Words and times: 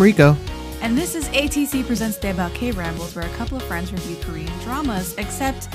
I'm 0.00 0.04
Rico. 0.04 0.34
And 0.80 0.96
this 0.96 1.14
is 1.14 1.28
ATC 1.28 1.86
Presents 1.86 2.16
Daebak 2.16 2.54
K 2.54 2.70
Rambles, 2.70 3.14
where 3.14 3.26
a 3.26 3.32
couple 3.34 3.58
of 3.58 3.62
friends 3.64 3.92
review 3.92 4.16
Korean 4.22 4.58
dramas, 4.60 5.14
except 5.18 5.68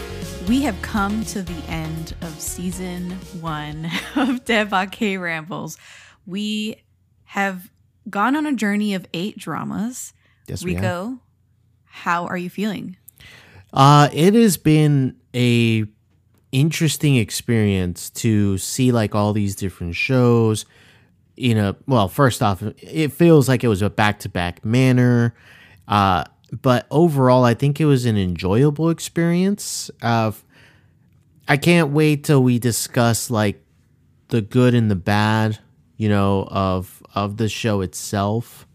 we 0.47 0.63
have 0.63 0.81
come 0.81 1.23
to 1.25 1.43
the 1.43 1.63
end 1.67 2.15
of 2.21 2.41
season 2.41 3.11
one 3.39 3.85
of 4.15 4.43
Daebak 4.43 4.91
K 4.91 5.17
Rambles. 5.17 5.77
We 6.25 6.81
have 7.25 7.69
gone 8.09 8.35
on 8.35 8.47
a 8.47 8.55
journey 8.55 8.95
of 8.95 9.05
eight 9.13 9.37
dramas. 9.37 10.11
Yes, 10.47 10.63
we. 10.63 10.73
Rico, 10.73 11.19
how 11.83 12.25
are 12.25 12.37
you 12.37 12.49
feeling? 12.49 12.97
Uh, 13.71 14.09
it 14.11 14.33
has 14.33 14.57
been 14.57 15.17
a 15.35 15.85
interesting 16.51 17.15
experience 17.17 18.09
to 18.09 18.57
see 18.57 18.91
like 18.91 19.13
all 19.13 19.33
these 19.33 19.55
different 19.55 19.93
shows. 19.93 20.65
You 21.35 21.55
know, 21.55 21.75
well, 21.85 22.07
first 22.07 22.41
off, 22.41 22.61
it 22.61 23.11
feels 23.11 23.49
like 23.49 23.63
it 23.63 23.67
was 23.67 23.81
a 23.81 23.89
back 23.89 24.19
to 24.19 24.29
back 24.29 24.63
manner. 24.63 25.35
Uh, 25.87 26.23
but 26.61 26.87
overall, 26.89 27.43
I 27.43 27.53
think 27.53 27.81
it 27.81 27.85
was 27.85 28.05
an 28.05 28.17
enjoyable 28.17 28.89
experience. 28.89 29.91
Uh, 30.01 30.31
I 31.47 31.57
can't 31.57 31.91
wait 31.91 32.23
till 32.23 32.41
we 32.41 32.59
discuss 32.59 33.29
like 33.29 33.61
the 34.29 34.41
good 34.41 34.73
and 34.73 34.89
the 34.89 34.95
bad, 34.95 35.59
you 35.97 36.09
know, 36.09 36.47
of 36.49 37.03
of 37.13 37.37
the 37.37 37.49
show 37.49 37.81
itself, 37.81 38.65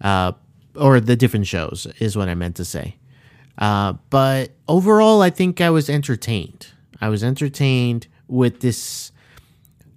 uh, 0.00 0.32
or 0.74 1.00
the 1.00 1.16
different 1.16 1.46
shows 1.46 1.86
is 1.98 2.16
what 2.16 2.28
I 2.28 2.34
meant 2.34 2.56
to 2.56 2.64
say. 2.64 2.96
Uh, 3.58 3.94
but 4.10 4.52
overall, 4.68 5.20
I 5.20 5.30
think 5.30 5.60
I 5.60 5.70
was 5.70 5.90
entertained. 5.90 6.68
I 7.00 7.08
was 7.08 7.24
entertained 7.24 8.06
with 8.28 8.60
this. 8.60 9.12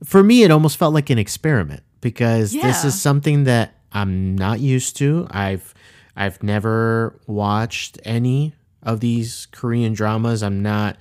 For 0.03 0.23
me, 0.23 0.43
it 0.43 0.51
almost 0.51 0.77
felt 0.77 0.93
like 0.93 1.09
an 1.11 1.19
experiment 1.19 1.83
because 2.01 2.51
this 2.51 2.83
is 2.83 2.99
something 2.99 3.45
that 3.45 3.75
I'm 3.91 4.35
not 4.35 4.59
used 4.59 4.97
to. 4.97 5.27
I've 5.31 5.73
I've 6.15 6.41
never 6.43 7.19
watched 7.27 7.99
any 8.03 8.53
of 8.83 8.99
these 8.99 9.47
Korean 9.51 9.93
dramas. 9.93 10.43
I'm 10.43 10.61
not 10.61 10.97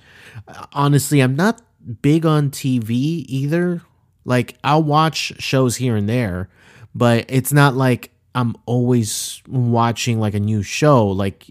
honestly, 0.73 1.19
I'm 1.19 1.35
not 1.35 1.61
big 2.01 2.25
on 2.25 2.51
TV 2.51 3.25
either. 3.27 3.81
Like 4.23 4.57
I'll 4.63 4.83
watch 4.83 5.33
shows 5.39 5.77
here 5.77 5.95
and 5.95 6.07
there, 6.07 6.49
but 6.93 7.25
it's 7.27 7.51
not 7.51 7.75
like 7.75 8.11
I'm 8.35 8.55
always 8.65 9.41
watching 9.47 10.19
like 10.19 10.33
a 10.33 10.39
new 10.39 10.63
show. 10.63 11.07
Like 11.07 11.45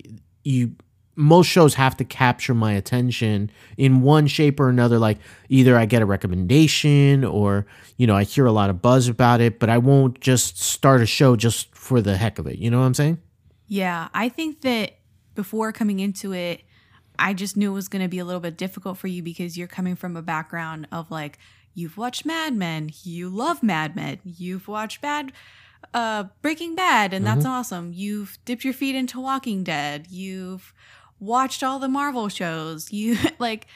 you 0.44 0.76
most 1.20 1.48
shows 1.48 1.74
have 1.74 1.96
to 1.98 2.04
capture 2.04 2.54
my 2.54 2.72
attention 2.72 3.50
in 3.76 4.00
one 4.00 4.26
shape 4.26 4.58
or 4.58 4.70
another 4.70 4.98
like 4.98 5.18
either 5.50 5.76
I 5.76 5.84
get 5.84 6.00
a 6.00 6.06
recommendation 6.06 7.24
or 7.24 7.66
you 7.98 8.06
know 8.06 8.16
I 8.16 8.24
hear 8.24 8.46
a 8.46 8.52
lot 8.52 8.70
of 8.70 8.80
buzz 8.80 9.06
about 9.06 9.40
it, 9.40 9.58
but 9.58 9.68
I 9.68 9.78
won't 9.78 10.20
just 10.20 10.60
start 10.60 11.02
a 11.02 11.06
show 11.06 11.36
just 11.36 11.74
for 11.74 12.00
the 12.00 12.16
heck 12.16 12.38
of 12.38 12.46
it. 12.46 12.58
You 12.58 12.70
know 12.70 12.80
what 12.80 12.86
I'm 12.86 12.94
saying? 12.94 13.18
Yeah, 13.68 14.08
I 14.14 14.28
think 14.30 14.62
that 14.62 14.96
before 15.34 15.72
coming 15.72 16.00
into 16.00 16.32
it, 16.32 16.62
I 17.18 17.34
just 17.34 17.56
knew 17.56 17.70
it 17.70 17.74
was 17.74 17.88
going 17.88 18.02
to 18.02 18.08
be 18.08 18.18
a 18.18 18.24
little 18.24 18.40
bit 18.40 18.56
difficult 18.56 18.96
for 18.96 19.06
you 19.06 19.22
because 19.22 19.58
you're 19.58 19.68
coming 19.68 19.96
from 19.96 20.16
a 20.16 20.22
background 20.22 20.88
of 20.90 21.10
like 21.10 21.38
you've 21.74 21.98
watched 21.98 22.24
Mad 22.24 22.56
Men, 22.56 22.90
you 23.02 23.28
love 23.28 23.62
Mad 23.62 23.94
Men, 23.94 24.18
you've 24.24 24.66
watched 24.68 25.02
Bad 25.02 25.32
uh 25.92 26.24
Breaking 26.42 26.74
Bad 26.74 27.12
and 27.12 27.26
that's 27.26 27.44
awesome. 27.44 27.92
You've 27.92 28.38
dipped 28.44 28.64
your 28.64 28.74
feet 28.74 28.94
into 28.94 29.20
Walking 29.20 29.64
Dead. 29.64 30.06
You've 30.08 30.72
watched 31.20 31.62
all 31.62 31.78
the 31.78 31.88
Marvel 31.88 32.28
shows. 32.28 32.92
You 32.92 33.16
like 33.38 33.66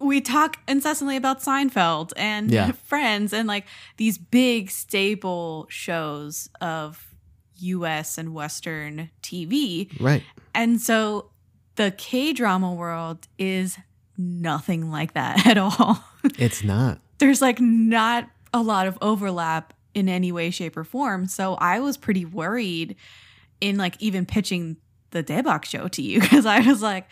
we 0.00 0.20
talk 0.20 0.58
incessantly 0.66 1.16
about 1.16 1.40
Seinfeld 1.40 2.12
and 2.16 2.50
Yeah. 2.50 2.72
Friends 2.84 3.32
and 3.32 3.46
like 3.46 3.66
these 3.96 4.18
big 4.18 4.70
staple 4.70 5.66
shows 5.70 6.48
of 6.60 7.14
US 7.56 8.18
and 8.18 8.34
Western 8.34 9.10
TV. 9.22 9.88
Right. 10.00 10.22
And 10.54 10.80
so 10.80 11.30
the 11.76 11.92
K 11.92 12.32
drama 12.32 12.72
world 12.72 13.28
is 13.38 13.78
nothing 14.18 14.90
like 14.90 15.14
that 15.14 15.46
at 15.46 15.58
all. 15.58 16.04
It's 16.38 16.64
not. 16.64 17.00
There's 17.18 17.40
like 17.40 17.60
not 17.60 18.28
a 18.52 18.62
lot 18.62 18.86
of 18.86 18.98
overlap 19.00 19.72
in 19.94 20.08
any 20.08 20.32
way, 20.32 20.50
shape, 20.50 20.76
or 20.76 20.84
form. 20.84 21.26
So 21.26 21.54
I 21.54 21.78
was 21.80 21.96
pretty 21.96 22.24
worried 22.24 22.96
in 23.60 23.76
like 23.76 23.96
even 24.00 24.26
pitching 24.26 24.76
the 25.14 25.24
Daebak 25.24 25.64
show 25.64 25.88
to 25.88 26.02
you 26.02 26.20
because 26.20 26.44
I 26.44 26.60
was 26.60 26.82
like, 26.82 27.08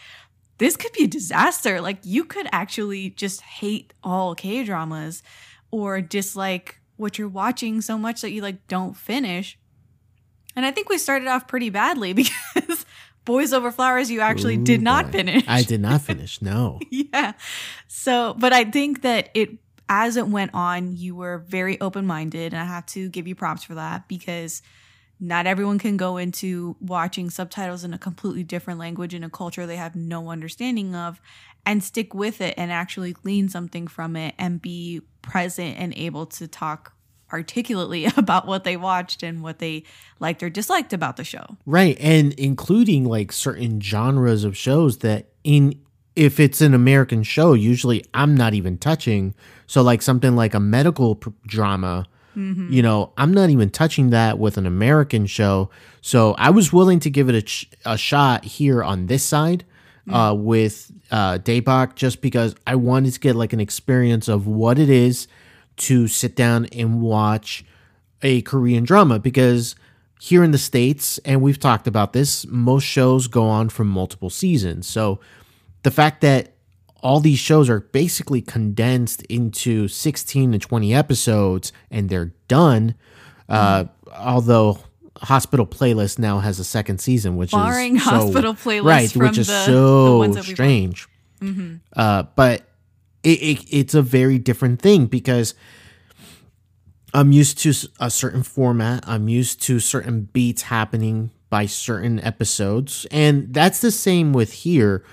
this 0.59 0.77
could 0.77 0.93
be 0.93 1.05
a 1.05 1.09
disaster. 1.09 1.81
Like 1.81 2.01
you 2.03 2.25
could 2.25 2.47
actually 2.53 3.11
just 3.11 3.41
hate 3.41 3.95
all 4.05 4.35
K 4.35 4.63
dramas 4.65 5.23
or 5.71 6.03
dislike 6.03 6.81
what 6.97 7.19
you're 7.19 7.29
watching 7.29 7.81
so 7.81 7.97
much 7.97 8.21
that 8.21 8.33
you 8.33 8.43
like 8.43 8.69
don't 8.69 8.95
finish. 8.95 9.59
And 10.55 10.67
I 10.67 10.71
think 10.71 10.91
we 10.91 10.99
started 10.99 11.29
off 11.29 11.49
pretty 11.49 11.71
badly 11.71 12.13
because 12.13 12.85
Boys 13.25 13.53
Over 13.53 13.73
Flowers 13.73 14.11
you 14.11 14.21
actually 14.21 14.57
Ooh, 14.57 14.65
did 14.65 14.83
not 14.83 15.07
boy. 15.07 15.13
finish. 15.13 15.45
I 15.49 15.63
did 15.63 15.81
not 15.81 16.03
finish. 16.03 16.43
No. 16.43 16.79
yeah. 16.91 17.33
So, 17.89 18.35
but 18.39 18.53
I 18.53 18.65
think 18.65 19.03
that 19.03 19.31
it, 19.35 19.51
as 19.89 20.17
it 20.17 20.29
went 20.29 20.53
on, 20.55 20.97
you 20.97 21.15
were 21.15 21.39
very 21.39 21.81
open 21.81 22.07
minded. 22.07 22.53
And 22.53 22.63
I 22.63 22.67
have 22.67 22.87
to 22.87 23.09
give 23.09 23.27
you 23.27 23.35
props 23.35 23.65
for 23.65 23.75
that 23.75 24.09
because 24.09 24.63
not 25.23 25.47
everyone 25.47 25.79
can 25.79 25.97
go 25.97 26.17
into 26.17 26.77
watching 26.81 27.31
subtitles 27.31 27.85
in 27.85 27.95
a 27.95 27.99
completely 27.99 28.43
different 28.43 28.81
language 28.81 29.15
in 29.15 29.23
a 29.23 29.31
culture 29.31 29.67
they 29.67 29.77
have 29.77 29.95
no 29.95 30.31
understanding 30.31 30.97
of 30.97 31.21
and 31.65 31.83
stick 31.83 32.13
with 32.13 32.41
it 32.41 32.55
and 32.57 32.73
actually 32.73 33.13
glean 33.13 33.49
something 33.49 33.87
from 33.87 34.17
it 34.17 34.35
and 34.37 34.61
be 34.61 35.01
present 35.23 35.79
and 35.79 35.95
able 35.97 36.27
to 36.27 36.49
talk 36.49 36.93
articulately 37.33 38.05
about 38.17 38.47
what 38.47 38.65
they 38.65 38.77
watched 38.77 39.23
and 39.23 39.43
what 39.43 39.61
they 39.61 39.85
liked 40.19 40.43
or 40.43 40.51
disliked 40.51 40.93
about 40.93 41.17
the 41.17 41.25
show. 41.25 41.57
Right, 41.65 41.97
and 42.01 42.33
including 42.35 43.05
like 43.05 43.31
certain 43.31 43.81
genres 43.81 44.43
of 44.43 44.57
shows 44.57 44.99
that 44.99 45.29
in 45.45 45.81
if 46.15 46.39
it's 46.39 46.61
an 46.61 46.75
American 46.75 47.23
show, 47.23 47.55
usually 47.55 48.05
I'm 48.13 48.35
not 48.35 48.53
even 48.53 48.77
touching. 48.77 49.35
So 49.67 49.81
like 49.81 50.03
something 50.03 50.37
like 50.37 50.53
a 50.53 50.61
medical 50.61 51.15
pr- 51.15 51.31
drama, 51.47 52.07
you 52.35 52.83
know, 52.83 53.13
I'm 53.17 53.33
not 53.33 53.51
even 53.51 53.71
touching 53.71 54.11
that 54.11 54.39
with 54.39 54.57
an 54.57 54.67
American 54.67 55.27
show. 55.27 55.71
So 56.01 56.35
I 56.35 56.51
was 56.51 56.73
willing 56.73 57.01
to 57.01 57.11
give 57.11 57.29
it 57.29 57.35
a, 57.35 57.43
ch- 57.43 57.71
a 57.85 57.97
shot 57.97 58.45
here 58.45 58.83
on 58.83 59.07
this 59.07 59.23
side 59.23 59.65
uh, 60.11 60.35
with 60.37 60.91
uh, 61.11 61.39
Daebak 61.39 61.95
just 61.95 62.21
because 62.21 62.55
I 62.67 62.75
wanted 62.75 63.13
to 63.15 63.21
get 63.21 63.37
like 63.37 63.53
an 63.53 63.61
experience 63.61 64.29
of 64.29 64.47
what 64.47 64.79
it 64.79 64.89
is 64.91 65.29
to 65.77 66.09
sit 66.09 66.35
down 66.37 66.67
and 66.67 67.01
watch 67.01 67.65
a 68.23 68.43
Korean 68.43 68.85
drama 68.85 69.19
because 69.19 69.75
here 70.21 70.45
in 70.45 70.53
the 70.53 70.59
States, 70.59 71.19
and 71.25 71.43
we've 71.43 71.59
talked 71.59 71.87
about 71.89 72.13
this, 72.13 72.47
most 72.47 72.85
shows 72.85 73.27
go 73.27 73.45
on 73.45 73.69
for 73.69 73.85
multiple 73.85 74.31
seasons. 74.31 74.87
So 74.87 75.19
the 75.83 75.91
fact 75.91 76.21
that 76.21 76.53
all 77.03 77.21
these 77.21 77.39
shows 77.39 77.69
are 77.69 77.81
basically 77.81 78.41
condensed 78.41 79.23
into 79.25 79.89
16 79.89 80.53
to 80.53 80.59
20 80.59 80.95
episodes 80.95 81.73
and 81.91 82.09
they're 82.09 82.33
done, 82.49 82.95
uh, 83.49 83.85
although 84.17 84.79
Hospital 85.19 85.67
Playlist 85.67 86.19
now 86.19 86.39
has 86.39 86.59
a 86.59 86.65
second 86.65 87.01
season, 87.01 87.37
which 87.37 87.51
Barring 87.51 87.97
is 87.97 88.05
so, 88.05 88.11
Hospital 88.11 88.55
Playlist 88.55 88.85
right, 88.85 89.11
from 89.11 89.23
which 89.23 89.39
is 89.39 89.47
the- 89.49 89.53
the 89.53 89.65
so 89.67 90.19
we've 90.21 90.45
strange. 90.45 91.09
Uh, 91.97 92.23
but 92.37 92.63
it, 93.25 93.43
it, 93.43 93.65
it's 93.69 93.95
a 93.95 94.03
very 94.03 94.39
different 94.39 94.81
thing 94.81 95.07
because 95.07 95.55
I'm 97.15 97.33
used 97.33 97.59
to 97.59 97.73
a 98.01 98.11
certain 98.11 98.43
format. 98.43 99.05
I'm 99.09 99.29
used 99.29 99.61
to 99.63 99.81
certain 99.81 100.29
beats 100.33 100.63
happening 100.63 101.31
by 101.51 101.67
certain 101.67 102.19
episodes. 102.21 103.07
And 103.11 103.53
that's 103.53 103.81
the 103.81 103.91
same 103.91 104.33
with 104.33 104.53
here. 104.53 105.05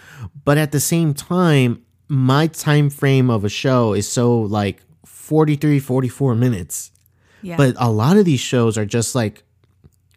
But 0.45 0.57
at 0.57 0.71
the 0.71 0.79
same 0.79 1.13
time, 1.13 1.83
my 2.09 2.47
time 2.47 2.89
frame 2.89 3.29
of 3.29 3.45
a 3.45 3.49
show 3.49 3.93
is 3.93 4.11
so 4.11 4.41
like 4.41 4.81
43, 5.05 5.79
44 5.79 6.35
minutes. 6.35 6.91
Yeah. 7.41 7.55
But 7.55 7.75
a 7.77 7.89
lot 7.89 8.17
of 8.17 8.25
these 8.25 8.39
shows 8.39 8.77
are 8.77 8.85
just 8.85 9.15
like 9.15 9.43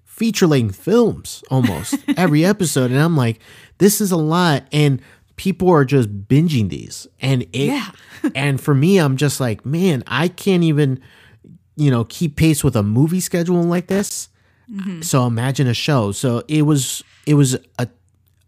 feature 0.04 0.46
length 0.46 0.76
films 0.76 1.44
almost 1.50 1.94
every 2.16 2.44
episode. 2.44 2.90
And 2.90 2.98
I'm 2.98 3.16
like, 3.16 3.40
this 3.78 4.00
is 4.00 4.10
a 4.10 4.16
lot. 4.16 4.64
And 4.72 5.00
people 5.36 5.68
are 5.70 5.84
just 5.84 6.26
binging 6.26 6.70
these. 6.70 7.06
And 7.20 7.42
it 7.52 7.66
Yeah. 7.66 7.90
and 8.34 8.60
for 8.60 8.74
me, 8.74 8.98
I'm 8.98 9.16
just 9.16 9.38
like, 9.38 9.66
man, 9.66 10.02
I 10.06 10.28
can't 10.28 10.64
even, 10.64 11.00
you 11.76 11.90
know, 11.90 12.04
keep 12.04 12.36
pace 12.36 12.64
with 12.64 12.74
a 12.74 12.82
movie 12.82 13.20
schedule 13.20 13.62
like 13.62 13.88
this. 13.88 14.28
Mm-hmm. 14.70 15.02
So 15.02 15.26
imagine 15.26 15.66
a 15.66 15.74
show. 15.74 16.12
So 16.12 16.42
it 16.48 16.62
was 16.62 17.04
it 17.26 17.34
was 17.34 17.56
a 17.78 17.88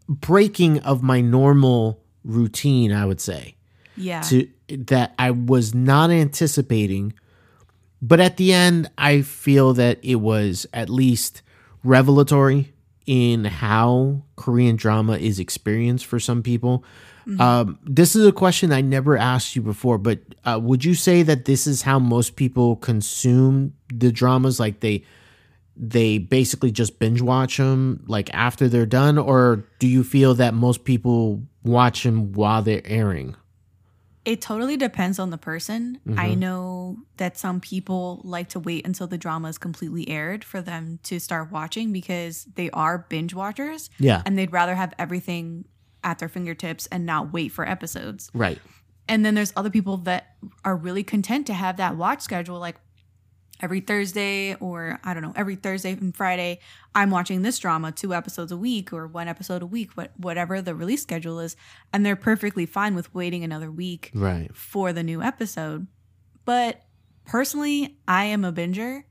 breaking 0.09 0.81
of 0.81 1.03
my 1.03 1.21
normal 1.21 2.04
routine, 2.25 2.93
I 2.93 3.05
would 3.07 3.21
say 3.21 3.55
yeah. 3.97 4.21
to 4.23 4.49
that 4.69 5.15
I 5.19 5.31
was 5.31 5.75
not 5.75 6.11
anticipating. 6.11 7.15
But 8.03 8.21
at 8.21 8.37
the 8.37 8.53
end, 8.53 8.91
I 8.99 9.23
feel 9.23 9.73
that 9.75 9.99
it 10.03 10.17
was 10.17 10.67
at 10.75 10.91
least 10.91 11.43
revelatory 11.83 12.73
in 13.07 13.45
how 13.47 14.23
Korean 14.37 14.77
drama 14.77 15.17
is 15.17 15.39
experienced 15.39 16.07
for 16.07 16.21
some 16.21 16.43
people. 16.43 16.85
Um, 17.41 17.79
this 17.83 18.15
is 18.15 18.27
a 18.27 18.33
question 18.33 18.71
I 18.71 18.83
never 18.83 19.17
asked 19.17 19.57
you 19.57 19.63
before, 19.63 19.97
but 19.97 20.19
uh, 20.45 20.61
would 20.63 20.85
you 20.85 20.95
say 20.95 21.23
that 21.23 21.47
this 21.47 21.67
is 21.67 21.81
how 21.81 21.99
most 21.99 22.37
people 22.37 22.77
consume 22.77 23.73
the 23.89 24.13
dramas? 24.13 24.61
Like 24.61 24.81
they, 24.81 25.05
they 25.75 26.19
basically 26.19 26.71
just 26.71 26.99
binge 26.99 27.23
watch 27.23 27.57
them 27.57 28.05
like 28.07 28.33
after 28.35 28.69
they're 28.69 28.85
done 28.85 29.17
or 29.17 29.65
do 29.79 29.89
you 29.89 30.05
feel 30.05 30.35
that 30.35 30.53
most 30.53 30.85
people 30.85 31.43
watch 31.65 32.03
them 32.03 32.33
while 32.33 32.63
they're 32.63 32.83
airing 32.85 33.35
It 34.25 34.41
totally 34.41 34.77
depends 34.79 35.19
on 35.19 35.29
the 35.31 35.37
person. 35.37 35.99
Mm-hmm. 36.09 36.19
I 36.19 36.35
know 36.35 36.97
that 37.19 37.37
some 37.37 37.61
people 37.61 38.23
like 38.25 38.49
to 38.51 38.59
wait 38.61 38.87
until 38.87 39.07
the 39.07 39.19
drama 39.19 39.49
is 39.49 39.59
completely 39.59 40.09
aired 40.09 40.45
for 40.45 40.63
them 40.63 40.99
to 41.05 41.19
start 41.19 41.51
watching 41.53 41.93
because 41.93 42.47
they 42.55 42.71
are 42.71 43.07
binge 43.09 43.35
watchers 43.35 43.91
yeah 43.99 44.23
and 44.25 44.39
they'd 44.39 44.53
rather 44.53 44.75
have 44.75 44.95
everything 44.99 45.67
at 46.03 46.19
their 46.19 46.29
fingertips 46.29 46.87
and 46.93 47.05
not 47.07 47.33
wait 47.33 47.51
for 47.53 47.69
episodes. 47.69 48.31
right 48.35 48.59
And 49.09 49.25
then 49.25 49.35
there's 49.35 49.53
other 49.57 49.71
people 49.71 49.99
that 49.99 50.37
are 50.65 50.77
really 50.77 51.03
content 51.03 51.47
to 51.49 51.55
have 51.55 51.77
that 51.77 51.97
watch 51.97 52.21
schedule 52.23 52.59
like 52.59 52.77
every 53.61 53.81
Thursday 53.81 54.55
or 54.57 54.99
I 55.05 55.15
don't 55.15 55.23
know, 55.23 55.33
every 55.37 55.57
Thursday 55.57 55.93
and 55.93 56.15
Friday 56.15 56.61
I'm 56.95 57.11
watching 57.11 57.43
this 57.43 57.59
drama 57.59 57.93
two 57.93 58.15
episodes 58.15 58.53
a 58.53 58.57
week 58.57 58.93
or 58.93 59.07
one 59.07 59.29
episode 59.29 59.63
a 59.63 59.67
week, 59.67 59.93
what 59.95 60.13
whatever 60.17 60.61
the 60.61 60.75
release 60.75 61.03
schedule 61.03 61.41
is, 61.41 61.57
and 61.93 62.05
they're 62.05 62.17
perfectly 62.17 62.67
fine 62.67 62.95
with 62.95 63.15
waiting 63.15 63.45
another 63.45 63.71
week 63.71 64.11
right 64.15 64.55
for 64.55 64.93
the 64.93 65.03
new 65.03 65.23
episode. 65.23 65.87
But 66.45 66.83
personally, 67.25 67.97
I 68.07 68.25
am 68.27 68.45
a 68.45 68.53
binger. 68.53 69.05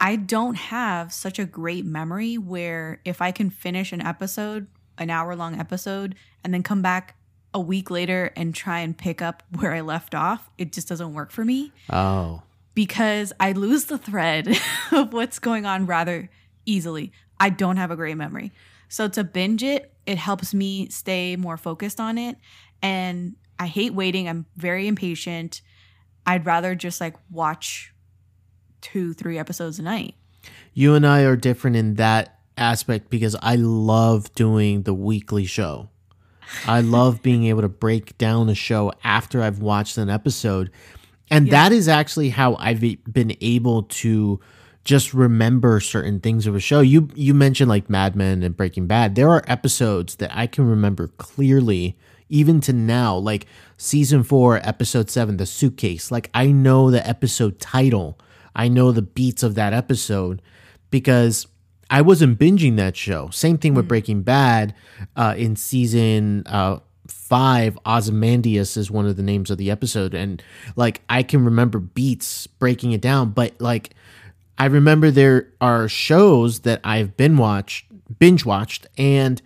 I 0.00 0.16
don't 0.16 0.56
have 0.56 1.12
such 1.12 1.38
a 1.38 1.44
great 1.44 1.84
memory 1.84 2.36
where 2.36 3.00
if 3.04 3.22
I 3.22 3.30
can 3.30 3.50
finish 3.50 3.92
an 3.92 4.00
episode, 4.00 4.66
an 4.98 5.10
hour 5.10 5.36
long 5.36 5.58
episode, 5.58 6.16
and 6.42 6.52
then 6.52 6.62
come 6.62 6.82
back 6.82 7.16
a 7.54 7.60
week 7.60 7.90
later 7.90 8.32
and 8.34 8.54
try 8.54 8.80
and 8.80 8.96
pick 8.96 9.20
up 9.22 9.42
where 9.58 9.72
I 9.72 9.82
left 9.82 10.14
off, 10.14 10.50
it 10.58 10.72
just 10.72 10.88
doesn't 10.88 11.12
work 11.14 11.30
for 11.30 11.44
me 11.44 11.70
oh 11.90 12.42
because 12.74 13.32
I 13.38 13.52
lose 13.52 13.86
the 13.86 13.98
thread 13.98 14.48
of 14.92 15.12
what's 15.12 15.38
going 15.38 15.66
on 15.66 15.86
rather 15.86 16.30
easily. 16.66 17.12
I 17.38 17.50
don't 17.50 17.76
have 17.76 17.90
a 17.90 17.96
great 17.96 18.16
memory. 18.16 18.52
So 18.88 19.08
to 19.08 19.24
binge 19.24 19.62
it, 19.62 19.92
it 20.06 20.18
helps 20.18 20.52
me 20.52 20.88
stay 20.88 21.36
more 21.36 21.56
focused 21.56 22.00
on 22.00 22.18
it. 22.18 22.36
And 22.82 23.36
I 23.58 23.66
hate 23.66 23.94
waiting. 23.94 24.28
I'm 24.28 24.46
very 24.56 24.86
impatient. 24.86 25.62
I'd 26.26 26.46
rather 26.46 26.74
just 26.74 27.00
like 27.00 27.16
watch 27.30 27.92
two, 28.80 29.14
three 29.14 29.38
episodes 29.38 29.78
a 29.78 29.82
night. 29.82 30.14
you 30.74 30.94
and 30.94 31.06
I 31.06 31.22
are 31.22 31.36
different 31.36 31.76
in 31.76 31.94
that 31.94 32.38
aspect 32.56 33.10
because 33.10 33.36
I 33.42 33.56
love 33.56 34.32
doing 34.34 34.82
the 34.82 34.94
weekly 34.94 35.44
show. 35.44 35.88
I 36.66 36.80
love 36.80 37.22
being 37.22 37.44
able 37.44 37.62
to 37.62 37.68
break 37.68 38.18
down 38.18 38.48
a 38.48 38.54
show 38.54 38.92
after 39.04 39.42
I've 39.42 39.60
watched 39.60 39.96
an 39.96 40.10
episode. 40.10 40.70
And 41.30 41.46
Yeah. 41.46 41.52
that 41.52 41.72
is 41.72 41.88
actually 41.88 42.30
how 42.30 42.56
I've 42.56 42.80
been 42.80 43.36
able 43.40 43.84
to 43.84 44.40
just 44.84 45.14
remember 45.14 45.78
certain 45.80 46.18
things 46.20 46.46
of 46.46 46.54
a 46.56 46.60
show. 46.60 46.80
You 46.80 47.08
you 47.14 47.34
mentioned 47.34 47.68
like 47.68 47.88
Mad 47.88 48.16
Men 48.16 48.42
and 48.42 48.56
Breaking 48.56 48.86
Bad. 48.86 49.14
There 49.14 49.30
are 49.30 49.42
episodes 49.46 50.16
that 50.16 50.30
I 50.36 50.46
can 50.46 50.66
remember 50.68 51.08
clearly 51.18 51.96
even 52.28 52.60
to 52.62 52.72
now 52.72 53.14
like 53.16 53.46
season 53.76 54.22
4 54.24 54.60
episode 54.66 55.08
7 55.10 55.36
the 55.36 55.46
suitcase. 55.46 56.10
Like 56.10 56.30
I 56.34 56.46
know 56.50 56.90
the 56.90 57.06
episode 57.06 57.60
title. 57.60 58.18
I 58.56 58.68
know 58.68 58.90
the 58.92 59.02
beats 59.02 59.42
of 59.42 59.54
that 59.54 59.72
episode 59.72 60.42
because 60.90 61.46
I 61.88 62.00
wasn't 62.02 62.38
binging 62.38 62.76
that 62.76 62.96
show. 62.96 63.28
Same 63.30 63.58
thing 63.58 63.74
with 63.74 63.86
Breaking 63.86 64.22
Bad. 64.22 64.74
Uh, 65.14 65.34
in 65.36 65.56
season 65.56 66.42
uh, 66.46 66.78
five, 67.06 67.78
Ozymandias 67.84 68.76
is 68.76 68.90
one 68.90 69.06
of 69.06 69.16
the 69.16 69.22
names 69.22 69.50
of 69.50 69.58
the 69.58 69.70
episode, 69.70 70.14
and 70.14 70.42
like 70.76 71.02
I 71.08 71.22
can 71.22 71.44
remember 71.44 71.78
beats 71.78 72.46
breaking 72.46 72.92
it 72.92 73.00
down, 73.00 73.30
but 73.30 73.60
like 73.60 73.94
I 74.58 74.66
remember 74.66 75.10
there 75.10 75.48
are 75.60 75.88
shows 75.88 76.60
that 76.60 76.80
I've 76.84 77.16
been 77.16 77.36
watched, 77.36 77.86
binge 78.18 78.44
watched, 78.44 78.86
and 78.96 79.40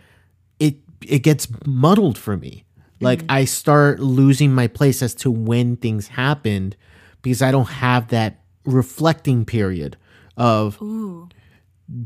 it 0.58 0.76
it 1.06 1.20
gets 1.20 1.48
muddled 1.64 2.18
for 2.18 2.36
me. 2.36 2.64
Like 3.00 3.20
mm-hmm. 3.20 3.30
I 3.30 3.44
start 3.44 4.00
losing 4.00 4.52
my 4.52 4.66
place 4.66 5.02
as 5.02 5.14
to 5.16 5.30
when 5.30 5.76
things 5.76 6.08
happened 6.08 6.76
because 7.22 7.42
I 7.42 7.50
don't 7.50 7.68
have 7.68 8.08
that 8.08 8.40
reflecting 8.64 9.44
period 9.44 9.96
of 10.36 10.80
Ooh. 10.82 11.28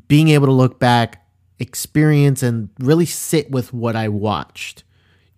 being 0.09 0.29
able 0.29 0.47
to 0.47 0.53
look 0.53 0.79
back, 0.79 1.27
experience, 1.59 2.43
and 2.43 2.71
really 2.79 3.07
sit 3.07 3.51
with 3.51 3.73
what 3.73 3.97
I 3.97 4.09
watched. 4.09 4.85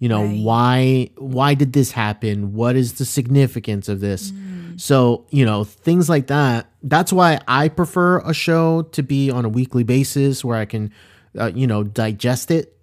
You 0.03 0.09
know, 0.09 0.25
Right. 0.25 0.41
why 0.43 1.11
why 1.17 1.55
did 1.55 1.73
this 1.75 1.93
happen? 1.93 2.55
What 2.55 2.75
is 2.75 2.95
the 2.95 3.05
significance 3.05 3.89
of 3.89 4.01
this? 4.01 4.33
So, 4.77 5.27
you 5.31 5.45
know, 5.45 5.63
things 5.63 6.09
like 6.09 6.27
that. 6.27 6.69
That's 6.83 7.13
why 7.13 7.39
I 7.47 7.69
prefer 7.69 8.19
a 8.19 8.35
show 8.35 8.83
to 8.83 9.03
be 9.05 9.31
on 9.31 9.45
a 9.45 9.49
weekly 9.49 9.85
basis 9.85 10.45
where 10.45 10.57
I 10.57 10.65
can, 10.65 10.91
uh, 11.39 11.53
you 11.55 11.69
know, 11.69 11.85
digest 11.85 12.51
it 12.51 12.77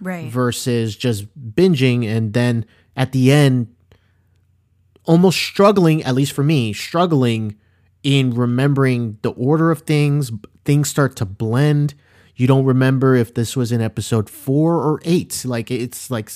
Right. 0.00 0.32
versus 0.32 0.96
just 0.96 1.26
binging 1.54 2.06
and 2.06 2.32
then 2.32 2.64
at 2.96 3.12
the 3.12 3.30
end 3.30 3.66
almost 5.04 5.38
struggling 5.38 6.02
at 6.04 6.14
least 6.14 6.32
for 6.32 6.42
me 6.44 6.72
struggling 6.72 7.56
in 8.02 8.30
remembering 8.30 9.18
the 9.22 9.32
order 9.32 9.70
of 9.70 9.82
things 9.82 10.30
things 10.64 10.88
start 10.88 11.16
to 11.16 11.24
blend 11.24 11.94
you 12.36 12.46
don't 12.46 12.64
remember 12.64 13.14
if 13.14 13.34
this 13.34 13.56
was 13.56 13.72
in 13.72 13.80
episode 13.80 14.30
4 14.30 14.74
or 14.76 15.00
8 15.04 15.44
like 15.44 15.70
it's 15.70 16.10
like 16.10 16.30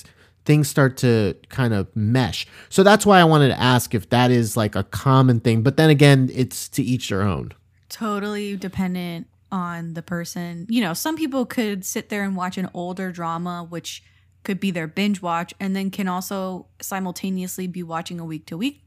things 0.46 0.68
start 0.68 0.96
to 0.96 1.34
kind 1.48 1.74
of 1.74 1.86
mesh 1.94 2.46
so 2.70 2.82
that's 2.82 3.04
why 3.04 3.18
i 3.20 3.24
wanted 3.24 3.48
to 3.48 3.60
ask 3.60 3.94
if 3.94 4.08
that 4.10 4.30
is 4.30 4.56
like 4.56 4.74
a 4.74 4.84
common 4.84 5.40
thing 5.40 5.62
but 5.62 5.76
then 5.76 5.90
again 5.90 6.30
it's 6.32 6.68
to 6.68 6.82
each 6.82 7.08
their 7.10 7.22
own 7.22 7.52
totally 7.88 8.56
dependent 8.56 9.26
on 9.52 9.94
the 9.94 10.02
person. 10.02 10.66
You 10.68 10.80
know, 10.80 10.92
some 10.92 11.16
people 11.16 11.46
could 11.46 11.84
sit 11.84 12.08
there 12.08 12.24
and 12.24 12.34
watch 12.36 12.58
an 12.58 12.68
older 12.74 13.12
drama, 13.12 13.64
which 13.68 14.02
could 14.42 14.58
be 14.58 14.72
their 14.72 14.88
binge 14.88 15.22
watch, 15.22 15.54
and 15.60 15.74
then 15.74 15.90
can 15.90 16.08
also 16.08 16.66
simultaneously 16.82 17.68
be 17.68 17.82
watching 17.82 18.18
a 18.20 18.24
week 18.24 18.46
to 18.46 18.56
week 18.56 18.82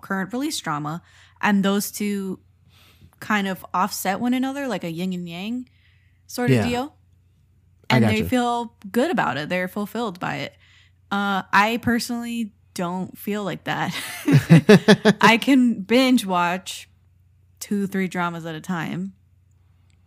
current 0.00 0.32
release 0.32 0.58
drama. 0.60 1.02
And 1.40 1.62
those 1.64 1.90
two 1.90 2.40
kind 3.20 3.46
of 3.46 3.64
offset 3.74 4.18
one 4.18 4.34
another 4.34 4.66
like 4.66 4.82
a 4.84 4.90
yin 4.90 5.12
and 5.12 5.28
yang 5.28 5.68
sort 6.26 6.50
of 6.50 6.56
Yeah. 6.56 6.68
deal. 6.68 6.96
And 7.88 8.04
they 8.04 8.22
feel 8.22 8.74
good 8.90 9.10
about 9.10 9.36
it. 9.36 9.48
They're 9.48 9.68
fulfilled 9.68 10.18
by 10.18 10.36
it. 10.36 10.56
Uh, 11.10 11.42
I 11.52 11.78
personally 11.82 12.52
don't 12.74 13.16
feel 13.16 13.44
like 13.44 13.64
that. 13.64 13.94
I 15.20 15.38
can 15.38 15.80
binge 15.80 16.26
watch 16.26 16.88
two, 17.60 17.86
three 17.86 18.08
dramas 18.08 18.44
at 18.44 18.54
a 18.54 18.60
time. 18.60 19.14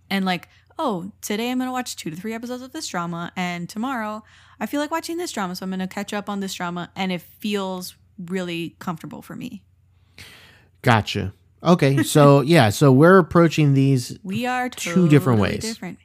And 0.10 0.26
like, 0.26 0.48
oh, 0.78 1.12
today 1.22 1.52
I'm 1.52 1.58
going 1.58 1.68
to 1.68 1.74
watch 1.74 1.96
two 1.96 2.10
to 2.10 2.16
three 2.16 2.34
episodes 2.34 2.62
of 2.62 2.72
this 2.72 2.88
drama. 2.88 3.32
And 3.36 3.68
tomorrow 3.68 4.24
I 4.60 4.66
feel 4.66 4.80
like 4.80 4.92
watching 4.92 5.18
this 5.18 5.32
drama. 5.32 5.56
So 5.56 5.64
I'm 5.64 5.70
going 5.70 5.80
to 5.80 5.88
catch 5.88 6.14
up 6.14 6.30
on 6.30 6.40
this 6.40 6.54
drama. 6.54 6.92
And 6.96 7.12
it 7.12 7.22
feels 7.22 7.96
really 8.18 8.76
comfortable 8.80 9.22
for 9.22 9.36
me. 9.36 9.64
gotcha 10.82 11.34
okay 11.64 12.04
so 12.04 12.42
yeah 12.56 12.70
so 12.70 12.92
we're 12.92 13.18
approaching 13.18 13.74
these 13.74 14.18
We 14.24 14.46
are 14.46 14.70
Two 14.70 15.08
different 15.10 15.40
totally 15.40 15.58
ways. 15.58 15.62
Different. 15.62 16.00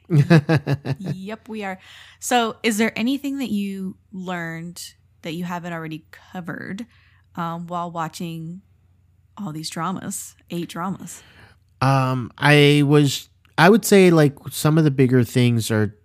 yep, 1.15 1.47
we 1.47 1.63
are. 1.63 1.79
So, 2.19 2.57
is 2.63 2.77
there 2.77 2.91
anything 2.97 3.37
that 3.39 3.49
you 3.49 3.97
learned 4.11 4.81
that 5.21 5.33
you 5.33 5.43
haven't 5.43 5.73
already 5.73 6.05
covered 6.11 6.85
um, 7.35 7.67
while 7.67 7.91
watching 7.91 8.61
all 9.37 9.51
these 9.51 9.69
dramas? 9.69 10.35
Eight 10.49 10.69
dramas. 10.69 11.21
Um, 11.81 12.31
I 12.37 12.83
was, 12.85 13.29
I 13.57 13.69
would 13.69 13.85
say 13.85 14.09
like 14.09 14.37
some 14.51 14.77
of 14.77 14.83
the 14.83 14.91
bigger 14.91 15.23
things 15.23 15.69
are 15.71 15.95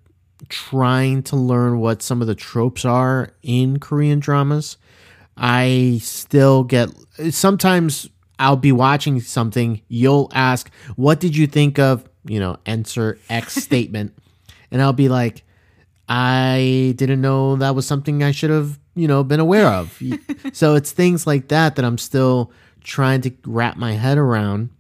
trying 0.49 1.23
to 1.25 1.37
learn 1.37 1.79
what 1.79 2.03
some 2.03 2.21
of 2.21 2.27
the 2.27 2.35
tropes 2.35 2.85
are 2.85 3.35
in 3.43 3.79
Korean 3.79 4.21
dramas. 4.21 4.77
I 5.37 6.01
still 6.03 6.65
get 6.65 6.91
sometimes 7.31 8.09
I'll 8.41 8.57
be 8.57 8.73
watching 8.73 9.21
something, 9.21 9.83
you'll 9.89 10.31
ask, 10.35 10.71
"What 10.97 11.21
did 11.21 11.37
you 11.37 11.47
think 11.47 11.79
of?" 11.79 12.05
you 12.25 12.41
know, 12.41 12.57
answer 12.67 13.19
X 13.29 13.55
statement. 13.63 14.17
And 14.71 14.83
I'll 14.83 14.93
be 14.93 15.09
like, 15.09 15.45
"I 16.09 16.95
didn't 16.97 17.21
know 17.21 17.57
that 17.57 17.75
was 17.75 17.87
something 17.87 18.23
I 18.23 18.33
should 18.33 18.51
have, 18.51 18.79
you 18.95 19.07
know, 19.07 19.23
been 19.23 19.41
aware 19.41 19.69
of." 19.69 20.03
so 20.53 20.75
it's 20.75 20.91
things 20.91 21.27
like 21.27 21.49
that 21.49 21.77
that 21.77 21.85
I'm 21.85 21.99
still 21.99 22.51
trying 22.83 23.21
to 23.23 23.33
wrap 23.45 23.77
my 23.77 23.93
head 23.93 24.19
around. 24.19 24.71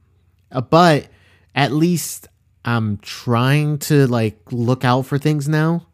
Uh, 0.50 0.62
but 0.62 1.08
at 1.54 1.72
least 1.72 2.28
I'm 2.64 2.98
trying 2.98 3.78
to 3.78 4.06
like 4.06 4.40
look 4.50 4.84
out 4.84 5.02
for 5.02 5.18
things 5.18 5.48
now. 5.48 5.86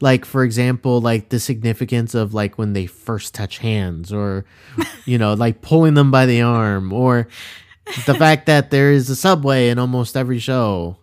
Like 0.00 0.24
for 0.24 0.44
example, 0.44 1.00
like 1.00 1.28
the 1.28 1.40
significance 1.40 2.14
of 2.14 2.34
like 2.34 2.58
when 2.58 2.72
they 2.72 2.86
first 2.86 3.34
touch 3.34 3.58
hands 3.58 4.12
or 4.12 4.44
you 5.04 5.18
know, 5.18 5.34
like 5.34 5.62
pulling 5.62 5.94
them 5.94 6.10
by 6.10 6.26
the 6.26 6.42
arm 6.42 6.92
or 6.92 7.28
the 8.06 8.14
fact 8.14 8.46
that 8.46 8.70
there 8.70 8.92
is 8.92 9.08
a 9.10 9.16
subway 9.16 9.68
in 9.68 9.78
almost 9.78 10.16
every 10.16 10.38
show. 10.38 10.98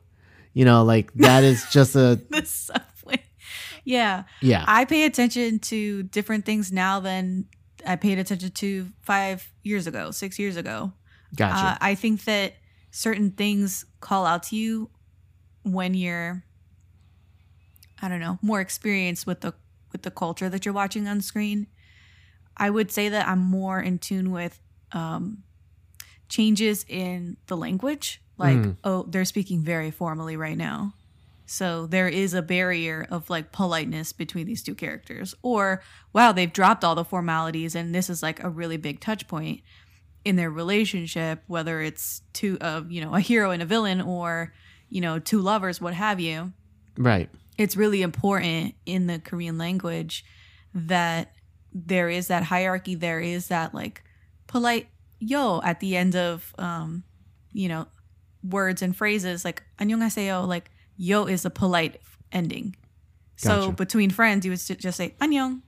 You 0.53 0.65
know, 0.65 0.83
like 0.83 1.13
that 1.15 1.43
is 1.43 1.65
just 1.71 1.95
a 1.95 2.19
The 2.29 2.45
subway. 2.45 3.23
Yeah. 3.83 4.23
yeah. 4.41 4.65
I 4.67 4.85
pay 4.85 5.05
attention 5.05 5.59
to 5.59 6.03
different 6.03 6.45
things 6.45 6.71
now 6.71 6.99
than 6.99 7.45
I 7.85 7.95
paid 7.95 8.19
attention 8.19 8.51
to 8.51 8.87
five 9.01 9.49
years 9.63 9.87
ago, 9.87 10.11
six 10.11 10.37
years 10.37 10.57
ago. 10.57 10.93
Gotcha. 11.35 11.65
Uh, 11.65 11.77
I 11.79 11.95
think 11.95 12.25
that 12.25 12.53
certain 12.91 13.31
things 13.31 13.85
call 14.01 14.25
out 14.25 14.43
to 14.43 14.55
you 14.55 14.89
when 15.63 15.93
you're 15.93 16.43
I 18.01 18.07
don't 18.07 18.19
know, 18.19 18.39
more 18.41 18.61
experience 18.61 19.25
with 19.27 19.41
the 19.41 19.53
with 19.91 20.01
the 20.03 20.11
culture 20.11 20.49
that 20.49 20.65
you're 20.65 20.73
watching 20.73 21.07
on 21.07 21.21
screen. 21.21 21.67
I 22.57 22.69
would 22.69 22.91
say 22.91 23.09
that 23.09 23.27
I'm 23.27 23.39
more 23.39 23.79
in 23.81 23.99
tune 23.99 24.31
with 24.31 24.59
um, 24.93 25.43
changes 26.29 26.85
in 26.87 27.37
the 27.47 27.57
language. 27.57 28.21
Like, 28.37 28.57
Mm. 28.57 28.77
oh, 28.83 29.03
they're 29.03 29.25
speaking 29.25 29.61
very 29.63 29.91
formally 29.91 30.35
right 30.37 30.57
now. 30.57 30.93
So 31.45 31.85
there 31.85 32.07
is 32.07 32.33
a 32.33 32.41
barrier 32.41 33.05
of 33.09 33.29
like 33.29 33.51
politeness 33.51 34.13
between 34.13 34.47
these 34.47 34.63
two 34.63 34.73
characters. 34.75 35.35
Or, 35.41 35.83
wow, 36.13 36.31
they've 36.31 36.51
dropped 36.51 36.83
all 36.85 36.95
the 36.95 37.03
formalities 37.03 37.75
and 37.75 37.93
this 37.93 38.09
is 38.09 38.23
like 38.23 38.41
a 38.41 38.49
really 38.49 38.77
big 38.77 39.01
touch 39.01 39.27
point 39.27 39.61
in 40.23 40.37
their 40.37 40.49
relationship, 40.49 41.43
whether 41.47 41.81
it's 41.81 42.21
two 42.31 42.57
of, 42.61 42.89
you 42.91 43.01
know, 43.01 43.13
a 43.13 43.19
hero 43.19 43.51
and 43.51 43.61
a 43.61 43.65
villain 43.65 43.99
or, 43.99 44.53
you 44.89 45.01
know, 45.01 45.19
two 45.19 45.41
lovers, 45.41 45.81
what 45.81 45.93
have 45.93 46.19
you 46.19 46.53
Right 46.97 47.29
it's 47.60 47.76
really 47.76 48.02
important 48.02 48.74
in 48.84 49.06
the 49.06 49.18
Korean 49.18 49.58
language 49.58 50.24
that 50.74 51.32
there 51.72 52.08
is 52.08 52.28
that 52.28 52.42
hierarchy, 52.44 52.94
there 52.94 53.20
is 53.20 53.48
that 53.48 53.74
like 53.74 54.02
polite 54.46 54.88
yo 55.18 55.60
at 55.64 55.80
the 55.80 55.96
end 55.96 56.14
of 56.16 56.54
um, 56.58 57.02
you 57.52 57.68
know, 57.68 57.86
words 58.42 58.82
and 58.82 58.94
phrases 58.96 59.44
like 59.44 59.62
안녕하세요, 59.80 60.46
like 60.46 60.70
yo 60.96 61.26
is 61.26 61.44
a 61.44 61.50
polite 61.50 62.00
ending. 62.32 62.76
So 63.36 63.48
Gotcha. 63.60 63.72
between 63.72 64.10
friends, 64.10 64.44
you 64.44 64.52
would 64.52 64.60
s- 64.60 64.68
just 64.78 64.96
say 64.96 65.14
안녕, 65.20 65.60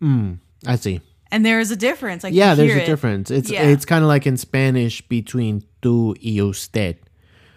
Mm, 0.00 0.38
I 0.66 0.76
see. 0.76 1.00
and 1.30 1.44
there 1.44 1.60
is 1.60 1.70
a 1.70 1.76
difference. 1.76 2.22
Like 2.24 2.34
yeah, 2.34 2.50
you 2.50 2.56
there's 2.56 2.70
hear 2.72 2.80
a 2.80 2.82
it. 2.82 2.86
difference. 2.86 3.30
It's 3.30 3.50
Yeah. 3.50 3.64
it's 3.64 3.84
kind 3.84 4.02
of 4.04 4.08
like 4.08 4.26
in 4.26 4.36
Spanish 4.36 5.00
between 5.08 5.62
tú 5.82 6.14
y 6.22 6.40
usted. 6.40 6.96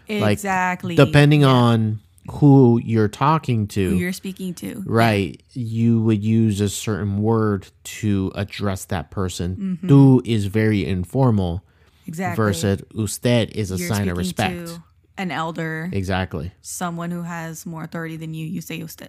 Like, 0.09 0.33
Exactly. 0.33 0.95
Depending 0.95 1.45
on 1.45 2.01
who 2.30 2.80
you're 2.84 3.08
talking 3.08 3.66
to, 3.68 3.90
who 3.90 3.96
you're 3.96 4.12
speaking 4.12 4.54
to. 4.54 4.82
right, 4.86 5.40
you 5.52 6.00
would 6.02 6.22
use 6.24 6.60
a 6.60 6.68
certain 6.68 7.22
word 7.22 7.68
to 7.84 8.32
address 8.34 8.84
that 8.86 9.10
person. 9.10 9.78
Mm-hmm. 9.82 9.88
Tú 9.88 10.20
is 10.24 10.46
very 10.46 10.84
informal 10.84 11.62
Exactly. 12.06 12.36
versus 12.36 12.82
usted 12.94 13.50
is 13.50 13.70
a 13.72 13.76
You're 13.76 13.88
sign 13.88 14.08
of 14.08 14.16
respect. 14.16 14.68
to 14.68 14.82
an 15.18 15.30
elder. 15.30 15.88
Exactly. 15.92 16.52
someone 16.62 17.10
who 17.10 17.22
has 17.22 17.64
more 17.66 17.82
authority 17.84 18.16
than 18.16 18.34
you, 18.34 18.46
you 18.46 18.60
say 18.60 18.76
usted. 18.76 19.08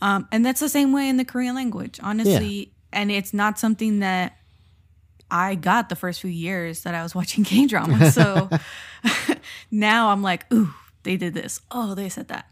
Um, 0.00 0.28
and 0.32 0.44
that's 0.44 0.60
the 0.60 0.68
same 0.68 0.92
way 0.92 1.08
in 1.08 1.16
the 1.16 1.24
Korean 1.24 1.54
language, 1.54 1.98
honestly. 2.02 2.72
And 2.92 3.10
it's 3.10 3.34
not 3.34 3.58
something 3.58 3.98
that 4.00 4.36
I 5.30 5.56
got 5.56 5.88
the 5.88 5.96
first 5.96 6.20
few 6.20 6.30
years 6.30 6.82
that 6.84 6.94
I 6.94 7.02
was 7.02 7.14
watching 7.18 7.44
K 7.44 7.66
drama. 7.66 8.10
So 8.12 8.48
now 9.70 10.10
I'm 10.10 10.22
like, 10.22 10.50
ooh, 10.52 10.72
they 11.06 11.16
did 11.16 11.32
this. 11.34 11.60
Oh, 11.70 11.94
they 11.94 12.08
said 12.10 12.28
that. 12.28 12.46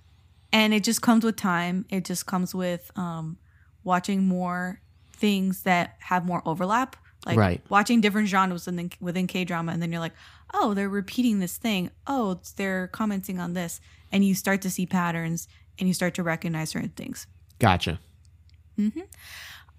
And 0.53 0.73
it 0.73 0.85
just 0.85 1.03
comes 1.03 1.25
with 1.25 1.37
time. 1.37 1.85
It 1.91 2.05
just 2.05 2.25
comes 2.27 2.55
with 2.55 2.91
um, 2.97 3.37
watching 3.83 4.25
more 4.25 4.81
things 5.13 5.65
that 5.65 5.97
have 5.99 6.25
more 6.25 6.41
overlap. 6.47 6.97
Like 7.27 7.37
Right. 7.39 7.61
watching 7.71 8.01
different 8.01 8.29
genres 8.29 8.67
within, 8.67 8.91
within 9.01 9.27
K 9.27 9.45
drama, 9.45 9.73
and 9.73 9.81
then 9.83 9.91
you're 9.91 10.01
like, 10.01 10.13
oh, 10.53 10.75
they're 10.75 10.89
repeating 10.91 11.41
this 11.41 11.57
thing. 11.57 11.91
Oh, 12.07 12.39
they're 12.57 12.87
commenting 12.89 13.41
on 13.41 13.55
this, 13.55 13.81
and 14.13 14.25
you 14.25 14.35
start 14.35 14.61
to 14.63 14.71
see 14.71 14.85
patterns, 14.87 15.49
and 15.79 15.89
you 15.89 15.95
start 15.95 16.15
to 16.15 16.23
recognize 16.23 16.69
certain 16.71 16.91
things. 16.91 17.27
Gotcha. 17.59 17.99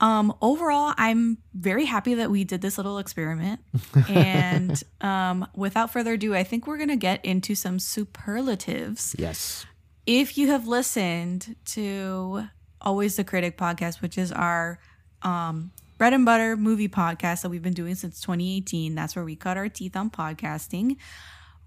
Um, 0.02 0.34
overall, 0.42 0.94
I'm 0.98 1.38
very 1.54 1.86
happy 1.86 2.16
that 2.16 2.30
we 2.30 2.44
did 2.44 2.62
this 2.62 2.78
little 2.78 2.98
experiment. 2.98 3.62
and 4.10 4.82
um, 5.02 5.48
without 5.56 5.92
further 5.92 6.14
ado, 6.14 6.36
I 6.36 6.44
think 6.44 6.68
we're 6.68 6.78
gonna 6.78 6.96
get 6.98 7.24
into 7.24 7.56
some 7.56 7.80
superlatives. 7.80 9.16
Yes. 9.18 9.66
If 10.06 10.38
you 10.38 10.50
have 10.50 10.68
listened 10.68 11.56
to 11.66 12.48
Always 12.82 13.16
the 13.16 13.24
Critic 13.24 13.58
podcast, 13.58 14.02
which 14.02 14.18
is 14.18 14.32
our 14.32 14.80
um, 15.24 15.72
bread 15.98 16.14
and 16.14 16.26
butter 16.26 16.56
movie 16.56 16.90
podcast 16.90 17.42
that 17.42 17.50
we've 17.50 17.64
been 17.64 17.74
doing 17.74 17.96
since 17.96 18.22
2018, 18.22 18.94
that's 18.96 19.16
where 19.16 19.26
we 19.26 19.36
cut 19.36 19.58
our 19.58 19.70
teeth 19.70 19.96
on 19.96 20.10
podcasting. 20.10 20.98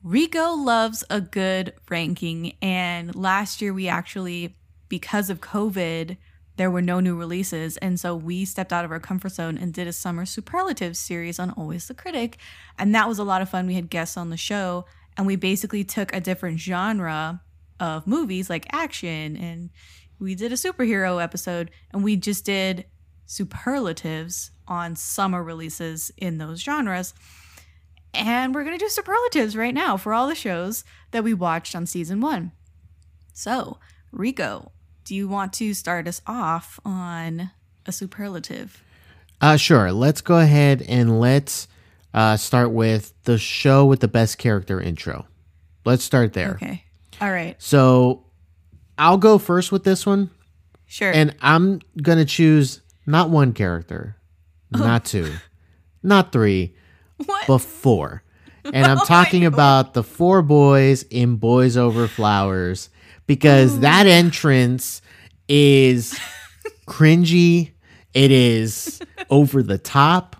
Rico 0.02 0.52
loves 0.52 1.02
a 1.10 1.20
good 1.20 1.72
ranking. 1.90 2.52
And 2.62 3.14
last 3.16 3.60
year, 3.60 3.72
we 3.72 3.88
actually, 3.88 4.56
because 4.88 5.30
of 5.30 5.40
COVID, 5.40 6.16
there 6.58 6.70
were 6.70 6.82
no 6.82 7.00
new 7.00 7.16
releases. 7.16 7.76
And 7.78 7.98
so 7.98 8.14
we 8.14 8.44
stepped 8.44 8.72
out 8.72 8.84
of 8.84 8.90
our 8.90 9.00
comfort 9.00 9.32
zone 9.32 9.56
and 9.56 9.72
did 9.72 9.86
a 9.86 9.92
summer 9.92 10.26
superlatives 10.26 10.98
series 10.98 11.38
on 11.38 11.50
Always 11.52 11.88
the 11.88 11.94
Critic. 11.94 12.36
And 12.78 12.94
that 12.94 13.08
was 13.08 13.18
a 13.18 13.24
lot 13.24 13.40
of 13.40 13.48
fun. 13.48 13.66
We 13.66 13.74
had 13.74 13.88
guests 13.88 14.16
on 14.16 14.30
the 14.30 14.36
show, 14.36 14.84
and 15.16 15.26
we 15.26 15.36
basically 15.36 15.84
took 15.84 16.14
a 16.14 16.20
different 16.20 16.60
genre 16.60 17.42
of 17.80 18.06
movies 18.06 18.50
like 18.50 18.66
action 18.72 19.36
and 19.36 19.70
we 20.18 20.34
did 20.34 20.52
a 20.52 20.56
superhero 20.56 21.22
episode 21.22 21.70
and 21.92 22.02
we 22.02 22.16
just 22.16 22.44
did 22.44 22.86
superlatives 23.26 24.50
on 24.66 24.96
summer 24.96 25.42
releases 25.42 26.10
in 26.16 26.38
those 26.38 26.60
genres. 26.60 27.14
And 28.14 28.54
we're 28.54 28.64
going 28.64 28.78
to 28.78 28.84
do 28.84 28.88
superlatives 28.88 29.56
right 29.56 29.74
now 29.74 29.96
for 29.96 30.12
all 30.12 30.26
the 30.26 30.34
shows 30.34 30.82
that 31.10 31.24
we 31.24 31.34
watched 31.34 31.76
on 31.76 31.86
season 31.86 32.20
one. 32.20 32.52
So, 33.32 33.78
Rico, 34.10 34.72
do 35.08 35.14
you 35.14 35.26
want 35.26 35.54
to 35.54 35.72
start 35.72 36.06
us 36.06 36.20
off 36.26 36.78
on 36.84 37.50
a 37.86 37.92
superlative? 37.92 38.84
Uh, 39.40 39.56
sure. 39.56 39.90
Let's 39.90 40.20
go 40.20 40.36
ahead 40.38 40.82
and 40.86 41.18
let's 41.18 41.66
uh, 42.12 42.36
start 42.36 42.72
with 42.72 43.14
the 43.24 43.38
show 43.38 43.86
with 43.86 44.00
the 44.00 44.08
best 44.08 44.36
character 44.36 44.78
intro. 44.78 45.26
Let's 45.86 46.04
start 46.04 46.34
there. 46.34 46.56
Okay. 46.56 46.84
All 47.22 47.30
right. 47.32 47.56
So 47.58 48.26
I'll 48.98 49.16
go 49.16 49.38
first 49.38 49.72
with 49.72 49.82
this 49.82 50.04
one, 50.04 50.28
Sure. 50.86 51.10
and 51.10 51.34
I'm 51.40 51.80
gonna 52.02 52.26
choose 52.26 52.82
not 53.06 53.30
one 53.30 53.54
character, 53.54 54.16
not 54.70 55.06
two, 55.06 55.32
not 56.02 56.32
three, 56.32 56.74
what? 57.24 57.46
but 57.46 57.58
four. 57.58 58.22
And 58.62 58.84
I'm 58.84 58.98
talking 59.06 59.46
about 59.46 59.94
the 59.94 60.02
four 60.02 60.42
boys 60.42 61.04
in 61.04 61.36
Boys 61.36 61.78
Over 61.78 62.06
Flowers 62.08 62.90
because 63.28 63.76
oh. 63.76 63.80
that 63.82 64.06
entrance 64.08 65.00
is 65.48 66.18
cringy. 66.88 67.70
It 68.12 68.32
is 68.32 69.00
over 69.30 69.62
the 69.62 69.78
top, 69.78 70.34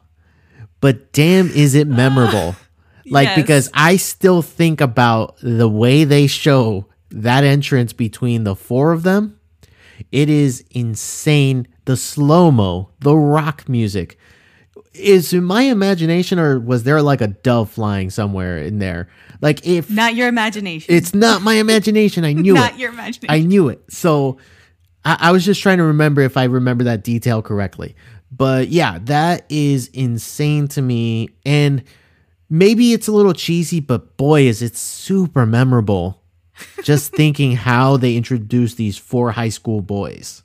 but 0.81 1.13
damn, 1.13 1.49
is 1.51 1.77
it 1.77 1.87
memorable. 1.87 2.57
Like, 3.11 3.29
Yes. 3.29 3.37
because 3.37 3.71
I 3.73 3.97
still 3.97 4.43
think 4.43 4.83
about 4.83 5.37
the 5.41 5.67
way 5.67 6.05
they 6.05 6.27
show 6.27 6.89
that 7.11 7.43
entrance 7.43 7.95
between 7.95 8.45
the 8.45 8.55
four 8.55 8.93
of 8.93 9.03
them. 9.03 9.41
It 10.13 10.29
is 10.29 10.63
insane. 10.73 11.67
The 11.87 11.97
slow 11.97 12.51
mo, 12.51 12.91
the 13.01 13.17
rock 13.17 13.67
music. 13.67 14.19
Is 14.99 15.33
in 15.33 15.45
my 15.45 15.63
imagination, 15.63 16.39
or 16.39 16.59
was 16.59 16.83
there 16.85 17.01
like 17.03 17.21
a 17.21 17.29
dove 17.29 17.71
flying 17.71 18.11
somewhere 18.11 18.59
in 18.59 18.79
there? 18.79 19.09
Like, 19.41 19.67
if 19.67 19.91
not 19.91 20.15
your 20.15 20.29
imagination. 20.29 20.95
it's 20.95 21.15
not 21.15 21.43
my 21.43 21.55
imagination, 21.55 22.25
I 22.25 22.33
knew 22.33 22.55
not 22.55 22.71
it. 22.71 22.73
Not 22.73 22.79
your 22.81 22.93
imagination. 22.93 23.31
I 23.31 23.41
knew 23.47 23.69
it. 23.69 23.83
So 23.89 24.39
I, 25.05 25.17
I 25.21 25.33
was 25.33 25.45
just 25.45 25.63
trying 25.63 25.79
to 25.79 25.85
remember 25.85 26.21
if 26.23 26.37
I 26.37 26.45
remember 26.45 26.85
that 26.85 27.05
detail 27.05 27.43
correctly. 27.43 27.97
But 28.31 28.69
yeah, 28.69 28.99
that 29.03 29.47
is 29.49 29.89
insane 29.89 30.69
to 30.69 30.83
me. 30.83 31.31
And 31.47 31.85
maybe 32.51 32.93
it's 32.93 33.09
a 33.09 33.13
little 33.13 33.33
cheesy, 33.33 33.81
but 33.81 34.17
boy, 34.17 34.43
is 34.43 34.63
it 34.63 34.77
super 34.77 35.47
memorable. 35.47 36.23
Just 36.83 37.13
thinking 37.13 37.53
how 37.53 37.97
they 37.97 38.17
introduced 38.17 38.77
these 38.77 38.99
four 38.99 39.31
high 39.31 39.49
school 39.49 39.81
boys. 39.81 40.43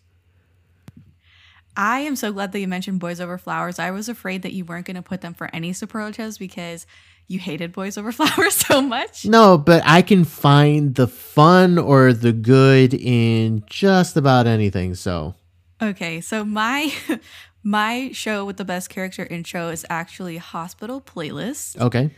I 1.75 1.99
am 2.01 2.15
so 2.15 2.31
glad 2.31 2.51
that 2.51 2.59
you 2.59 2.67
mentioned 2.67 2.99
Boys 2.99 3.19
Over 3.19 3.37
Flowers. 3.37 3.79
I 3.79 3.91
was 3.91 4.07
afraid 4.09 4.41
that 4.43 4.53
you 4.53 4.63
weren't 4.65 4.85
going 4.85 4.95
to 4.95 5.01
put 5.01 5.21
them 5.21 5.33
for 5.33 5.49
any 5.53 5.73
superlatives 5.73 6.37
because 6.37 6.85
you 7.27 7.39
hated 7.39 7.71
Boys 7.71 7.97
Over 7.97 8.11
Flowers 8.19 8.53
so 8.55 8.81
much. 8.81 9.25
No, 9.25 9.57
but 9.57 9.81
I 9.85 10.01
can 10.01 10.23
find 10.25 10.93
the 10.95 11.07
fun 11.07 11.77
or 11.77 12.13
the 12.13 12.31
good 12.33 12.93
in 12.93 13.63
just 13.65 14.17
about 14.17 14.45
anything. 14.47 14.93
So 14.95 15.35
Okay, 15.81 16.21
so 16.21 16.45
my 16.45 16.93
my 17.63 18.11
show 18.13 18.45
with 18.45 18.57
the 18.57 18.65
best 18.65 18.89
character 18.89 19.25
intro 19.25 19.69
is 19.69 19.85
actually 19.89 20.37
Hospital 20.37 21.01
Playlist. 21.01 21.79
okay. 21.79 22.11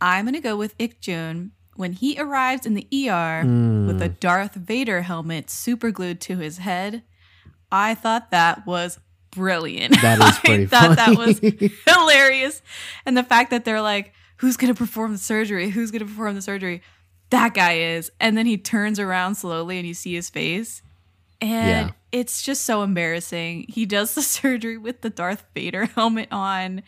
I'm 0.00 0.24
going 0.26 0.34
to 0.34 0.40
go 0.40 0.56
with 0.56 0.74
Ik 0.78 1.00
Jun 1.00 1.52
when 1.76 1.92
he 1.92 2.18
arrives 2.18 2.66
in 2.66 2.74
the 2.74 2.86
ER 3.08 3.42
Hmm. 3.42 3.86
with 3.86 4.02
a 4.02 4.08
Darth 4.10 4.54
Vader 4.54 5.02
helmet 5.02 5.48
super 5.48 5.90
glued 5.90 6.20
to 6.22 6.36
his 6.38 6.58
head. 6.58 7.02
I 7.72 7.94
thought 7.94 8.30
that 8.30 8.66
was 8.66 8.98
brilliant. 9.30 10.00
That 10.02 10.20
is 10.22 10.38
pretty 10.38 10.64
I 10.64 10.66
thought 10.66 10.96
that 10.96 11.16
was 11.16 11.38
hilarious. 11.86 12.62
And 13.04 13.16
the 13.16 13.22
fact 13.22 13.50
that 13.50 13.64
they're 13.64 13.80
like, 13.82 14.12
who's 14.38 14.56
going 14.56 14.72
to 14.72 14.78
perform 14.78 15.12
the 15.12 15.18
surgery? 15.18 15.70
Who's 15.70 15.90
going 15.90 16.00
to 16.00 16.06
perform 16.06 16.34
the 16.34 16.42
surgery? 16.42 16.82
That 17.30 17.54
guy 17.54 17.78
is. 17.78 18.10
And 18.20 18.36
then 18.36 18.46
he 18.46 18.56
turns 18.56 18.98
around 19.00 19.34
slowly 19.34 19.78
and 19.78 19.86
you 19.86 19.94
see 19.94 20.14
his 20.14 20.30
face. 20.30 20.82
And 21.40 21.88
Yeah. 21.88 21.92
it's 22.12 22.42
just 22.42 22.62
so 22.62 22.82
embarrassing. 22.82 23.66
He 23.68 23.84
does 23.84 24.14
the 24.14 24.22
surgery 24.22 24.78
with 24.78 25.00
the 25.02 25.10
Darth 25.10 25.44
Vader 25.54 25.86
helmet 25.86 26.28
on. 26.30 26.82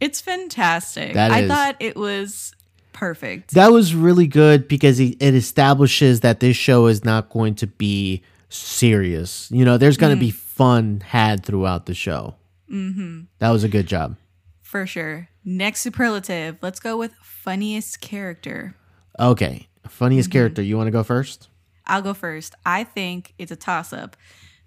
It's 0.00 0.20
fantastic. 0.20 1.14
That 1.14 1.30
I 1.30 1.40
is. 1.42 1.48
thought 1.48 1.76
it 1.80 1.96
was 1.96 2.54
perfect. 2.92 3.54
That 3.54 3.72
was 3.72 3.94
really 3.94 4.26
good 4.26 4.68
because 4.68 4.98
it 5.00 5.16
it 5.20 5.34
establishes 5.34 6.20
that 6.20 6.40
this 6.40 6.56
show 6.56 6.86
is 6.86 7.04
not 7.04 7.30
going 7.30 7.54
to 7.56 7.66
be 7.66 8.22
serious. 8.52 9.50
You 9.50 9.64
know, 9.64 9.78
there's 9.78 9.96
going 9.96 10.14
to 10.14 10.20
be 10.20 10.30
mm. 10.30 10.34
fun 10.34 11.00
had 11.00 11.44
throughout 11.44 11.86
the 11.86 11.94
show. 11.94 12.36
Mm-hmm. 12.70 13.22
That 13.38 13.50
was 13.50 13.64
a 13.64 13.68
good 13.68 13.86
job. 13.86 14.16
For 14.60 14.86
sure. 14.86 15.28
Next 15.44 15.82
superlative. 15.82 16.58
Let's 16.62 16.80
go 16.80 16.96
with 16.96 17.14
funniest 17.22 18.00
character. 18.00 18.74
Okay. 19.18 19.68
Funniest 19.86 20.30
mm-hmm. 20.30 20.38
character. 20.38 20.62
You 20.62 20.76
want 20.76 20.86
to 20.86 20.92
go 20.92 21.02
first? 21.02 21.48
I'll 21.86 22.02
go 22.02 22.14
first. 22.14 22.54
I 22.64 22.84
think 22.84 23.34
it's 23.38 23.52
a 23.52 23.56
toss 23.56 23.92
up 23.92 24.16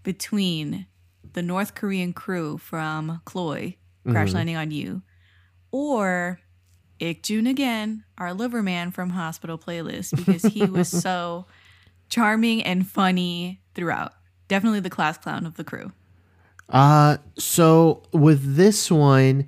between 0.04 0.86
the 1.34 1.42
North 1.42 1.76
Korean 1.76 2.14
crew 2.14 2.58
from 2.58 3.22
CLOY, 3.26 3.78
Crash 4.10 4.28
mm-hmm. 4.28 4.36
Landing 4.36 4.58
on 4.58 4.72
You, 4.72 5.02
or 5.72 6.40
Ik 7.00 7.24
Jun 7.24 7.48
again, 7.48 8.04
our 8.18 8.34
liver 8.34 8.62
man 8.62 8.92
from 8.92 9.10
Hospital 9.12 9.58
Playlist, 9.58 10.16
because 10.16 10.44
he 10.44 10.66
was 10.66 10.90
so 11.02 11.46
charming 12.10 12.64
and 12.64 12.88
funny 12.88 13.62
throughout. 13.74 14.14
Definitely 14.48 14.82
the 14.82 14.90
class 14.90 15.18
clown 15.18 15.46
of 15.46 15.56
the 15.56 15.64
crew. 15.64 15.92
Uh 16.70 17.18
so 17.38 18.04
with 18.12 18.56
this 18.56 18.90
one 18.92 19.48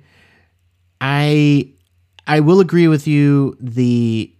I 1.00 1.72
I 2.26 2.40
will 2.40 2.60
agree 2.60 2.88
with 2.88 3.06
you 3.06 3.56
the 3.60 4.32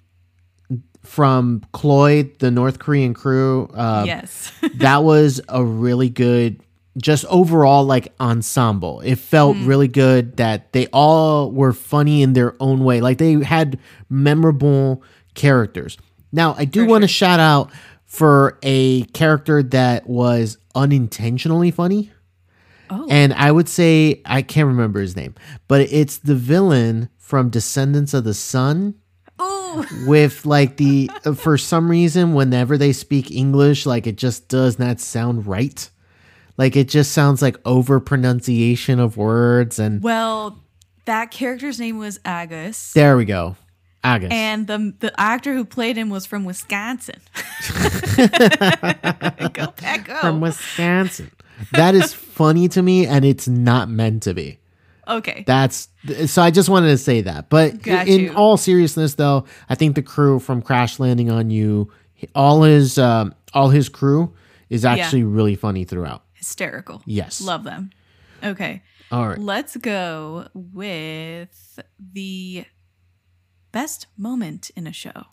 from 1.03 1.63
Cloyd, 1.73 2.39
the 2.39 2.51
North 2.51 2.79
Korean 2.79 3.15
crew, 3.15 3.71
uh, 3.73 4.05
yes. 4.07 4.53
that 4.75 5.05
was 5.05 5.41
a 5.49 5.65
really 5.65 6.11
good 6.11 6.63
just 6.99 7.25
overall 7.27 7.85
like 7.85 8.13
ensemble 8.21 9.01
it 9.03 9.17
felt 9.17 9.57
really 9.59 9.87
good 9.87 10.37
that 10.37 10.73
they 10.73 10.89
all 10.89 11.53
were 11.53 11.73
funny 11.73 12.23
in 12.23 12.33
their 12.33 12.57
own 12.61 12.83
way 12.83 13.01
like 13.01 13.19
they 13.19 13.35
had 13.35 13.79
memorable 14.09 15.01
characters 15.35 15.97
now 16.33 16.57
i 16.59 16.65
do 16.65 16.85
want 16.87 17.03
to 17.03 17.09
sure. 17.09 17.29
shout 17.29 17.39
out 17.39 17.71
for 18.09 18.59
a 18.65 19.05
character 19.05 19.63
that 19.63 20.09
was 20.09 20.59
unintentionally 20.75 21.71
funny 21.71 22.11
oh. 22.91 23.07
and 23.09 23.33
i 23.35 23.53
would 23.53 23.69
say 23.69 24.21
i 24.25 24.43
can't 24.43 24.67
remember 24.67 25.01
his 25.01 25.15
name 25.15 25.35
but 25.69 25.83
it's 25.83 26.19
the 26.19 26.35
villain 26.35 27.09
from 27.19 27.49
descendants 27.51 28.13
of 28.15 28.25
the 28.25 28.35
sun 28.35 28.95
Ooh. 29.41 29.85
with 30.07 30.45
like 30.47 30.79
the 30.79 31.09
for 31.37 31.57
some 31.57 31.89
reason 31.91 32.35
whenever 32.35 32.77
they 32.77 32.93
speak 32.93 33.31
english 33.31 33.87
like 33.87 34.07
it 34.07 34.17
just 34.17 34.49
does 34.49 34.79
not 34.79 34.99
sound 34.99 35.47
right 35.47 35.89
like 36.57 36.75
it 36.75 36.89
just 36.89 37.13
sounds 37.13 37.41
like 37.41 37.57
over 37.65 38.01
pronunciation 38.01 38.99
of 38.99 39.17
words 39.17 39.79
and 39.79 40.03
Well, 40.03 40.59
that 41.05 41.31
character's 41.31 41.79
name 41.79 41.99
was 41.99 42.19
Argus. 42.25 42.93
there 42.95 43.17
we 43.17 43.25
go 43.25 43.57
Argus 44.13 44.31
And 44.33 44.67
the 44.67 44.95
the 45.01 45.13
actor 45.21 45.55
who 45.55 45.65
played 45.65 45.97
him 45.97 46.11
was 46.11 46.27
from 46.27 46.45
Wisconsin. 46.45 47.21
go 49.53 49.67
Pack 49.77 50.07
go. 50.07 50.17
from 50.21 50.41
wisconsin 50.41 51.31
that 51.73 51.95
is 51.95 52.13
funny 52.13 52.69
to 52.69 52.83
me 52.83 53.07
and 53.07 53.25
it's 53.25 53.49
not 53.49 53.89
meant 53.89 54.23
to 54.25 54.35
be 54.35 54.59
okay. 55.07 55.45
that's 55.47 55.89
so 56.27 56.43
i 56.43 56.51
just 56.51 56.69
wanted 56.69 56.89
to 56.89 56.99
say 56.99 57.21
that 57.21 57.49
but 57.49 57.83
Got 57.83 58.09
in 58.09 58.21
you. 58.21 58.33
all 58.35 58.57
seriousness 58.57 59.15
though 59.15 59.45
i 59.69 59.75
think 59.75 59.95
the 59.95 60.03
crew 60.03 60.39
from 60.39 60.63
crash 60.63 60.99
landing 60.99 61.31
on 61.31 61.51
you 61.51 61.91
all 62.35 62.63
his 62.63 62.99
um 62.99 63.35
all 63.55 63.69
his 63.71 63.89
crew 63.89 64.33
is 64.71 64.85
actually 64.85 65.23
really 65.25 65.55
funny 65.57 65.85
throughout 65.85 66.23
Hysterical. 66.35 67.03
Yes. 67.05 67.41
Love 67.41 67.65
them. 67.65 67.91
Okay. 68.45 68.83
all 69.11 69.27
right 69.29 69.39
Let's 69.39 69.77
go 69.77 70.47
with 70.55 71.81
the 72.13 72.65
best 73.73 74.07
moment 74.17 74.71
in 74.77 74.87
a 74.87 74.93
show. 74.93 75.25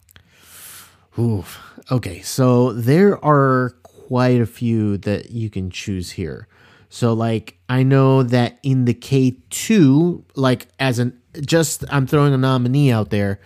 Oof. 1.17 1.61
Okay, 1.91 2.21
so 2.21 2.73
there 2.73 3.23
are 3.23 3.71
quite 3.83 4.41
a 4.41 4.45
few 4.45 4.97
that 4.99 5.31
you 5.31 5.49
can 5.49 5.69
choose 5.69 6.11
here. 6.11 6.47
So 6.89 7.13
like 7.13 7.57
I 7.69 7.83
know 7.83 8.23
that 8.23 8.59
in 8.63 8.85
the 8.85 8.93
K2, 8.93 10.23
like 10.35 10.67
as 10.79 10.99
an 10.99 11.19
just 11.41 11.83
I'm 11.89 12.07
throwing 12.07 12.33
a 12.33 12.37
nominee 12.37 12.91
out 12.91 13.09
there, 13.09 13.39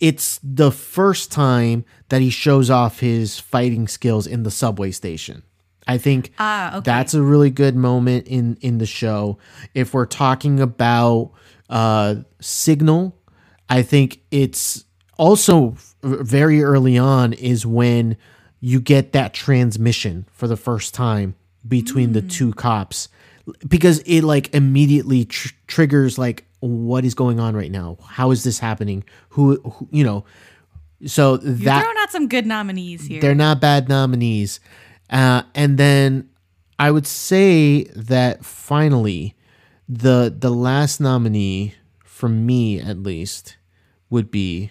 it's 0.00 0.38
the 0.42 0.70
first 0.70 1.32
time 1.32 1.84
that 2.08 2.20
he 2.20 2.30
shows 2.30 2.70
off 2.70 3.00
his 3.00 3.38
fighting 3.40 3.88
skills 3.88 4.26
in 4.26 4.42
the 4.42 4.50
subway 4.50 4.90
station. 4.90 5.42
I 5.86 5.98
think 5.98 6.32
Ah, 6.38 6.76
okay. 6.76 6.82
that's 6.84 7.14
a 7.14 7.22
really 7.22 7.50
good 7.50 7.74
moment 7.74 8.26
in 8.28 8.56
in 8.60 8.78
the 8.78 8.86
show. 8.86 9.38
If 9.74 9.94
we're 9.94 10.06
talking 10.06 10.60
about 10.60 11.32
uh 11.70 12.16
Signal, 12.40 13.16
I 13.72 13.80
think 13.82 14.20
it's 14.30 14.84
also 15.16 15.76
very 16.02 16.62
early 16.62 16.98
on 16.98 17.32
is 17.32 17.64
when 17.64 18.18
you 18.60 18.82
get 18.82 19.12
that 19.12 19.32
transmission 19.32 20.26
for 20.30 20.46
the 20.46 20.58
first 20.58 20.92
time 20.92 21.36
between 21.66 22.12
the 22.12 22.20
two 22.20 22.52
cops. 22.52 23.08
Because 23.66 24.00
it 24.00 24.24
like 24.24 24.54
immediately 24.54 25.24
tr- 25.24 25.54
triggers 25.66 26.18
like 26.18 26.44
what 26.60 27.06
is 27.06 27.14
going 27.14 27.40
on 27.40 27.56
right 27.56 27.70
now? 27.70 27.96
How 28.06 28.30
is 28.30 28.44
this 28.44 28.58
happening? 28.58 29.04
Who, 29.30 29.56
who 29.62 29.88
you 29.90 30.04
know? 30.04 30.26
So 31.06 31.40
You're 31.40 31.54
that 31.54 31.82
throwing 31.82 31.96
out 31.98 32.12
some 32.12 32.28
good 32.28 32.44
nominees 32.46 33.06
here. 33.06 33.22
they're 33.22 33.34
not 33.34 33.58
bad 33.58 33.88
nominees. 33.88 34.60
Uh, 35.08 35.44
and 35.54 35.78
then 35.78 36.28
I 36.78 36.90
would 36.90 37.06
say 37.06 37.84
that 37.96 38.44
finally, 38.44 39.34
the 39.88 40.34
the 40.36 40.50
last 40.50 41.00
nominee 41.00 41.74
for 42.04 42.28
me 42.28 42.78
at 42.78 43.02
least 43.02 43.56
would 44.12 44.30
be. 44.30 44.70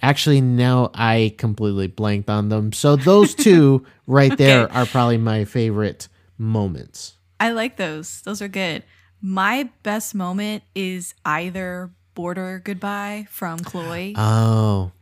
Actually, 0.00 0.40
now 0.40 0.90
I 0.94 1.34
completely 1.36 1.88
blanked 1.88 2.30
on 2.30 2.48
them. 2.48 2.72
So 2.72 2.96
those 2.96 3.34
two 3.46 3.84
right 4.06 4.34
there 4.38 4.72
are 4.72 4.86
probably 4.86 5.18
my 5.18 5.44
favorite 5.44 6.08
moments. 6.38 7.16
I 7.38 7.50
like 7.52 7.76
those. 7.76 8.22
Those 8.22 8.40
are 8.40 8.48
good. 8.48 8.84
My 9.20 9.68
best 9.82 10.14
moment 10.14 10.62
is 10.74 11.14
either 11.26 11.90
Border 12.14 12.62
Goodbye 12.64 13.26
from 13.28 13.58
CLOY. 13.58 14.14
Oh, 14.16 14.92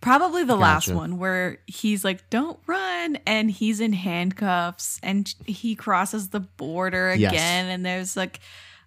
Probably 0.00 0.44
the 0.44 0.56
last 0.56 0.88
one 0.90 1.18
where 1.18 1.58
he's 1.66 2.04
like, 2.06 2.30
"Don't 2.30 2.58
run," 2.66 3.18
and 3.26 3.50
he's 3.50 3.80
in 3.80 3.92
handcuffs, 3.92 4.98
and 5.02 5.32
he 5.44 5.74
crosses 5.74 6.30
the 6.30 6.40
border 6.40 7.14
Yes. 7.14 7.32
again, 7.32 7.66
and 7.68 7.84
there's 7.84 8.16
like 8.16 8.40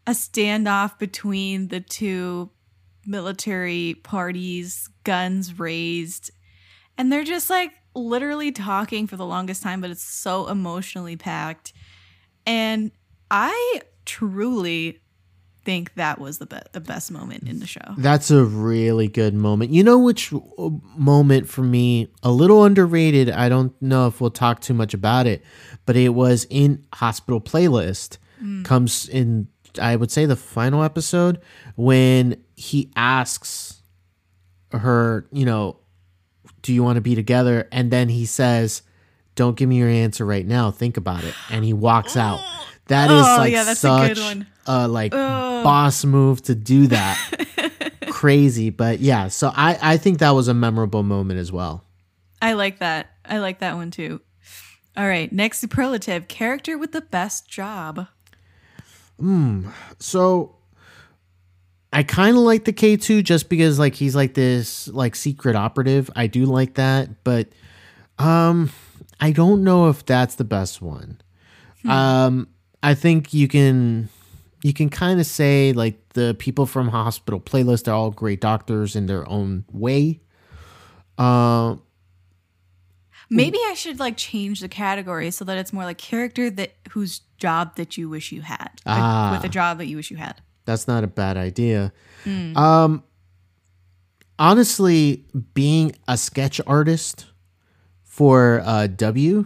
a 0.08 0.12
standoff 0.12 0.98
between 0.98 1.68
the 1.68 1.82
two 1.82 2.50
military 3.06 3.96
parties, 4.04 4.90
guns 5.04 5.60
raised, 5.60 6.32
and 6.98 7.12
they're 7.12 7.24
just 7.24 7.50
like 7.50 7.72
literally 7.96 8.52
talking 8.52 9.08
for 9.08 9.16
the 9.16 9.26
longest 9.26 9.64
time, 9.64 9.82
but 9.82 9.90
it's 9.90 10.04
so 10.04 10.48
emotionally 10.48 11.16
packed, 11.16 11.74
and 12.46 12.92
I 13.32 13.82
truly 14.06 15.00
think 15.66 15.94
that 15.96 16.20
was 16.20 16.40
the, 16.40 16.46
be- 16.46 16.58
the 16.74 16.82
best 16.82 17.10
moment 17.10 17.48
in 17.48 17.60
the 17.60 17.66
show. 17.66 17.80
That's 17.98 18.30
a 18.32 18.44
really 18.44 19.08
good 19.08 19.34
moment. 19.34 19.72
You 19.72 19.84
know 19.84 19.98
which 19.98 20.34
uh, 20.34 20.70
moment 20.98 21.48
for 21.48 21.62
me, 21.64 22.10
a 22.22 22.32
little 22.32 22.66
underrated. 22.66 23.30
I 23.30 23.48
don't 23.48 23.80
know 23.82 24.08
if 24.08 24.20
we'll 24.20 24.30
talk 24.30 24.60
too 24.60 24.74
much 24.74 24.94
about 24.94 25.26
it, 25.26 25.42
but 25.86 25.96
it 25.96 26.10
was 26.10 26.46
in 26.50 26.86
Hospital 26.96 27.40
Playlist. 27.40 28.18
Comes 28.64 29.08
in, 29.08 29.48
I 29.82 29.96
would 29.96 30.12
say, 30.12 30.26
the 30.26 30.36
final 30.36 30.84
episode 30.84 31.40
when 31.76 32.44
he 32.56 32.92
asks 32.96 33.82
her, 34.72 35.28
you 35.32 35.46
know, 35.46 35.78
do 36.62 36.74
you 36.74 36.84
want 36.84 36.96
to 36.98 37.02
be 37.02 37.16
together? 37.16 37.68
And 37.72 37.92
then 37.92 38.10
he 38.10 38.26
says, 38.26 38.82
don't 39.36 39.56
give 39.58 39.68
me 39.70 39.78
your 39.78 39.90
answer 39.90 40.26
right 40.26 40.46
now. 40.46 40.72
Think 40.72 40.98
about 40.98 41.24
it. 41.24 41.34
And 41.50 41.64
he 41.66 41.74
walks 41.74 42.16
out. 42.18 42.40
That 42.88 43.10
is 43.10 43.26
Oh, 43.26 43.36
like 43.38 43.54
yeah, 43.54 43.64
that's 43.64 43.80
a 43.82 43.88
such 43.88 44.16
good 44.16 44.22
one. 44.22 44.48
a 44.68 44.90
like 44.90 45.12
boss 45.14 46.04
move 46.04 46.42
to 46.44 46.54
do 46.54 46.88
that. 46.88 47.92
Crazy, 48.10 48.72
but 48.72 49.00
yeah. 49.00 49.30
So 49.30 49.54
I 49.56 49.80
I 49.82 49.96
think 49.98 50.20
that 50.20 50.32
was 50.32 50.50
a 50.50 50.54
memorable 50.54 51.02
moment 51.02 51.40
as 51.40 51.50
well. 51.50 51.86
I 52.42 52.54
like 52.54 52.80
that. 52.80 53.10
I 53.24 53.38
like 53.38 53.60
that 53.60 53.76
one 53.76 53.90
too. 53.90 54.20
All 54.98 55.08
right, 55.08 55.32
next 55.32 55.60
superlative 55.60 56.28
character 56.28 56.78
with 56.78 56.92
the 56.92 57.00
best 57.00 57.48
job. 57.50 58.08
So 60.00 60.56
I 61.94 62.04
kind 62.04 62.36
of 62.36 62.44
like 62.44 62.66
the 62.66 62.74
K2 62.74 63.24
just 63.24 63.50
because 63.50 63.80
like 63.80 63.96
he's 63.96 64.16
like 64.16 64.34
this 64.34 64.88
like 64.90 65.16
secret 65.16 65.56
operative. 65.56 66.10
I 66.16 66.28
do 66.28 66.46
like 66.46 66.74
that, 66.76 67.24
but 67.24 67.48
um 68.20 68.72
I 69.20 69.32
don't 69.32 69.64
know 69.64 69.90
if 69.90 70.06
that's 70.06 70.36
the 70.36 70.44
best 70.44 70.82
one. 70.82 71.22
Um 71.88 72.48
I 72.82 72.96
think 72.96 73.34
you 73.34 73.48
can 73.48 74.10
you 74.64 74.74
can 74.74 74.90
kind 74.90 75.20
of 75.20 75.26
say 75.26 75.72
like 75.74 76.10
the 76.10 76.36
people 76.40 76.66
from 76.66 76.90
Hospital 76.90 77.40
Playlist 77.40 77.88
are 77.88 77.92
all 77.94 78.12
great 78.12 78.42
doctors 78.42 78.96
in 78.96 79.06
their 79.06 79.28
own 79.30 79.66
way. 79.72 80.20
Uh 81.18 81.76
Maybe 83.36 83.58
I 83.68 83.74
should 83.74 84.00
like 84.00 84.18
change 84.18 84.60
the 84.60 84.68
category 84.70 85.32
so 85.32 85.46
that 85.46 85.58
it's 85.58 85.74
more 85.74 85.84
like 85.84 85.98
character 85.98 86.50
that 86.52 86.74
whose 86.92 87.22
job 87.38 87.76
that 87.76 87.98
you 87.98 88.08
wish 88.10 88.32
you 88.32 88.42
had. 88.42 88.70
Like, 88.86 89.00
Ah. 89.02 89.32
with 89.34 89.44
a 89.44 89.50
job 89.50 89.78
that 89.80 89.88
you 89.88 89.98
wish 89.98 90.12
you 90.12 90.18
had. 90.18 90.42
That's 90.66 90.88
not 90.88 91.04
a 91.04 91.08
bad 91.08 91.36
idea. 91.38 91.92
Um, 92.26 93.04
honestly, 94.40 95.26
being 95.54 95.96
a 96.08 96.18
sketch 96.18 96.62
artist 96.66 97.26
for 98.04 98.62
uh, 98.66 98.88
W 98.88 99.46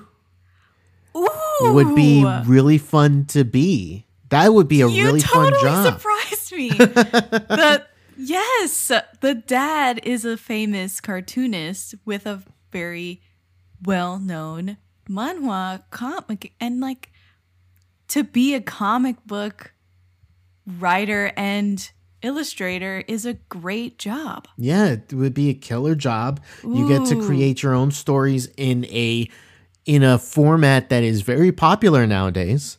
Ooh, 1.15 1.27
would 1.73 1.95
be 1.95 2.23
really 2.45 2.77
fun 2.77 3.25
to 3.27 3.43
be. 3.43 4.05
That 4.29 4.53
would 4.53 4.67
be 4.67 4.81
a 4.81 4.87
you 4.89 5.05
really 5.05 5.21
totally 5.21 5.51
fun 5.51 5.61
job. 5.63 5.93
surprised 5.99 6.51
me. 6.51 6.69
the 6.77 7.85
yes, 8.17 8.91
the 9.21 9.33
dad 9.33 9.99
is 10.03 10.25
a 10.25 10.35
famous 10.37 10.99
cartoonist 11.01 11.95
with 12.05 12.25
a 12.25 12.43
very 12.71 13.21
well-known 13.83 14.77
manhwa 15.09 15.83
comic, 15.91 16.53
and 16.59 16.79
like 16.79 17.11
to 18.09 18.23
be 18.23 18.53
a 18.53 18.61
comic 18.61 19.15
book 19.25 19.73
writer 20.65 21.31
and 21.37 21.91
illustrator 22.21 23.03
is 23.07 23.25
a 23.25 23.33
great 23.33 23.97
job. 23.97 24.47
Yeah, 24.57 24.87
it 24.87 25.13
would 25.13 25.33
be 25.33 25.49
a 25.49 25.53
killer 25.53 25.95
job. 25.95 26.41
You 26.63 26.87
get 26.87 27.05
to 27.05 27.15
create 27.15 27.63
your 27.63 27.73
own 27.73 27.91
stories 27.91 28.49
in 28.57 28.85
a 28.85 29.29
in 29.85 30.03
a 30.03 30.19
format 30.19 30.89
that 30.89 31.03
is 31.03 31.21
very 31.21 31.51
popular 31.51 32.05
nowadays. 32.05 32.77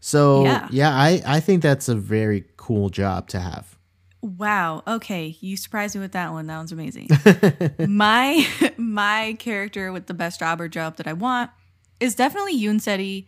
So 0.00 0.42
Yeah. 0.44 0.68
yeah, 0.70 0.90
I, 0.90 1.22
I 1.24 1.40
think 1.40 1.62
that's 1.62 1.88
a 1.88 1.94
very 1.94 2.44
cool 2.56 2.88
job 2.88 3.28
to 3.28 3.40
have. 3.40 3.77
Wow. 4.20 4.82
Okay, 4.86 5.36
you 5.40 5.56
surprised 5.56 5.94
me 5.94 6.00
with 6.00 6.12
that 6.12 6.32
one. 6.32 6.46
That 6.48 6.56
one's 6.58 6.72
amazing. 6.72 7.08
my 7.88 8.46
my 8.76 9.36
character 9.38 9.92
with 9.92 10.06
the 10.06 10.14
best 10.14 10.40
job 10.40 10.60
or 10.60 10.68
job 10.68 10.96
that 10.96 11.06
I 11.06 11.12
want 11.12 11.50
is 12.00 12.14
definitely 12.14 12.58
Yoon 12.58 12.80
Seri 12.80 13.26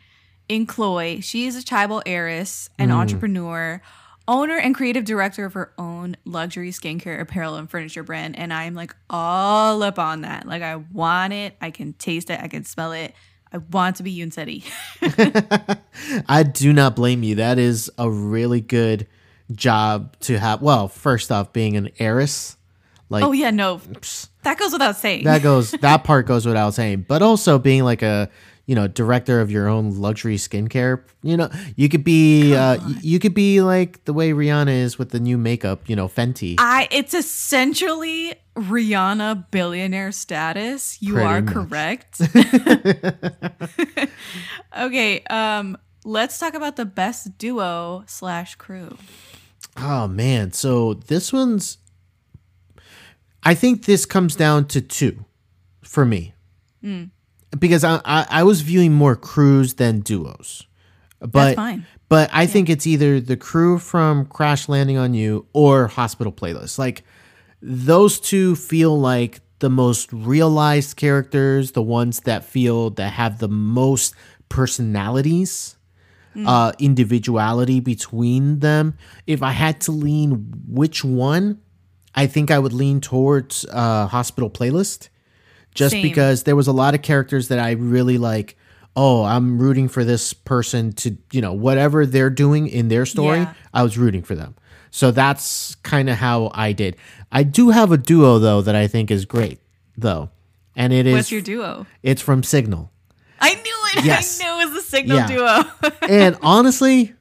in 0.48 0.66
CLOY. 0.66 1.20
She 1.20 1.46
is 1.46 1.56
a 1.56 1.64
tribal 1.64 2.02
heiress, 2.06 2.68
an 2.78 2.88
hmm. 2.88 2.96
entrepreneur, 2.96 3.80
owner 4.26 4.56
and 4.56 4.74
creative 4.74 5.04
director 5.04 5.44
of 5.44 5.54
her 5.54 5.72
own 5.78 6.16
luxury 6.24 6.70
skincare, 6.70 7.20
apparel, 7.20 7.56
and 7.56 7.70
furniture 7.70 8.02
brand. 8.02 8.38
And 8.38 8.52
I'm 8.52 8.74
like 8.74 8.94
all 9.08 9.82
up 9.82 9.98
on 9.98 10.22
that. 10.22 10.46
Like 10.46 10.62
I 10.62 10.76
want 10.76 11.32
it. 11.32 11.56
I 11.60 11.70
can 11.70 11.92
taste 11.94 12.30
it. 12.30 12.40
I 12.40 12.48
can 12.48 12.64
smell 12.64 12.92
it. 12.92 13.14
I 13.52 13.58
want 13.58 13.96
to 13.96 14.02
be 14.02 14.16
Yoon 14.16 14.32
Seri. 14.32 14.62
I 16.28 16.44
do 16.44 16.72
not 16.72 16.94
blame 16.94 17.22
you. 17.22 17.36
That 17.36 17.58
is 17.58 17.90
a 17.98 18.08
really 18.10 18.60
good 18.60 19.08
job 19.54 20.16
to 20.20 20.38
have. 20.38 20.62
Well, 20.62 20.88
first 20.88 21.30
off, 21.32 21.52
being 21.52 21.76
an 21.76 21.90
heiress, 21.98 22.56
like 23.08 23.24
oh 23.24 23.32
yeah, 23.32 23.50
no, 23.50 23.80
that 24.42 24.58
goes 24.58 24.72
without 24.72 24.96
saying. 24.96 25.24
that 25.24 25.42
goes 25.42 25.70
that 25.80 26.04
part 26.04 26.26
goes 26.26 26.46
without 26.46 26.74
saying. 26.74 27.06
But 27.08 27.22
also 27.22 27.58
being 27.58 27.84
like 27.84 28.02
a 28.02 28.30
you 28.66 28.76
know 28.76 28.86
director 28.86 29.40
of 29.40 29.50
your 29.50 29.68
own 29.68 30.00
luxury 30.00 30.36
skincare. 30.36 31.02
You 31.22 31.36
know, 31.36 31.50
you 31.74 31.88
could 31.88 32.04
be 32.04 32.54
uh, 32.54 32.78
you 33.00 33.18
could 33.18 33.34
be 33.34 33.62
like 33.62 34.04
the 34.04 34.12
way 34.12 34.30
Rihanna 34.30 34.70
is 34.72 34.98
with 34.98 35.10
the 35.10 35.20
new 35.20 35.36
makeup. 35.36 35.88
You 35.88 35.96
know, 35.96 36.06
Fenty. 36.08 36.54
I 36.58 36.86
it's 36.92 37.12
essentially 37.12 38.34
Rihanna 38.54 39.50
billionaire 39.50 40.12
status. 40.12 41.02
You 41.02 41.14
Pretty 41.14 41.26
are 41.26 41.42
much. 41.42 41.52
correct. 41.52 42.20
okay, 44.78 45.22
um 45.24 45.76
let's 46.04 46.38
talk 46.38 46.54
about 46.54 46.76
the 46.76 46.84
best 46.84 47.38
duo 47.38 48.04
slash 48.06 48.54
crew. 48.54 48.96
Oh 49.80 50.06
man, 50.08 50.52
so 50.52 50.94
this 50.94 51.32
one's 51.32 51.78
I 53.42 53.54
think 53.54 53.86
this 53.86 54.04
comes 54.04 54.36
down 54.36 54.66
to 54.68 54.80
two 54.80 55.24
for 55.82 56.04
me. 56.04 56.34
Hmm. 56.82 57.04
Because 57.58 57.82
I, 57.84 58.00
I 58.04 58.26
I 58.30 58.42
was 58.44 58.60
viewing 58.60 58.92
more 58.92 59.16
crews 59.16 59.74
than 59.74 60.00
duos. 60.00 60.66
But 61.20 61.32
That's 61.32 61.56
fine. 61.56 61.86
but 62.08 62.30
I 62.32 62.46
think 62.46 62.70
it's 62.70 62.86
either 62.86 63.20
the 63.20 63.36
crew 63.36 63.78
from 63.78 64.26
Crash 64.26 64.68
Landing 64.68 64.96
on 64.96 65.12
You 65.14 65.46
or 65.52 65.86
Hospital 65.88 66.32
Playlist. 66.32 66.78
Like 66.78 67.02
those 67.60 68.18
two 68.20 68.56
feel 68.56 68.98
like 68.98 69.40
the 69.58 69.68
most 69.68 70.10
realized 70.12 70.96
characters, 70.96 71.72
the 71.72 71.82
ones 71.82 72.20
that 72.20 72.44
feel 72.44 72.90
that 72.90 73.12
have 73.12 73.38
the 73.38 73.48
most 73.48 74.14
personalities 74.48 75.76
uh, 76.46 76.72
individuality 76.78 77.80
between 77.80 78.60
them. 78.60 78.94
If 79.26 79.42
I 79.42 79.52
had 79.52 79.80
to 79.82 79.92
lean 79.92 80.52
which 80.68 81.04
one, 81.04 81.60
I 82.14 82.26
think 82.26 82.50
I 82.50 82.58
would 82.58 82.72
lean 82.72 83.00
towards 83.00 83.64
uh, 83.70 84.06
Hospital 84.06 84.50
Playlist, 84.50 85.08
just 85.74 85.92
Same. 85.92 86.02
because 86.02 86.42
there 86.44 86.56
was 86.56 86.66
a 86.66 86.72
lot 86.72 86.94
of 86.94 87.02
characters 87.02 87.48
that 87.48 87.58
I 87.58 87.72
really 87.72 88.18
like. 88.18 88.56
Oh, 88.96 89.22
I'm 89.22 89.60
rooting 89.60 89.88
for 89.88 90.04
this 90.04 90.32
person 90.32 90.92
to, 90.94 91.16
you 91.30 91.40
know, 91.40 91.52
whatever 91.52 92.04
they're 92.06 92.28
doing 92.30 92.66
in 92.66 92.88
their 92.88 93.06
story, 93.06 93.38
Yeah. 93.38 93.54
I 93.72 93.84
was 93.84 93.96
rooting 93.96 94.22
for 94.22 94.34
them. 94.34 94.56
So 94.90 95.12
that's 95.12 95.76
kind 95.76 96.10
of 96.10 96.16
how 96.16 96.50
I 96.52 96.72
did. 96.72 96.96
I 97.30 97.44
do 97.44 97.70
have 97.70 97.92
a 97.92 97.96
duo 97.96 98.40
though 98.40 98.60
that 98.62 98.74
I 98.74 98.88
think 98.88 99.12
is 99.12 99.24
great 99.24 99.60
though, 99.96 100.30
and 100.74 100.92
it 100.92 101.06
is 101.06 101.14
What's 101.14 101.30
your 101.30 101.40
duo? 101.40 101.86
it's 102.02 102.20
from 102.20 102.42
Signal. 102.42 102.90
I 103.40 103.54
knew 103.54 104.00
it. 104.00 104.04
Yes. 104.04 104.40
I 104.40 104.44
knew 104.44 104.68
it 104.68 104.74
was 104.74 104.79
signal 104.90 105.16
Yeah. 105.18 105.26
duo. 105.26 105.90
and 106.08 106.36
honestly, 106.42 107.14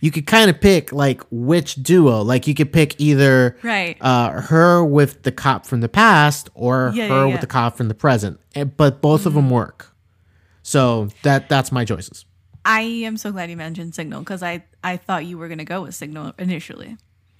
you 0.00 0.10
could 0.10 0.26
kind 0.26 0.50
of 0.50 0.60
pick 0.60 0.92
like 0.92 1.22
which 1.30 1.76
duo. 1.76 2.22
Like 2.22 2.46
you 2.46 2.54
could 2.54 2.72
pick 2.72 3.00
either 3.00 3.56
Right. 3.62 3.96
uh, 4.00 4.40
her 4.40 4.84
with 4.84 5.22
the 5.22 5.30
cop 5.32 5.64
from 5.66 5.80
the 5.80 5.88
past 5.88 6.50
or 6.54 6.90
Yeah, 6.94 7.08
her 7.08 7.26
yeah, 7.26 7.32
with 7.32 7.40
the 7.40 7.46
cop 7.46 7.76
from 7.76 7.88
the 7.88 7.94
present. 7.94 8.40
And- 8.54 8.76
But 8.76 9.00
both 9.00 9.26
of 9.26 9.34
them 9.34 9.48
work. 9.50 9.94
So 10.62 11.08
that 11.22 11.48
that's 11.48 11.70
my 11.70 11.84
choices. 11.84 12.24
I 12.64 12.82
am 12.82 13.16
so 13.16 13.32
glad 13.32 13.50
you 13.50 13.56
mentioned 13.56 13.94
Signal 13.94 14.20
because 14.20 14.42
I, 14.42 14.64
I 14.84 14.96
thought 14.96 15.24
you 15.26 15.36
were 15.38 15.48
gonna 15.48 15.64
go 15.64 15.82
with 15.82 15.94
Signal 15.94 16.32
initially. 16.38 16.96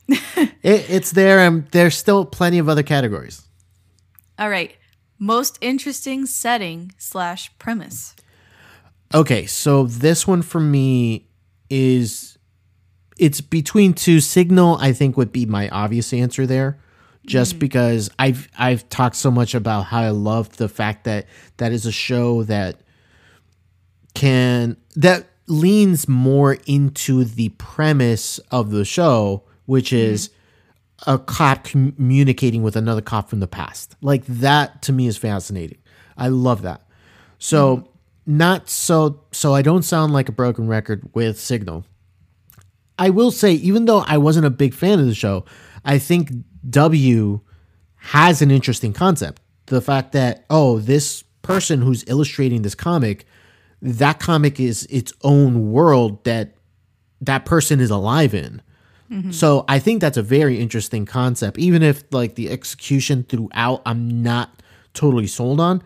It, 0.65 0.91
it's 0.91 1.11
there, 1.13 1.39
and 1.41 1.67
there's 1.73 1.97
still 1.97 2.25
plenty 2.25 2.59
of 2.59 2.69
other 2.69 2.83
categories. 2.85 3.43
All 4.39 4.49
right. 4.49 4.77
Most 5.19 5.59
interesting 5.61 6.27
setting 6.27 6.93
slash 6.99 7.51
premise. 7.59 8.15
Okay, 9.15 9.47
so 9.47 9.85
this 9.85 10.27
one 10.27 10.43
for 10.43 10.61
me 10.61 11.29
is 11.69 12.39
it's 13.19 13.41
between 13.41 13.95
two. 13.95 14.21
Signal, 14.21 14.79
I 14.81 14.93
think, 14.93 15.17
would 15.17 15.33
be 15.33 15.47
my 15.47 15.69
obvious 15.69 16.13
answer 16.13 16.47
there, 16.47 16.79
just 17.27 17.53
mm-hmm. 17.53 17.61
because 17.61 18.11
I've 18.19 18.49
I've 18.59 18.89
talked 18.89 19.17
so 19.17 19.31
much 19.31 19.55
about 19.55 19.83
how 19.83 20.01
I 20.01 20.11
love 20.11 20.57
the 20.57 20.69
fact 20.69 21.05
that 21.05 21.27
that 21.59 21.73
is 21.73 21.87
a 21.87 21.93
show 21.93 22.43
that 22.45 22.81
can 24.15 24.77
that 24.97 25.27
leans 25.47 26.09
more 26.09 26.57
into 26.67 27.25
the 27.25 27.51
premise 27.51 28.39
of 28.51 28.71
the 28.71 28.85
show, 28.85 29.45
which 29.67 29.91
mm-hmm. 29.91 30.13
is 30.13 30.31
a 31.07 31.19
cop 31.19 31.65
communicating 31.65 32.63
with 32.63 32.77
another 32.77 33.03
cop 33.03 33.29
from 33.29 33.41
the 33.41 33.49
past. 33.49 33.97
Like 34.01 34.25
that 34.27 34.83
to 34.83 34.93
me 34.93 35.07
is 35.07 35.17
fascinating. 35.17 35.79
I 36.17 36.29
love 36.29 36.63
that. 36.63 36.83
So 37.39 37.77
mm-hmm. 37.77 37.92
Not 38.27 38.69
so 38.69 39.25
so 39.33 39.55
I 39.55 39.63
don't 39.63 39.83
sound 39.83 40.13
like 40.13 40.29
a 40.29 40.33
broken 40.33 40.69
record 40.69 41.09
with 41.15 41.39
Signal. 41.39 41.85
I 42.99 43.11
will 43.11 43.31
say 43.31 43.53
even 43.55 43.87
though 43.87 44.05
I 44.07 44.19
wasn't 44.19 44.47
a 44.47 44.51
big 44.51 44.75
fan 44.75 45.01
of 45.01 45.07
the 45.07 45.15
show, 45.15 45.45
I 45.85 45.99
think 45.99 46.31
W 46.69 47.41
has 47.97 48.43
an 48.43 48.51
interesting 48.51 48.93
concept. 48.93 49.41
The 49.67 49.81
fact 49.81 50.13
that 50.13 50.45
oh, 50.51 50.79
this 50.79 51.25
person 51.43 51.83
who's 51.83 52.05
illustrating 52.07 52.63
this 52.63 52.75
comic, 52.75 53.27
that 53.81 54.21
comic 54.21 54.61
is 54.61 54.87
its 54.87 55.13
own 55.23 55.73
world 55.73 56.23
that 56.25 56.55
that 57.21 57.45
person 57.45 57.81
is 57.81 57.91
alive 57.91 58.35
in. 58.35 58.63
Mm-hmm. 59.11 59.31
So 59.31 59.65
I 59.69 59.79
think 59.79 60.01
that's 60.01 60.17
a 60.17 60.23
very 60.23 60.59
interesting 60.59 61.05
concept, 61.05 61.59
even 61.59 61.83
if 61.83 62.05
like 62.13 62.35
the 62.35 62.51
execution 62.51 63.25
throughout 63.25 63.83
I'm 63.85 64.23
not 64.23 64.63
totally 64.95 65.27
sold 65.27 65.61
on. 65.61 65.83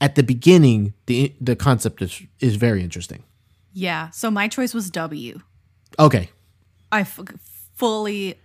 At 0.00 0.14
the 0.16 0.22
beginning, 0.22 0.92
the 1.06 1.34
the 1.40 1.56
concept 1.56 2.02
is 2.02 2.22
is 2.40 2.56
very 2.56 2.82
interesting. 2.82 3.22
Yeah. 3.72 4.10
So 4.10 4.30
my 4.30 4.48
choice 4.48 4.74
was 4.74 4.90
W. 4.90 5.40
Okay, 5.98 6.28
I 6.92 7.00
f- 7.00 7.20
fully 7.74 8.36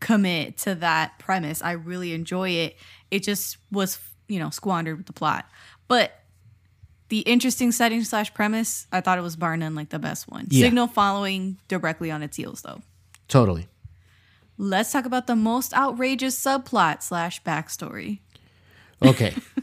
commit 0.00 0.58
to 0.58 0.74
that 0.76 1.18
premise. 1.18 1.62
I 1.62 1.72
really 1.72 2.12
enjoy 2.12 2.50
it. 2.50 2.76
It 3.10 3.22
just 3.22 3.56
was, 3.72 3.98
you 4.28 4.38
know, 4.38 4.50
squandered 4.50 4.96
with 4.98 5.06
the 5.06 5.12
plot. 5.12 5.48
But 5.88 6.12
the 7.08 7.20
interesting 7.20 7.70
setting 7.72 8.02
slash 8.04 8.34
premise, 8.34 8.86
I 8.92 9.00
thought 9.00 9.18
it 9.18 9.22
was 9.22 9.36
bar 9.36 9.56
none 9.56 9.74
like 9.76 9.90
the 9.90 9.98
best 10.00 10.28
one. 10.28 10.46
Yeah. 10.50 10.66
Signal 10.66 10.88
following 10.88 11.58
directly 11.68 12.10
on 12.10 12.22
its 12.22 12.36
heels, 12.36 12.62
though. 12.62 12.82
totally. 13.28 13.68
Let's 14.58 14.90
talk 14.90 15.04
about 15.04 15.26
the 15.26 15.36
most 15.36 15.74
outrageous 15.74 16.38
subplot 16.42 17.02
slash 17.02 17.42
backstory. 17.42 18.20
Okay, 19.04 19.34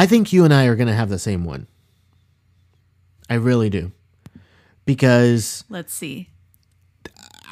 I 0.00 0.06
think 0.06 0.32
you 0.32 0.46
and 0.46 0.54
I 0.54 0.64
are 0.64 0.76
gonna 0.76 0.94
have 0.94 1.10
the 1.10 1.18
same 1.18 1.44
one. 1.44 1.66
I 3.28 3.34
really 3.34 3.68
do, 3.68 3.92
because 4.86 5.62
Let's 5.68 5.92
see. 5.92 6.30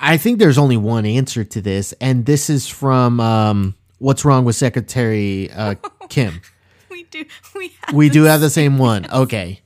I 0.01 0.17
think 0.17 0.39
there's 0.39 0.57
only 0.57 0.79
one 0.79 1.05
answer 1.05 1.45
to 1.45 1.61
this, 1.61 1.93
and 2.01 2.25
this 2.25 2.49
is 2.49 2.67
from 2.67 3.21
um, 3.21 3.75
"What's 3.99 4.25
Wrong 4.25 4.47
with 4.47 4.57
Secretary 4.57 5.51
uh, 5.51 5.75
Kim." 6.09 6.41
We 6.91 7.03
do. 7.05 7.27
We 7.55 7.73
have. 7.83 7.95
We 7.95 8.09
do 8.09 8.23
have 8.23 8.41
the 8.41 8.49
same 8.51 8.79
one. 8.79 9.07
Okay. 9.13 9.61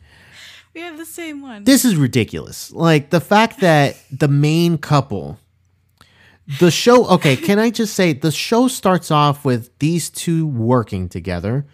We 0.74 0.80
have 0.80 0.98
the 0.98 1.06
same 1.06 1.40
one. 1.40 1.62
this 1.62 1.84
is 1.84 1.94
ridiculous. 1.94 2.72
Like 2.72 3.10
the 3.10 3.20
fact 3.20 3.60
that 3.60 3.96
the 4.10 4.26
main 4.26 4.76
couple 4.76 5.38
the 6.58 6.72
show 6.72 7.06
okay 7.06 7.36
can 7.36 7.60
i 7.60 7.70
just 7.70 7.94
say 7.94 8.12
the 8.12 8.32
show 8.32 8.66
starts 8.66 9.12
off 9.12 9.44
with 9.44 9.70
these 9.78 10.10
two 10.10 10.44
working 10.44 11.08
together 11.08 11.64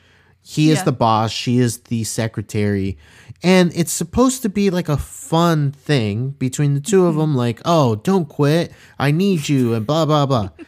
he 0.50 0.70
is 0.70 0.78
Yeah. 0.78 0.84
the 0.84 0.92
boss. 0.92 1.30
She 1.30 1.58
is 1.58 1.76
the 1.76 2.04
secretary. 2.04 2.96
And 3.42 3.70
it's 3.74 3.92
supposed 3.92 4.40
to 4.40 4.48
be 4.48 4.70
like 4.70 4.88
a 4.88 4.96
fun 4.96 5.72
thing 5.72 6.30
between 6.38 6.72
the 6.72 6.80
2 6.80 7.04
of 7.04 7.10
mm-hmm. 7.10 7.20
them 7.20 7.36
like 7.36 7.60
oh 7.66 7.96
don't 7.96 8.26
quit. 8.26 8.72
I 8.98 9.10
need 9.10 9.50
you 9.50 9.74
and 9.74 9.86
blah 9.86 10.06
blah 10.06 10.24
blah. 10.24 10.48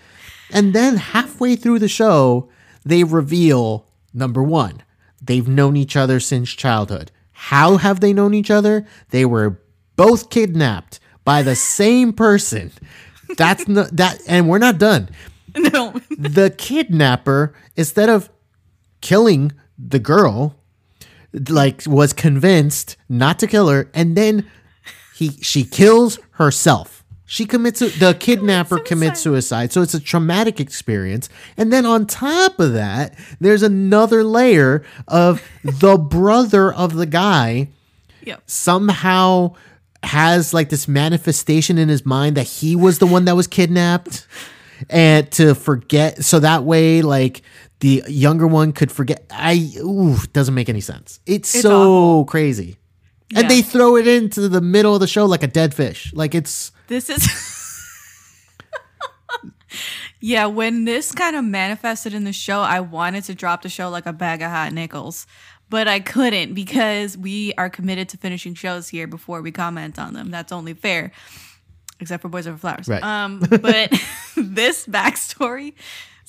And 0.53 0.75
then 0.75 0.97
halfway 0.97 1.57
through 1.57 1.79
the 1.79 1.88
show 1.88 2.51
they 2.85 3.05
reveal 3.05 3.87
number 4.12 4.43
one 4.43 4.83
they've 5.23 5.49
known 5.49 5.79
each 5.79 5.97
other 5.97 6.21
since 6.21 6.51
childhood. 6.51 7.11
How 7.33 7.79
have 7.79 8.01
they 8.01 8.12
known 8.12 8.35
each 8.35 8.51
other? 8.51 8.87
They 9.09 9.25
were 9.25 9.62
both 9.97 10.29
kidnapped 10.29 11.01
by 11.25 11.40
the 11.40 11.57
same 11.57 12.12
person. 12.12 12.71
That's 13.38 13.66
not 13.66 13.97
that 13.97 14.21
and 14.29 14.47
we're 14.47 14.59
not 14.59 14.77
done. 14.77 15.09
No. 15.57 15.95
the 16.11 16.55
kidnapper 16.57 17.55
instead 17.75 18.09
of 18.09 18.31
killing 19.01 19.53
the 19.88 19.99
girl 19.99 20.57
like 21.49 21.83
was 21.87 22.12
convinced 22.12 22.97
not 23.09 23.38
to 23.38 23.47
kill 23.47 23.69
her 23.69 23.88
and 23.95 24.16
then 24.16 24.49
he 25.14 25.31
she 25.43 25.64
kills 25.64 26.19
herself. 26.33 27.05
She 27.27 27.47
commits 27.47 27.79
the 27.79 28.16
kidnapper 28.19 28.81
commits 28.81 29.21
suicide. 29.21 29.71
So 29.73 29.83
it's 29.83 29.95
a 29.95 30.01
traumatic 30.01 30.59
experience. 30.59 31.29
And 31.57 31.73
then 31.73 31.87
on 31.87 32.07
top 32.07 32.59
of 32.59 32.73
that 32.73 33.14
there's 33.40 33.62
another 33.62 34.25
layer 34.25 34.83
of 35.07 35.43
the 35.64 35.97
brother 35.97 36.73
of 36.73 36.95
the 36.95 37.07
guy 37.07 37.69
Yep. 38.25 38.43
somehow 38.47 39.55
has 40.03 40.53
like 40.53 40.69
this 40.69 40.87
manifestation 40.88 41.79
in 41.79 41.88
his 41.88 42.05
mind 42.05 42.37
that 42.37 42.47
he 42.47 42.75
was 42.77 42.99
the 42.99 43.07
one 43.07 43.25
that 43.27 43.37
was 43.37 43.47
kidnapped 43.47 44.27
and 44.88 45.31
to 45.33 45.55
forget 45.55 46.25
so 46.25 46.38
that 46.40 46.64
way 46.64 47.03
like 47.03 47.43
the 47.81 48.03
younger 48.09 48.47
one 48.47 48.73
could 48.73 48.90
forget 48.93 49.25
i 49.31 49.73
ooh 49.79 50.16
doesn't 50.33 50.55
make 50.55 50.69
any 50.69 50.81
sense 50.81 51.21
it's, 51.27 51.55
It's 51.55 51.62
so 51.62 51.81
awful. 51.83 52.25
crazy 52.27 52.77
Yeah. 53.31 53.40
and 53.40 53.51
they 53.51 53.62
throw 53.62 53.97
it 53.97 54.07
into 54.07 54.49
the 54.49 54.61
middle 54.61 54.95
of 54.95 55.01
the 55.01 55.07
show 55.07 55.25
like 55.27 55.43
a 55.43 55.49
dead 55.49 55.75
fish 55.75 56.12
like 56.14 56.35
it's 56.35 56.73
This 56.88 57.09
is. 57.11 57.27
yeah, 60.21 60.47
when 60.47 60.85
this 60.85 61.12
kind 61.12 61.37
of 61.37 61.45
manifested 61.45 62.12
in 62.12 62.25
the 62.25 62.33
show, 62.33 62.61
I 62.61 62.81
wanted 62.81 63.25
to 63.25 63.35
drop 63.35 63.62
the 63.62 63.69
show 63.69 63.88
like 63.88 64.07
a 64.07 64.12
bag 64.12 64.43
of 64.43 64.51
hot 64.51 64.73
nickels, 64.73 65.27
but 65.71 65.88
I 65.88 66.01
couldn't 66.01 66.53
because 66.55 67.16
we 67.16 67.55
are 67.57 67.71
committed 67.71 68.09
to 68.11 68.16
finishing 68.19 68.55
shows 68.55 68.88
here 68.88 69.07
before 69.07 69.40
we 69.40 69.51
comment 69.53 69.99
on 69.99 70.12
them. 70.12 70.31
That's 70.31 70.53
only 70.53 70.75
fair, 70.75 71.12
except 72.01 72.21
for 72.23 72.29
Boys 72.29 72.47
Over 72.47 72.59
Flowers. 72.59 72.88
Right. 72.88 73.03
Um, 73.03 73.38
but 73.38 73.90
this 74.37 74.87
backstory 74.87 75.75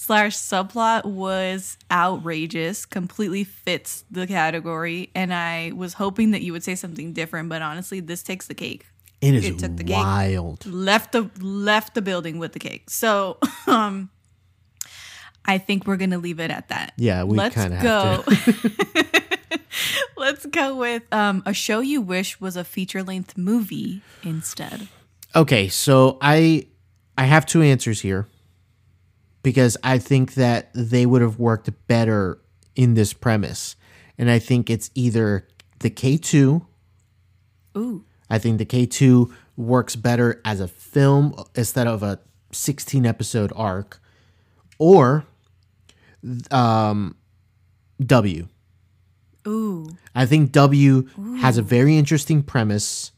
slash 0.01 0.35
subplot 0.35 1.05
was 1.05 1.77
outrageous, 1.91 2.85
completely 2.85 3.43
fits 3.43 4.03
the 4.09 4.25
category, 4.25 5.11
and 5.13 5.33
I 5.33 5.71
was 5.75 5.93
hoping 5.93 6.31
that 6.31 6.41
you 6.41 6.53
would 6.53 6.63
say 6.63 6.75
something 6.75 7.13
different, 7.13 7.49
but 7.49 7.61
honestly, 7.61 7.99
this 7.99 8.23
takes 8.23 8.47
the 8.47 8.55
cake 8.55 8.85
it 9.21 9.35
is 9.35 9.45
It 9.45 9.59
took 9.59 9.77
the 9.77 9.83
cake. 9.83 9.95
wild 9.95 10.65
left 10.65 11.11
the 11.11 11.29
left 11.39 11.93
the 11.93 12.01
building 12.01 12.39
with 12.39 12.53
the 12.53 12.59
cake. 12.59 12.89
So 12.89 13.37
um 13.67 14.09
I 15.45 15.59
think 15.59 15.85
we're 15.85 15.97
gonna 15.97 16.17
leave 16.17 16.39
it 16.39 16.49
at 16.51 16.69
that. 16.69 16.93
Yeah, 16.97 17.23
we 17.23 17.37
Let's 17.37 17.55
kinda 17.55 17.79
go. 17.81 18.23
Let's 20.17 20.45
go 20.47 20.75
with 20.75 21.03
um 21.11 21.43
a 21.45 21.53
show 21.53 21.79
you 21.79 22.01
wish 22.01 22.41
was 22.41 22.57
a 22.57 22.63
feature 22.63 23.03
length 23.03 23.37
movie 23.37 24.01
instead. 24.23 24.87
Okay, 25.35 25.67
so 25.67 26.17
I 26.19 26.65
I 27.15 27.25
have 27.25 27.45
two 27.45 27.61
answers 27.61 28.01
here 28.01 28.27
because 29.43 29.77
I 29.83 29.97
think 29.97 30.35
that 30.35 30.69
they 30.73 31.05
would 31.05 31.21
have 31.21 31.39
worked 31.39 31.69
better 31.87 32.39
in 32.75 32.93
this 32.93 33.13
premise. 33.13 33.75
And 34.17 34.29
I 34.29 34.39
think 34.39 34.69
it's 34.69 34.91
either 34.95 35.47
the 35.79 35.89
K2, 35.89 36.65
Ooh. 37.77 38.05
I 38.29 38.37
think 38.37 38.57
the 38.57 38.65
K2 38.65 39.31
works 39.57 39.95
better 39.95 40.41
as 40.45 40.59
a 40.59 40.67
film 40.67 41.33
instead 41.55 41.87
of 41.87 42.03
a 42.03 42.19
16 42.51 43.05
episode 43.05 43.51
arc 43.55 44.01
or 44.77 45.25
um 46.51 47.15
W. 48.05 48.47
Ooh. 49.47 49.89
I 50.13 50.25
think 50.25 50.51
W 50.51 51.07
has 51.39 51.57
a 51.57 51.61
very 51.61 51.97
interesting 51.97 52.43
premise, 52.43 53.11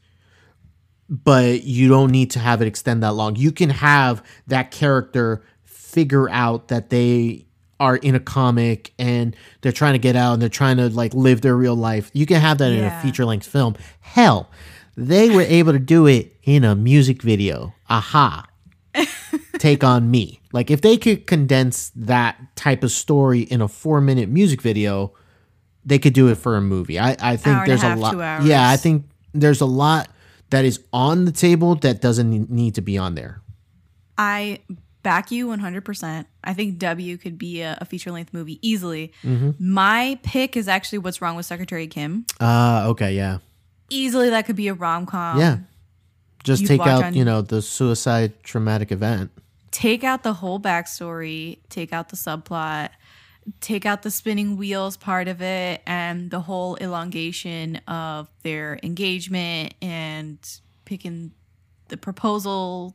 but 1.09 1.63
you 1.63 1.89
don't 1.89 2.11
need 2.11 2.31
to 2.31 2.39
have 2.39 2.61
it 2.61 2.67
extend 2.67 3.03
that 3.03 3.13
long. 3.13 3.35
You 3.35 3.51
can 3.51 3.69
have 3.69 4.23
that 4.47 4.71
character 4.71 5.43
figure 5.93 6.29
out 6.29 6.69
that 6.69 6.89
they 6.89 7.45
are 7.79 7.97
in 7.97 8.15
a 8.15 8.19
comic 8.19 8.93
and 8.97 9.35
they're 9.61 9.71
trying 9.71 9.93
to 9.93 9.99
get 9.99 10.15
out 10.15 10.33
and 10.33 10.41
they're 10.41 10.49
trying 10.49 10.77
to 10.77 10.89
like 10.89 11.13
live 11.13 11.41
their 11.41 11.55
real 11.55 11.75
life. 11.75 12.09
You 12.13 12.25
can 12.25 12.41
have 12.41 12.57
that 12.57 12.71
in 12.71 12.83
a 12.83 13.01
feature 13.01 13.25
length 13.25 13.45
film. 13.47 13.75
Hell, 14.01 14.49
they 14.95 15.29
were 15.29 15.41
able 15.41 15.73
to 15.73 15.79
do 15.79 16.07
it 16.07 16.35
in 16.43 16.63
a 16.63 16.75
music 16.75 17.21
video. 17.21 17.73
Aha. 17.89 18.47
Take 19.57 19.83
on 19.83 20.09
me. 20.09 20.39
Like 20.51 20.71
if 20.71 20.81
they 20.81 20.97
could 20.97 21.27
condense 21.27 21.91
that 21.95 22.37
type 22.55 22.83
of 22.83 22.91
story 22.91 23.41
in 23.41 23.61
a 23.61 23.67
4-minute 23.67 24.29
music 24.29 24.61
video, 24.61 25.13
they 25.85 25.99
could 25.99 26.13
do 26.13 26.29
it 26.29 26.35
for 26.35 26.55
a 26.55 26.61
movie. 26.61 26.99
I, 26.99 27.17
I 27.19 27.35
think 27.35 27.57
Hour 27.57 27.63
a 27.63 27.67
there's 27.67 27.81
half, 27.81 27.97
a 27.97 28.01
lot. 28.01 28.43
Yeah, 28.43 28.69
I 28.69 28.77
think 28.77 29.05
there's 29.33 29.61
a 29.61 29.65
lot 29.65 30.09
that 30.51 30.63
is 30.63 30.79
on 30.93 31.25
the 31.25 31.31
table 31.31 31.75
that 31.75 31.99
doesn't 32.01 32.49
need 32.49 32.75
to 32.75 32.81
be 32.81 32.97
on 32.97 33.15
there. 33.15 33.41
I 34.17 34.59
back 35.03 35.31
you 35.31 35.47
100%. 35.47 36.25
I 36.43 36.53
think 36.53 36.79
W 36.79 37.17
could 37.17 37.37
be 37.37 37.61
a, 37.61 37.77
a 37.81 37.85
feature 37.85 38.11
length 38.11 38.33
movie 38.33 38.57
easily. 38.67 39.13
Mm-hmm. 39.23 39.51
My 39.59 40.17
pick 40.23 40.55
is 40.57 40.67
actually 40.67 40.99
What's 40.99 41.21
Wrong 41.21 41.35
with 41.35 41.45
Secretary 41.45 41.87
Kim. 41.87 42.25
Uh 42.39 42.85
okay, 42.87 43.13
yeah. 43.13 43.39
Easily 43.89 44.29
that 44.29 44.45
could 44.45 44.55
be 44.55 44.67
a 44.69 44.73
rom 44.73 45.05
com. 45.05 45.39
yeah. 45.39 45.57
Just 46.43 46.65
take 46.67 46.81
out, 46.81 47.03
on- 47.05 47.13
you 47.13 47.23
know, 47.23 47.41
the 47.41 47.61
suicide 47.61 48.43
traumatic 48.43 48.91
event. 48.91 49.31
take 49.71 50.03
out 50.03 50.23
the 50.23 50.33
whole 50.33 50.59
backstory, 50.59 51.59
take 51.69 51.93
out 51.93 52.09
the 52.09 52.17
subplot, 52.17 52.89
take 53.61 53.85
out 53.85 54.01
the 54.03 54.11
spinning 54.11 54.57
wheels 54.57 54.97
part 54.97 55.27
of 55.29 55.41
it, 55.41 55.81
and 55.87 56.31
the 56.31 56.41
whole 56.41 56.77
elongation 56.81 57.77
of 57.87 58.29
their 58.43 58.77
engagement 58.83 59.73
and 59.81 60.37
picking 60.85 61.31
the 61.87 61.95
proposal 61.97 62.93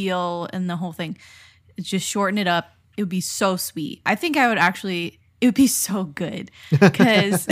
deal 0.00 0.48
and 0.52 0.68
the 0.68 0.76
whole 0.76 0.92
thing. 0.92 1.16
Just 1.80 2.06
shorten 2.06 2.38
it 2.38 2.46
up. 2.46 2.70
It 2.96 3.02
would 3.02 3.08
be 3.08 3.20
so 3.20 3.56
sweet. 3.56 4.00
I 4.06 4.14
think 4.14 4.36
I 4.36 4.48
would 4.48 4.58
actually, 4.58 5.18
it 5.40 5.46
would 5.46 5.54
be 5.54 5.66
so 5.86 6.04
good 6.04 6.50
because, 6.70 7.46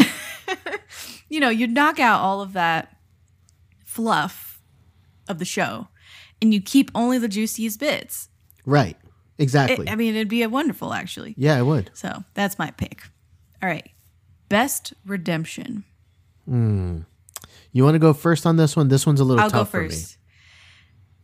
you 1.29 1.41
know, 1.41 1.49
you'd 1.51 1.71
knock 1.73 1.99
out 2.01 2.21
all 2.21 2.41
of 2.43 2.53
that 2.55 2.97
fluff 3.85 4.61
of 5.29 5.39
the 5.39 5.45
show 5.45 5.89
and 6.43 6.53
you 6.53 6.61
keep 6.61 6.91
only 6.95 7.19
the 7.19 7.29
juiciest 7.29 7.81
bits. 7.81 8.29
Right. 8.67 8.97
It- 8.97 9.43
Exactly. 9.43 9.89
I 9.89 9.97
mean, 9.97 10.15
it'd 10.15 10.29
be 10.29 10.43
a 10.45 10.49
wonderful, 10.49 10.93
actually. 10.95 11.35
yeah, 11.37 11.59
it 11.59 11.65
would. 11.65 11.91
So 11.95 12.23
that's 12.35 12.57
my 12.57 12.71
pick. 12.71 13.03
All 13.61 13.69
right. 13.69 13.89
Best 14.49 14.93
redemption. 15.05 15.83
Hmm. 16.49 17.01
You 17.73 17.83
want 17.83 17.97
to 17.97 17.99
go 17.99 18.13
first 18.13 18.47
on 18.47 18.57
this 18.59 18.77
one? 18.77 18.87
This 18.89 19.05
one's 19.05 19.19
a 19.19 19.25
little 19.25 19.43
I'll 19.43 19.51
go 19.51 19.59
tough 19.59 19.71
for 19.71 19.83
me. 19.89 19.97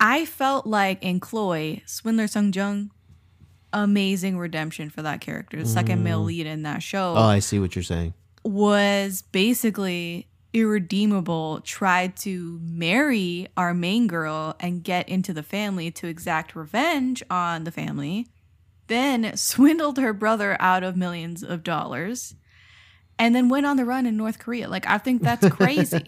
I 0.01 0.25
felt 0.25 0.67
like 0.67 1.03
in 1.03 1.21
CLOY, 1.21 1.83
Swindler 1.85 2.27
Sung 2.27 2.53
Jung, 2.53 2.91
amazing 3.73 4.39
redemption 4.39 4.91
for 4.91 5.03
that 5.03 5.21
character. 5.21 5.59
The 5.59 5.69
second 5.69 6.03
male 6.03 6.23
mm. 6.23 6.27
lead 6.27 6.47
in 6.47 6.63
that 6.63 6.83
show 6.83 7.15
Oh, 7.17 7.23
I 7.23 7.39
see 7.39 7.59
what 7.59 7.77
you're 7.77 7.83
saying. 7.83 8.15
was 8.43 9.23
basically 9.31 10.27
irredeemable, 10.53 11.61
tried 11.61 12.17
to 12.17 12.59
marry 12.63 13.47
our 13.57 13.73
main 13.73 14.07
girl 14.07 14.57
and 14.59 14.83
get 14.83 15.09
into 15.09 15.33
the 15.33 15.43
family 15.43 15.91
to 15.93 16.09
exact 16.09 16.57
revenge 16.57 17.23
on 17.31 17.65
the 17.65 17.71
family, 17.71 18.27
then 18.89 19.37
swindled 19.37 19.99
her 19.99 20.13
brother 20.13 20.57
out 20.59 20.83
of 20.83 20.97
millions 20.97 21.43
of 21.43 21.63
dollars, 21.63 22.35
and 23.19 23.35
then 23.35 23.49
went 23.49 23.67
on 23.67 23.77
the 23.77 23.85
run 23.85 24.07
in 24.07 24.17
North 24.17 24.39
Korea. 24.39 24.69
Like, 24.69 24.87
I 24.89 24.99
think 24.99 25.23
that's 25.23 25.49
crazy. 25.55 26.05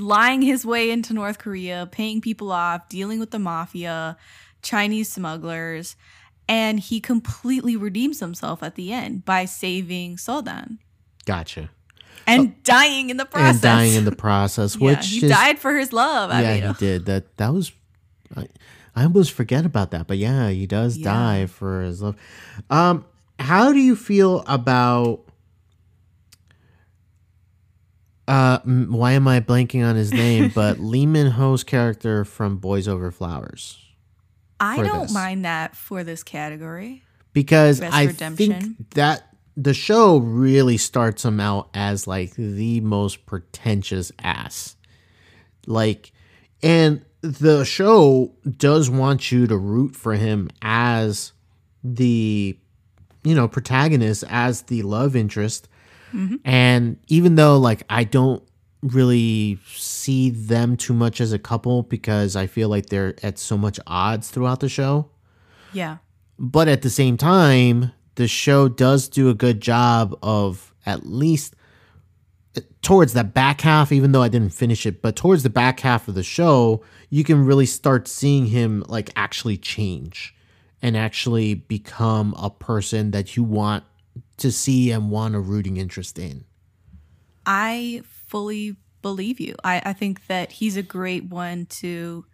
Lying 0.00 0.42
his 0.42 0.64
way 0.64 0.90
into 0.90 1.12
North 1.12 1.38
Korea, 1.38 1.88
paying 1.92 2.20
people 2.20 2.50
off, 2.50 2.88
dealing 2.88 3.20
with 3.20 3.30
the 3.30 3.38
mafia, 3.38 4.16
Chinese 4.62 5.12
smugglers, 5.12 5.94
and 6.48 6.80
he 6.80 7.00
completely 7.00 7.76
redeems 7.76 8.18
himself 8.20 8.62
at 8.62 8.74
the 8.74 8.92
end 8.92 9.24
by 9.24 9.44
saving 9.44 10.16
Seo 10.16 10.44
Dan 10.44 10.78
Gotcha. 11.26 11.70
and 12.26 12.60
dying 12.64 13.10
in 13.10 13.18
the 13.18 13.24
process. 13.26 13.54
And 13.56 13.62
dying 13.62 13.94
in 13.94 14.04
the 14.04 14.16
process, 14.16 14.76
yeah, 14.80 14.86
which 14.86 15.06
he 15.08 15.24
is 15.26 15.30
died 15.30 15.58
for 15.58 15.76
his 15.76 15.92
love. 15.92 16.30
I 16.30 16.42
yeah, 16.42 16.54
mean, 16.60 16.74
he 16.74 16.78
did. 16.78 17.06
That 17.06 17.36
that 17.36 17.52
was 17.52 17.70
I, 18.34 18.46
I 18.96 19.04
almost 19.04 19.32
forget 19.32 19.64
about 19.66 19.90
that, 19.92 20.06
but 20.06 20.18
yeah, 20.18 20.48
he 20.50 20.66
does 20.66 20.96
Yeah. 20.96 21.04
die 21.12 21.46
for 21.46 21.82
his 21.82 22.02
love. 22.02 22.16
Um, 22.70 23.04
how 23.38 23.72
do 23.72 23.78
you 23.78 23.94
feel 23.96 24.42
about? 24.46 25.24
Uh, 28.30 28.60
why 28.60 29.12
am 29.12 29.26
I 29.26 29.40
blanking 29.40 29.84
on 29.84 29.96
his 29.96 30.12
name? 30.12 30.50
but 30.54 30.78
Lee 30.78 31.06
Min 31.06 31.32
Ho's 31.32 31.64
character 31.64 32.24
from 32.24 32.58
Boys 32.58 32.86
Over 32.86 33.10
Flowers. 33.10 33.78
I 34.60 34.82
don't 34.82 35.02
this. 35.02 35.14
mind 35.14 35.44
that 35.44 35.74
for 35.74 36.04
this 36.04 36.22
category. 36.22 37.02
because 37.32 37.80
Best 37.80 37.94
I 37.94 38.04
redemption. 38.04 38.52
think 38.52 38.90
that 38.94 39.34
the 39.56 39.74
show 39.74 40.18
really 40.18 40.76
starts 40.76 41.24
him 41.24 41.40
out 41.40 41.70
as 41.74 42.06
like 42.06 42.34
the 42.34 42.80
most 42.82 43.26
pretentious 43.26 44.12
ass. 44.22 44.76
Like, 45.66 46.12
and 46.62 47.04
the 47.22 47.64
show 47.64 48.34
does 48.56 48.88
want 48.90 49.32
you 49.32 49.46
to 49.46 49.56
root 49.56 49.96
for 49.96 50.14
him 50.14 50.50
as 50.62 51.32
the, 51.82 52.58
you 53.24 53.34
know, 53.34 53.48
protagonist, 53.48 54.24
as 54.28 54.62
the 54.62 54.82
love 54.82 55.16
interest. 55.16 55.68
Mm-hmm. 56.12 56.36
And 56.44 56.98
even 57.08 57.34
though, 57.36 57.58
like, 57.58 57.82
I 57.88 58.04
don't 58.04 58.42
really 58.82 59.58
see 59.74 60.30
them 60.30 60.76
too 60.76 60.94
much 60.94 61.20
as 61.20 61.32
a 61.32 61.38
couple 61.38 61.82
because 61.82 62.34
I 62.36 62.46
feel 62.46 62.68
like 62.68 62.86
they're 62.86 63.14
at 63.22 63.38
so 63.38 63.58
much 63.58 63.78
odds 63.86 64.30
throughout 64.30 64.60
the 64.60 64.70
show 64.70 65.10
Yeah. 65.74 65.98
but 66.38 66.66
at 66.66 66.80
the 66.80 66.88
same 66.88 67.18
time 67.18 67.92
the 68.14 68.26
show 68.26 68.68
does 68.68 69.06
do 69.08 69.28
a 69.28 69.34
good 69.34 69.60
job 69.60 70.16
of 70.22 70.72
at 70.86 71.04
least 71.06 71.54
eh, 72.56 72.60
towards 72.80 73.12
the 73.12 73.22
back 73.22 73.60
half 73.60 73.92
even 73.92 74.12
though 74.12 74.22
i 74.22 74.28
didn't 74.28 74.54
finish 74.54 74.86
it 74.86 75.02
but 75.02 75.14
towards 75.14 75.42
the 75.42 75.50
back 75.50 75.80
half 75.80 76.08
of 76.08 76.14
the 76.14 76.22
show 76.22 76.82
you 77.10 77.22
can 77.22 77.44
really 77.44 77.66
start 77.66 78.08
seeing 78.08 78.46
him 78.46 78.82
like 78.88 79.10
actually 79.14 79.58
change 79.58 80.34
and 80.80 80.96
actually 80.96 81.52
become 81.52 82.34
a 82.38 82.48
person 82.48 83.10
that 83.10 83.36
you 83.36 83.44
want 83.44 83.84
to 84.40 84.52
see 84.52 84.90
and 84.90 85.10
want 85.10 85.34
a 85.34 85.40
rooting 85.40 85.76
interest 85.76 86.18
in 86.18 86.44
I 87.46 88.02
fully 88.26 88.76
believe 89.02 89.40
you. 89.40 89.54
I, 89.64 89.80
I 89.84 89.92
think 89.94 90.26
that 90.26 90.52
he's 90.52 90.76
a 90.76 90.82
great 90.82 91.24
one 91.24 91.66
to 91.66 92.26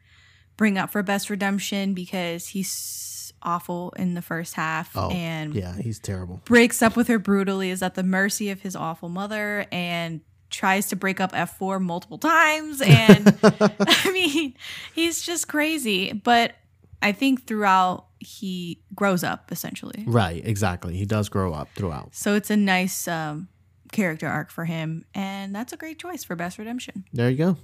bring 0.56 0.76
up 0.76 0.90
for 0.90 1.02
best 1.02 1.30
redemption 1.30 1.94
because 1.94 2.48
he's 2.48 3.32
awful 3.42 3.92
in 3.96 4.14
the 4.14 4.22
first 4.22 4.54
half 4.54 4.96
oh 4.96 5.10
and 5.10 5.54
yeah 5.54 5.76
he's 5.76 5.98
terrible 6.00 6.40
breaks 6.44 6.82
up 6.82 6.96
with 6.96 7.06
her 7.08 7.18
brutally, 7.18 7.70
is 7.70 7.82
at 7.82 7.94
the 7.94 8.02
mercy 8.02 8.50
of 8.50 8.62
his 8.62 8.74
awful 8.74 9.08
mother, 9.08 9.66
and 9.70 10.20
tries 10.50 10.88
to 10.88 10.96
break 10.96 11.20
up 11.20 11.32
F4 11.32 11.80
multiple 11.80 12.18
times. 12.18 12.80
And 12.80 13.38
I 13.42 14.10
mean, 14.12 14.54
he's 14.94 15.22
just 15.22 15.48
crazy. 15.48 16.12
But 16.12 16.54
I 17.02 17.12
think 17.12 17.46
throughout, 17.46 18.06
he 18.18 18.82
grows 18.94 19.22
up 19.22 19.52
essentially. 19.52 20.04
right 20.06 20.42
exactly 20.44 20.96
he 20.96 21.04
does 21.04 21.28
grow 21.28 21.52
up 21.52 21.68
throughout 21.74 22.14
So 22.14 22.34
it's 22.34 22.50
a 22.50 22.56
nice 22.56 23.06
um, 23.06 23.48
character 23.92 24.26
arc 24.26 24.50
for 24.50 24.64
him. 24.64 25.04
And 25.14 25.54
that's 25.54 25.72
a 25.72 25.76
great 25.76 25.98
choice 25.98 26.24
for 26.24 26.34
Best 26.36 26.58
Redemption. 26.58 27.04
there 27.12 27.30
you 27.30 27.36
go 27.36 27.56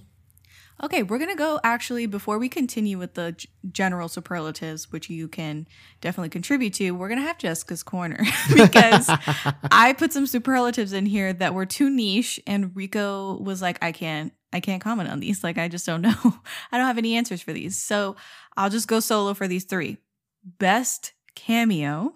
Okay, 0.83 1.05
we're 1.05 1.18
going 1.18 1.31
to 1.31 1.37
go 1.37 1.61
actually, 1.62 2.07
before 2.07 2.38
we 2.38 2.49
continue 2.49 2.99
with 2.99 3.14
the 3.14 3.33
g- 3.33 3.49
general 3.71 4.09
superlatives, 4.09 4.90
which 4.90 5.09
you 5.09 5.29
can 5.29 5.68
definitely 6.01 6.31
contribute 6.31 6.75
to, 6.75 6.90
we're 6.92 7.09
going 7.09 7.21
to 7.21 7.27
have 7.27 7.38
Jessica's 7.38 7.85
Corner 7.85 8.18
because 8.55 9.09
I 9.71 9.92
put 9.92 10.12
some 10.12 10.27
superlatives 10.27 10.92
in 10.92 11.07
here 11.07 11.33
that 11.35 11.55
were 11.55 11.66
too 11.66 11.88
niche, 11.88 12.40
and 12.49 12.75
Rico 12.75 13.38
was 13.40 13.62
like, 13.62 13.79
I 13.81 13.92
can't. 13.92 14.33
I 14.53 14.61
can't 14.61 14.83
comment 14.83 15.09
on 15.09 15.21
these. 15.21 15.43
Like, 15.45 15.59
I 15.59 15.69
just 15.69 15.87
don't 15.87 16.03
know. 16.03 16.35
I 16.71 16.79
don't 16.79 16.87
have 16.87 16.99
any 16.99 17.17
answers 17.17 17.43
for 17.43 17.53
these. 17.53 17.77
So 17.77 18.17
I'll 18.57 18.71
just 18.71 18.88
go 18.88 19.01
solo 19.01 19.35
for 19.35 19.49
these 19.49 19.65
three. 19.65 19.99
Best 20.59 21.12
cameo. 21.35 22.15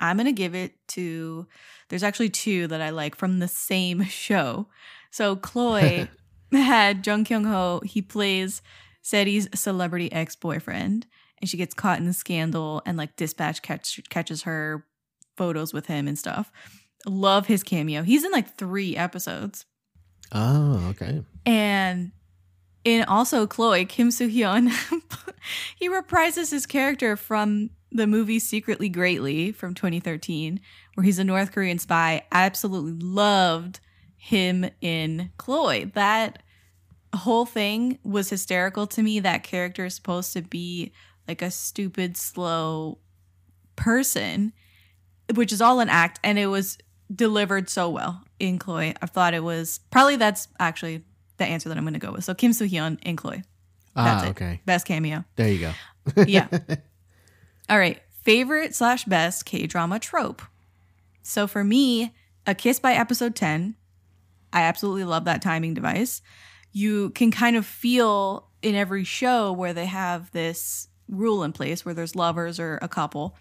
I'm 0.00 0.16
going 0.16 0.26
to 0.26 0.32
give 0.32 0.54
it 0.54 0.74
to, 0.88 1.46
there's 1.88 2.02
actually 2.02 2.30
two 2.30 2.66
that 2.66 2.80
I 2.80 2.90
like 2.90 3.14
from 3.14 3.38
the 3.38 3.48
same 3.48 4.02
show. 4.08 4.66
So 5.10 5.36
CLOY 5.36 6.08
had 6.52 7.06
Jung 7.06 7.24
Kyung 7.24 7.44
Ho. 7.44 7.80
He 7.84 8.02
plays 8.02 8.62
Seri's 9.02 9.48
celebrity 9.54 10.10
ex 10.12 10.36
boyfriend, 10.36 11.06
and 11.40 11.50
she 11.50 11.56
gets 11.56 11.74
caught 11.74 11.98
in 11.98 12.06
the 12.06 12.12
scandal, 12.12 12.82
and 12.86 12.96
like 12.96 13.16
Dispatch 13.16 13.62
catch, 13.62 14.00
catches 14.08 14.42
her 14.42 14.86
photos 15.36 15.72
with 15.72 15.86
him 15.86 16.08
and 16.08 16.18
stuff. 16.18 16.50
Love 17.06 17.46
his 17.46 17.62
cameo. 17.62 18.02
He's 18.02 18.24
in 18.24 18.30
like 18.30 18.56
three 18.56 18.96
episodes, 18.96 19.64
oh 20.32 20.88
okay 20.90 21.22
and 21.46 22.12
in 22.84 23.04
also 23.04 23.46
CLOY 23.46 23.84
Kim 23.84 24.10
Soo 24.10 24.28
Hyun, 24.28 24.70
he 25.76 25.88
reprises 25.88 26.50
his 26.50 26.66
character 26.66 27.16
from 27.16 27.70
the 27.90 28.06
movie 28.06 28.38
Secretly 28.38 28.88
Greatly 28.88 29.52
from 29.52 29.74
2013, 29.74 30.60
where 30.94 31.04
he's 31.04 31.18
a 31.18 31.24
North 31.24 31.52
Korean 31.52 31.78
spy. 31.78 32.24
I 32.32 32.44
absolutely 32.44 33.06
loved 33.06 33.80
him 34.16 34.68
in 34.80 35.30
CLOY. 35.36 35.90
That 35.94 36.42
whole 37.14 37.46
thing 37.46 37.98
was 38.02 38.30
hysterical 38.30 38.86
to 38.88 39.02
me. 39.02 39.20
That 39.20 39.42
character 39.42 39.84
is 39.84 39.94
supposed 39.94 40.32
to 40.32 40.42
be 40.42 40.92
like 41.28 41.42
a 41.42 41.50
stupid, 41.50 42.16
slow 42.16 42.98
person, 43.76 44.52
which 45.34 45.52
is 45.52 45.60
all 45.60 45.80
an 45.80 45.88
act, 45.88 46.18
and 46.24 46.38
it 46.38 46.46
was 46.46 46.78
delivered 47.14 47.68
so 47.68 47.88
well 47.90 48.22
in 48.38 48.58
CLOY. 48.58 48.94
I 49.02 49.06
thought 49.06 49.34
it 49.34 49.42
was 49.42 49.80
probably 49.90 50.16
that's 50.16 50.48
actually 50.58 51.04
the 51.36 51.44
answer 51.44 51.68
that 51.68 51.78
I'm 51.78 51.84
going 51.84 51.94
to 51.94 52.00
go 52.00 52.12
with. 52.12 52.24
So 52.24 52.34
Kim 52.34 52.52
Soo 52.52 52.66
Hyun 52.66 52.98
in 53.02 53.16
CLOY. 53.16 53.42
That's 53.94 54.22
ah 54.22 54.26
it. 54.26 54.30
okay 54.30 54.60
Best 54.64 54.86
cameo. 54.86 55.24
there 55.36 55.48
you 55.48 55.58
go 55.60 56.24
Yeah. 56.26 56.48
All 57.68 57.78
right. 57.78 58.00
Favorite 58.22 58.74
slash 58.74 59.04
best 59.04 59.44
K 59.44 59.66
drama 59.66 59.98
trope. 59.98 60.42
So 61.22 61.46
for 61.46 61.62
me, 61.62 62.14
A 62.46 62.54
Kiss 62.54 62.78
by 62.80 62.94
episode 62.94 63.34
10, 63.36 63.74
I 64.52 64.62
absolutely 64.62 65.04
love 65.04 65.24
that 65.26 65.42
timing 65.42 65.74
device. 65.74 66.22
You 66.72 67.10
can 67.10 67.30
kind 67.30 67.56
of 67.56 67.66
feel 67.66 68.48
in 68.62 68.74
every 68.74 69.04
show 69.04 69.52
where 69.52 69.72
they 69.74 69.86
have 69.86 70.30
this 70.32 70.88
rule 71.08 71.42
in 71.42 71.52
place 71.52 71.84
where 71.84 71.94
there's 71.94 72.16
lovers 72.16 72.58
or 72.58 72.78
a 72.80 72.88
couple, 72.88 73.36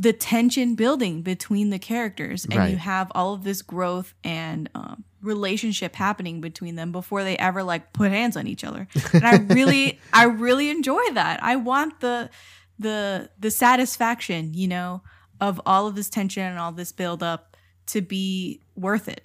the 0.00 0.14
tension 0.14 0.74
building 0.76 1.20
between 1.20 1.68
the 1.68 1.78
characters. 1.78 2.46
And 2.46 2.56
Right. 2.56 2.70
you 2.70 2.78
have 2.78 3.12
all 3.14 3.34
of 3.34 3.44
this 3.44 3.60
growth 3.60 4.14
and 4.24 4.70
um, 4.74 5.04
relationship 5.20 5.94
happening 5.94 6.40
between 6.40 6.74
them 6.74 6.90
before 6.90 7.22
they 7.22 7.36
ever 7.36 7.62
like 7.62 7.92
put 7.92 8.10
hands 8.10 8.34
on 8.34 8.46
each 8.46 8.64
other. 8.64 8.88
And 9.12 9.26
I 9.26 9.36
really, 9.54 10.00
I 10.10 10.24
really 10.24 10.70
enjoy 10.70 11.02
that. 11.12 11.42
I 11.42 11.56
want 11.56 12.00
the, 12.00 12.30
the, 12.78 13.28
the 13.38 13.50
satisfaction, 13.50 14.54
you 14.54 14.68
know, 14.68 15.02
of 15.38 15.60
all 15.66 15.86
of 15.86 15.96
this 15.96 16.08
tension 16.08 16.44
and 16.44 16.58
all 16.58 16.72
this 16.72 16.92
build 16.92 17.22
up 17.22 17.58
to 17.88 18.00
be 18.00 18.62
worth 18.74 19.06
it. 19.06 19.24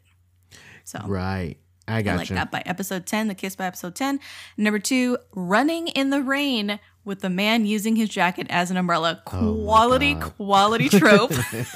So 0.84 1.00
right 1.06 1.58
i 1.88 2.02
got 2.02 2.14
I 2.14 2.18
like 2.18 2.30
you 2.30 2.36
that 2.36 2.52
by 2.52 2.64
episode 2.66 3.06
10, 3.06 3.28
the 3.28 3.36
kiss 3.36 3.56
by 3.56 3.66
episode 3.66 3.96
10. 3.96 4.20
Number 4.58 4.80
two, 4.80 5.18
running 5.34 5.88
in 5.90 6.10
the 6.10 6.22
rain 6.22 6.80
with 7.04 7.22
the 7.22 7.30
man 7.30 7.66
using 7.66 7.96
his 7.96 8.10
jacket 8.10 8.48
as 8.50 8.72
an 8.72 8.78
umbrella. 8.78 9.22
Oh 9.28 9.54
Quality, 9.64 10.16
God. 10.16 10.36
quality 10.38 10.90
trope. 11.00 11.32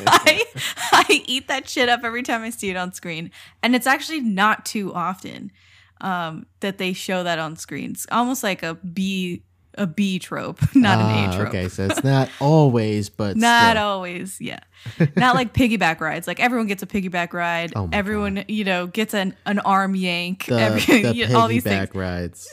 I, 0.08 0.44
I 0.92 1.22
eat 1.26 1.48
that 1.48 1.70
shit 1.70 1.88
up 1.90 2.02
every 2.04 2.24
time 2.24 2.42
I 2.42 2.50
see 2.50 2.70
it 2.72 2.78
on 2.78 2.94
screen. 2.94 3.30
And 3.62 3.76
it's 3.76 3.86
actually 3.88 4.22
not 4.22 4.66
too 4.66 4.92
often 4.94 5.52
um, 6.02 6.48
that 6.62 6.80
they 6.80 6.94
show 6.94 7.24
that 7.24 7.38
on 7.38 7.56
screens. 7.56 8.08
Almost 8.12 8.42
like 8.42 8.64
a 8.64 8.74
B 8.76 9.44
a 9.76 9.88
B 9.88 10.20
trope, 10.20 10.60
not 10.76 11.00
an 11.00 11.06
Ah, 11.06 11.32
A 11.32 11.36
trope. 11.36 11.48
Okay, 11.50 11.68
so 11.70 11.86
it's 11.86 12.04
not 12.04 12.30
always, 12.40 13.10
but 13.10 13.38
Not 13.38 13.72
still. 13.78 13.84
always, 13.84 14.40
yeah. 14.42 14.60
Not 15.18 15.36
like 15.36 15.54
piggyback 15.54 16.00
rides. 16.00 16.26
Like 16.28 16.40
everyone 16.40 16.68
gets 16.68 16.82
a 16.84 16.88
piggyback 16.88 17.34
ride. 17.34 17.74
Oh 17.76 17.90
everyone, 17.92 18.46
you 18.48 18.64
know, 18.64 18.88
gets 18.88 19.14
an, 19.14 19.36
an 19.46 19.60
arm 19.60 19.94
yank. 19.96 20.46
the, 20.46 20.60
Every, 20.60 21.02
the 21.02 21.16
you 21.16 21.28
know, 21.28 21.38
all 21.40 21.48
these 21.50 21.64
things. 21.64 21.90
piggyback 21.90 21.96
rides. 21.96 22.50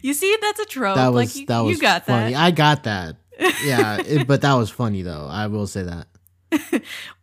You 0.00 0.14
see, 0.14 0.34
that's 0.40 0.60
a 0.60 0.64
trope. 0.64 0.96
That 0.96 1.08
was 1.12 1.14
like 1.34 1.36
you, 1.40 1.46
that 1.46 1.60
was 1.60 1.76
you 1.76 1.80
got 1.82 2.06
funny. 2.06 2.32
that. 2.32 2.40
I 2.42 2.50
got 2.52 2.84
that. 2.84 3.16
Yeah, 3.62 4.00
it- 4.04 4.26
but 4.26 4.40
that 4.40 4.54
was 4.54 4.70
funny 4.70 5.02
though. 5.02 5.26
I 5.30 5.46
will 5.48 5.66
say 5.66 5.82
that. 5.82 6.06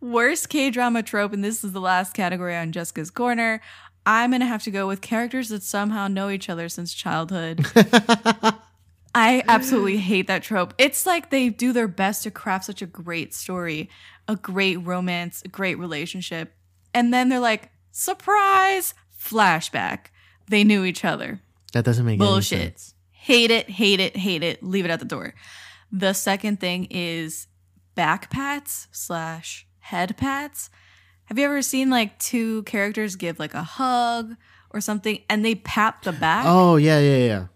Worst 0.00 0.48
K 0.48 0.70
drama 0.70 1.02
trope, 1.02 1.32
and 1.32 1.42
this 1.42 1.64
is 1.64 1.72
the 1.72 1.80
last 1.80 2.14
category 2.14 2.54
on 2.54 2.70
Jessica's 2.70 3.10
Corner. 3.10 3.60
I'm 4.06 4.30
gonna 4.30 4.46
have 4.46 4.62
to 4.62 4.70
go 4.70 4.86
with 4.86 5.00
characters 5.00 5.48
that 5.48 5.62
somehow 5.62 6.06
know 6.08 6.30
each 6.30 6.48
other 6.48 6.68
since 6.68 6.94
childhood. 6.94 7.66
I 9.14 9.42
absolutely 9.48 9.96
hate 9.96 10.26
that 10.28 10.42
trope. 10.42 10.74
It's 10.78 11.06
like 11.06 11.30
they 11.30 11.48
do 11.48 11.72
their 11.72 11.88
best 11.88 12.22
to 12.22 12.30
craft 12.30 12.66
such 12.66 12.82
a 12.82 12.86
great 12.86 13.34
story, 13.34 13.88
a 14.28 14.36
great 14.36 14.76
romance, 14.76 15.42
a 15.44 15.48
great 15.48 15.78
relationship, 15.78 16.54
and 16.94 17.12
then 17.12 17.28
they're 17.28 17.40
like, 17.40 17.70
surprise, 17.92 18.94
flashback. 19.18 20.06
They 20.48 20.64
knew 20.64 20.84
each 20.84 21.04
other. 21.04 21.40
That 21.72 21.84
doesn't 21.84 22.06
make 22.06 22.18
Bullshit. 22.18 22.58
any 22.58 22.68
sense. 22.68 22.94
Hate 23.10 23.50
it, 23.50 23.68
hate 23.68 23.98
it, 24.00 24.16
hate 24.16 24.42
it. 24.42 24.62
Leave 24.62 24.84
it 24.84 24.90
at 24.90 25.00
the 25.00 25.04
door. 25.04 25.34
The 25.90 26.12
second 26.12 26.60
thing 26.60 26.86
is 26.90 27.48
back 27.94 28.30
pats 28.30 28.86
slash 28.92 29.66
head 29.78 30.16
pats. 30.16 30.70
Have 31.26 31.38
you 31.38 31.44
ever 31.44 31.62
seen 31.62 31.90
like 31.90 32.18
two 32.18 32.62
characters 32.64 33.16
give 33.16 33.38
like 33.38 33.54
a 33.54 33.62
hug 33.62 34.36
or 34.70 34.80
something 34.80 35.20
and 35.28 35.44
they 35.44 35.54
pat 35.56 35.98
the 36.02 36.12
back? 36.12 36.44
Oh 36.46 36.76
yeah, 36.76 36.98
yeah, 37.00 37.16
yeah. 37.18 37.46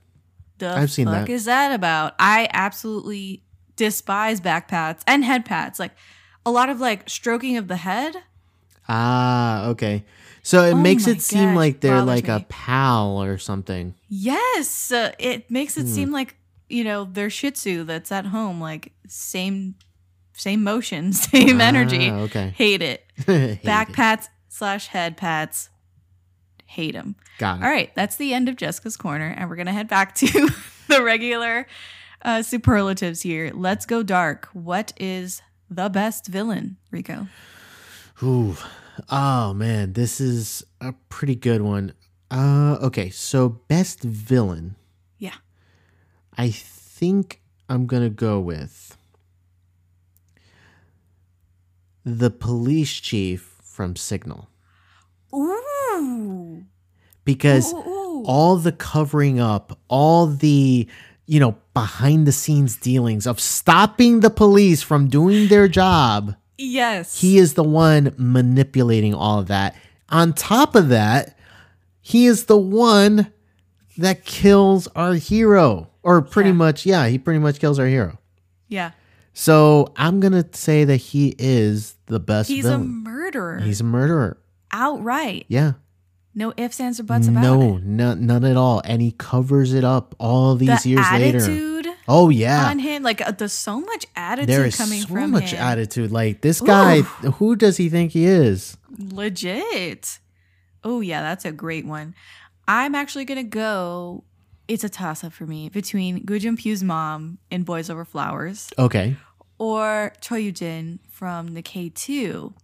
the 0.59 0.71
I've 0.77 0.91
seen 0.91 1.07
fuck 1.07 1.27
that. 1.27 1.33
is 1.33 1.45
that 1.47 1.73
about? 1.73 2.15
I 2.19 2.49
absolutely 2.53 3.43
despise 3.77 4.41
back 4.41 4.69
pats 4.69 5.03
and 5.07 5.25
head 5.25 5.45
pats. 5.45 5.79
Like 5.79 5.93
a 6.45 6.51
lot 6.51 6.69
of 6.69 6.81
like 6.81 7.09
stroking 7.09 7.57
of 7.57 7.69
the 7.69 7.77
head. 7.77 8.17
Ah, 8.89 9.67
okay. 9.69 10.05
So 10.43 10.65
it 10.65 10.73
Oh 10.73 10.77
makes 10.77 11.07
it 11.07 11.21
seem 11.21 11.55
like 11.55 11.81
they're 11.81 12.03
like 12.03 12.27
a 12.29 12.45
pal 12.49 13.23
or 13.23 13.39
something. 13.39 13.95
Yes, 14.09 14.91
uh, 14.91 15.13
it 15.19 15.51
makes 15.51 15.75
Hmm. 15.77 15.83
it 15.83 15.87
seem 15.89 16.11
like 16.11 16.35
you 16.69 16.83
know 16.85 17.05
their 17.05 17.31
Shih 17.31 17.51
Tzu 17.53 17.85
that's 17.85 18.11
at 18.11 18.27
home, 18.27 18.61
like 18.61 18.93
same, 19.07 19.75
same 20.33 20.63
motion, 20.65 21.13
same 21.33 21.61
energy. 21.61 22.09
Ah, 22.11 22.21
okay. 22.21 22.53
Hate 22.57 22.81
it. 22.83 23.05
Hate 23.27 23.63
Back 23.63 23.91
it. 23.91 23.97
pats 23.97 24.29
slash 24.49 24.89
head 24.89 25.17
pats. 25.17 25.71
Hate 26.67 26.95
them. 26.95 27.17
Got 27.39 27.61
it. 27.61 27.65
All 27.65 27.71
right, 27.71 27.91
that's 27.95 28.17
the 28.17 28.33
end 28.33 28.49
of 28.49 28.57
Jessica's 28.57 28.97
corner, 28.97 29.35
and 29.37 29.49
we're 29.51 29.57
gonna 29.57 29.73
head 29.73 29.89
back 29.89 30.15
to 30.17 30.49
the 30.89 31.03
regular 31.03 31.67
uh, 32.23 32.43
superlatives 32.43 33.23
here. 33.23 33.51
Let's 33.55 33.87
go 33.87 34.03
dark. 34.03 34.49
What 34.53 34.93
is 34.99 35.43
the 35.69 35.89
best 35.89 36.27
villain, 36.27 36.77
Rico? 36.91 37.29
Ooh. 38.23 38.57
Oh 39.09 39.55
man, 39.55 39.95
this 39.95 40.21
is 40.21 40.65
a 40.81 40.93
pretty 41.09 41.35
good 41.35 41.63
one. 41.63 41.95
Uh 42.31 42.77
okay, 42.83 43.09
so 43.11 43.49
best 43.49 44.03
villain. 44.03 44.77
Yeah. 45.19 45.35
I 46.37 46.51
think 46.51 47.41
I'm 47.69 47.87
going 47.87 48.03
to 48.03 48.11
go 48.11 48.41
with 48.41 48.97
the 52.05 52.31
police 52.31 52.93
chief 52.93 53.57
from 53.63 53.97
Signal 53.97 54.49
Ooh. 55.35 56.65
because 57.25 57.73
Ooh, 57.73 57.77
ooh. 57.79 58.25
all 58.27 58.57
the 58.57 58.73
covering 58.73 59.41
up, 59.41 59.79
all 59.89 60.27
the 60.27 60.89
you 61.27 61.39
know, 61.39 61.57
behind 61.75 62.27
the 62.27 62.33
scenes 62.33 62.75
dealings 62.77 63.25
of 63.25 63.39
stopping 63.39 64.19
the 64.21 64.31
police 64.31 64.83
from 64.83 65.07
doing 65.09 65.47
their 65.47 65.69
job. 65.69 66.35
yes. 66.59 67.21
He 67.21 67.39
is 67.39 67.55
the 67.55 67.63
one 67.63 68.13
manipulating 68.19 69.15
all 69.15 69.39
of 69.39 69.47
that. 69.47 69.77
On 70.09 70.33
top 70.33 70.75
of 70.75 70.89
that, 70.89 71.39
he 72.01 72.27
is 72.27 72.47
the 72.47 72.59
one 72.59 73.33
that 73.97 74.25
kills 74.25 74.89
our 74.97 75.15
hero. 75.15 75.87
Or 76.03 76.21
pretty 76.21 76.51
Yeah. 76.51 76.55
much, 76.57 76.85
yeah, 76.85 77.07
he 77.07 77.17
pretty 77.19 77.39
much 77.39 77.61
kills 77.61 77.79
our 77.79 77.87
hero. 77.87 78.19
yeah. 78.69 78.91
So 79.33 79.93
I'm 79.97 80.21
to 80.21 80.47
say 80.53 80.85
that 80.85 80.97
he 80.97 81.35
is 81.39 81.95
the 82.07 82.21
best 82.21 82.49
He's 82.49 82.65
a 82.67 82.79
murderer. 82.79 83.61
He's 83.61 83.81
a 83.81 83.85
murderer. 83.85 84.39
outright. 84.73 85.47
Yeah. 85.49 85.73
No 86.35 86.53
ifs, 86.57 86.79
ands, 86.81 87.01
or 87.01 87.03
buts 87.03 87.27
about 87.27 87.43
no, 87.43 87.77
it. 87.79 87.83
no, 87.83 88.15
none 88.15 88.45
at 88.45 88.57
all. 88.57 88.81
And 88.85 89.03
he 89.03 89.11
covers 89.13 89.73
it 89.73 89.83
up 89.83 90.15
all 90.21 90.55
these 90.55 90.85
The 90.85 90.91
years 90.91 91.07
later. 91.13 91.95
Oh, 92.07 92.29
yeah. 92.29 92.67
on 92.69 92.79
him, 92.79 93.03
like 93.03 93.21
uh, 93.21 93.31
there's 93.33 93.53
so 93.53 93.81
much 93.81 94.07
attitude 94.17 94.49
There 94.49 94.65
is 94.65 94.77
coming 94.77 95.01
so 95.03 95.09
from 95.09 95.31
much 95.33 95.53
him. 95.53 95.61
attitude. 95.61 96.11
Like, 96.13 96.41
this 96.41 96.61
guy, 96.61 97.01
who 97.03 97.57
does 97.57 97.77
he 97.77 97.89
think 97.89 98.13
he 98.13 98.27
is? 98.27 98.77
Legit. 98.99 100.19
Oh 100.83 101.01
yeah, 101.01 101.21
that's 101.23 101.45
a 101.45 101.53
great 101.53 101.85
one. 101.87 102.15
I'm 102.67 102.95
actually 102.95 103.25
gonna 103.27 103.43
go. 103.45 104.25
It's 104.71 104.85
a 104.85 104.89
toss 104.89 105.25
up 105.25 105.33
for 105.33 105.47
me 105.47 105.69
between 105.69 106.25
Gu 106.25 106.39
Junpyo's 106.39 106.85
mom 106.85 107.39
in 107.51 107.65
Boys 107.65 107.91
Over 107.91 108.05
Flowers 108.05 108.71
Okay. 108.79 109.17
or 109.59 110.13
Choi 110.21 110.37
Yoo-jin 110.37 111.01
from 111.11 111.55
the 111.55 111.63
K2. 111.63 112.55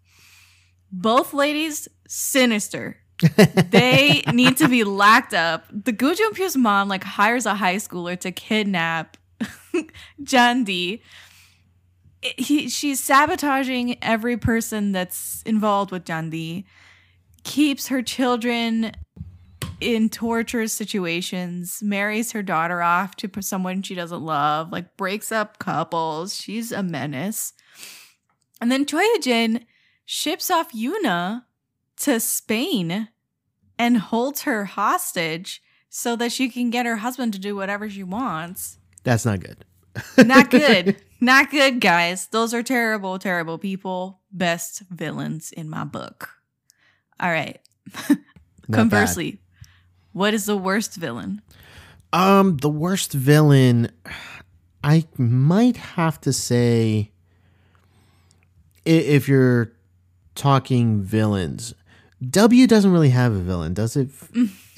Both 0.93 1.35
ladies 1.35 1.89
sinister. 2.07 2.99
they 3.71 4.23
need 4.33 4.57
to 4.59 4.69
be 4.69 4.85
locked 4.85 5.35
up. 5.35 5.65
The 5.73 5.91
Gu 5.91 6.15
Junpyo's 6.15 6.57
mom 6.57 6.87
like 6.89 7.03
hires 7.03 7.45
a 7.45 7.57
high 7.57 7.75
schooler 7.77 8.17
to 8.21 8.31
kidnap 8.31 9.17
Jan 10.23 10.63
Di. 10.63 11.03
He, 12.23 12.69
she's 12.69 13.01
sabotaging 13.03 13.97
every 14.01 14.37
person 14.37 14.93
that's 14.93 15.43
involved 15.45 15.91
with 15.91 16.05
Jan 16.05 16.31
Di. 16.31 16.67
Keeps 17.43 17.89
her 17.89 18.01
children 18.01 18.93
in 19.81 20.09
torturous 20.09 20.73
situations, 20.73 21.81
marries 21.83 22.33
her 22.33 22.43
daughter 22.43 22.83
off 22.83 23.17
to 23.17 23.31
someone 23.43 23.83
she 23.83 23.95
doesn't 23.95 24.23
love, 24.23 24.73
like 24.73 24.97
breaks 24.97 25.31
up 25.31 25.59
couples. 25.59 26.35
She's 26.35 26.73
a 26.73 26.83
menace. 26.83 27.53
And 28.61 28.73
then 28.73 28.87
Choi 28.87 29.05
Jin 29.21 29.67
ships 30.05 30.51
off 30.51 30.73
Yuna 30.73 31.45
to 31.99 32.21
Spain 32.21 33.09
and 33.79 33.99
holds 33.99 34.43
her 34.43 34.65
hostage 34.65 35.63
so 35.89 36.17
that 36.17 36.33
she 36.33 36.49
can 36.49 36.71
get 36.71 36.87
her 36.87 36.97
husband 36.97 37.33
to 37.35 37.39
do 37.39 37.55
whatever 37.55 37.89
she 37.89 38.03
wants. 38.03 38.79
That's 39.05 39.27
not 39.27 39.41
good. 39.41 39.65
Not 40.19 40.51
good. 40.51 40.97
Not 41.21 41.51
good, 41.51 41.81
guys. 41.81 42.27
Those 42.29 42.53
are 42.53 42.63
terrible, 42.63 43.19
terrible 43.19 43.59
people. 43.59 44.21
Best 44.31 44.83
villains 44.91 45.53
in 45.53 45.69
my 45.69 45.85
book. 45.85 46.31
All 47.19 47.31
right. 47.31 47.61
Conversely, 48.71 49.41
what 50.17 50.33
is 50.33 50.47
the 50.47 50.57
worst 50.57 50.95
villain? 50.95 51.43
Um, 52.13 52.57
the 52.57 52.71
worst 52.71 53.13
villain, 53.13 53.91
I 54.83 55.05
might 55.19 55.77
have 55.77 56.19
to 56.23 56.33
say, 56.33 57.11
if 58.87 59.29
you're 59.29 59.73
talking 60.35 61.03
villains, 61.03 61.75
W 62.31 62.67
doesn't 62.67 62.91
really 62.93 63.11
have 63.11 63.33
a 63.35 63.41
villain, 63.41 63.75
does 63.75 63.95
it? 63.97 64.09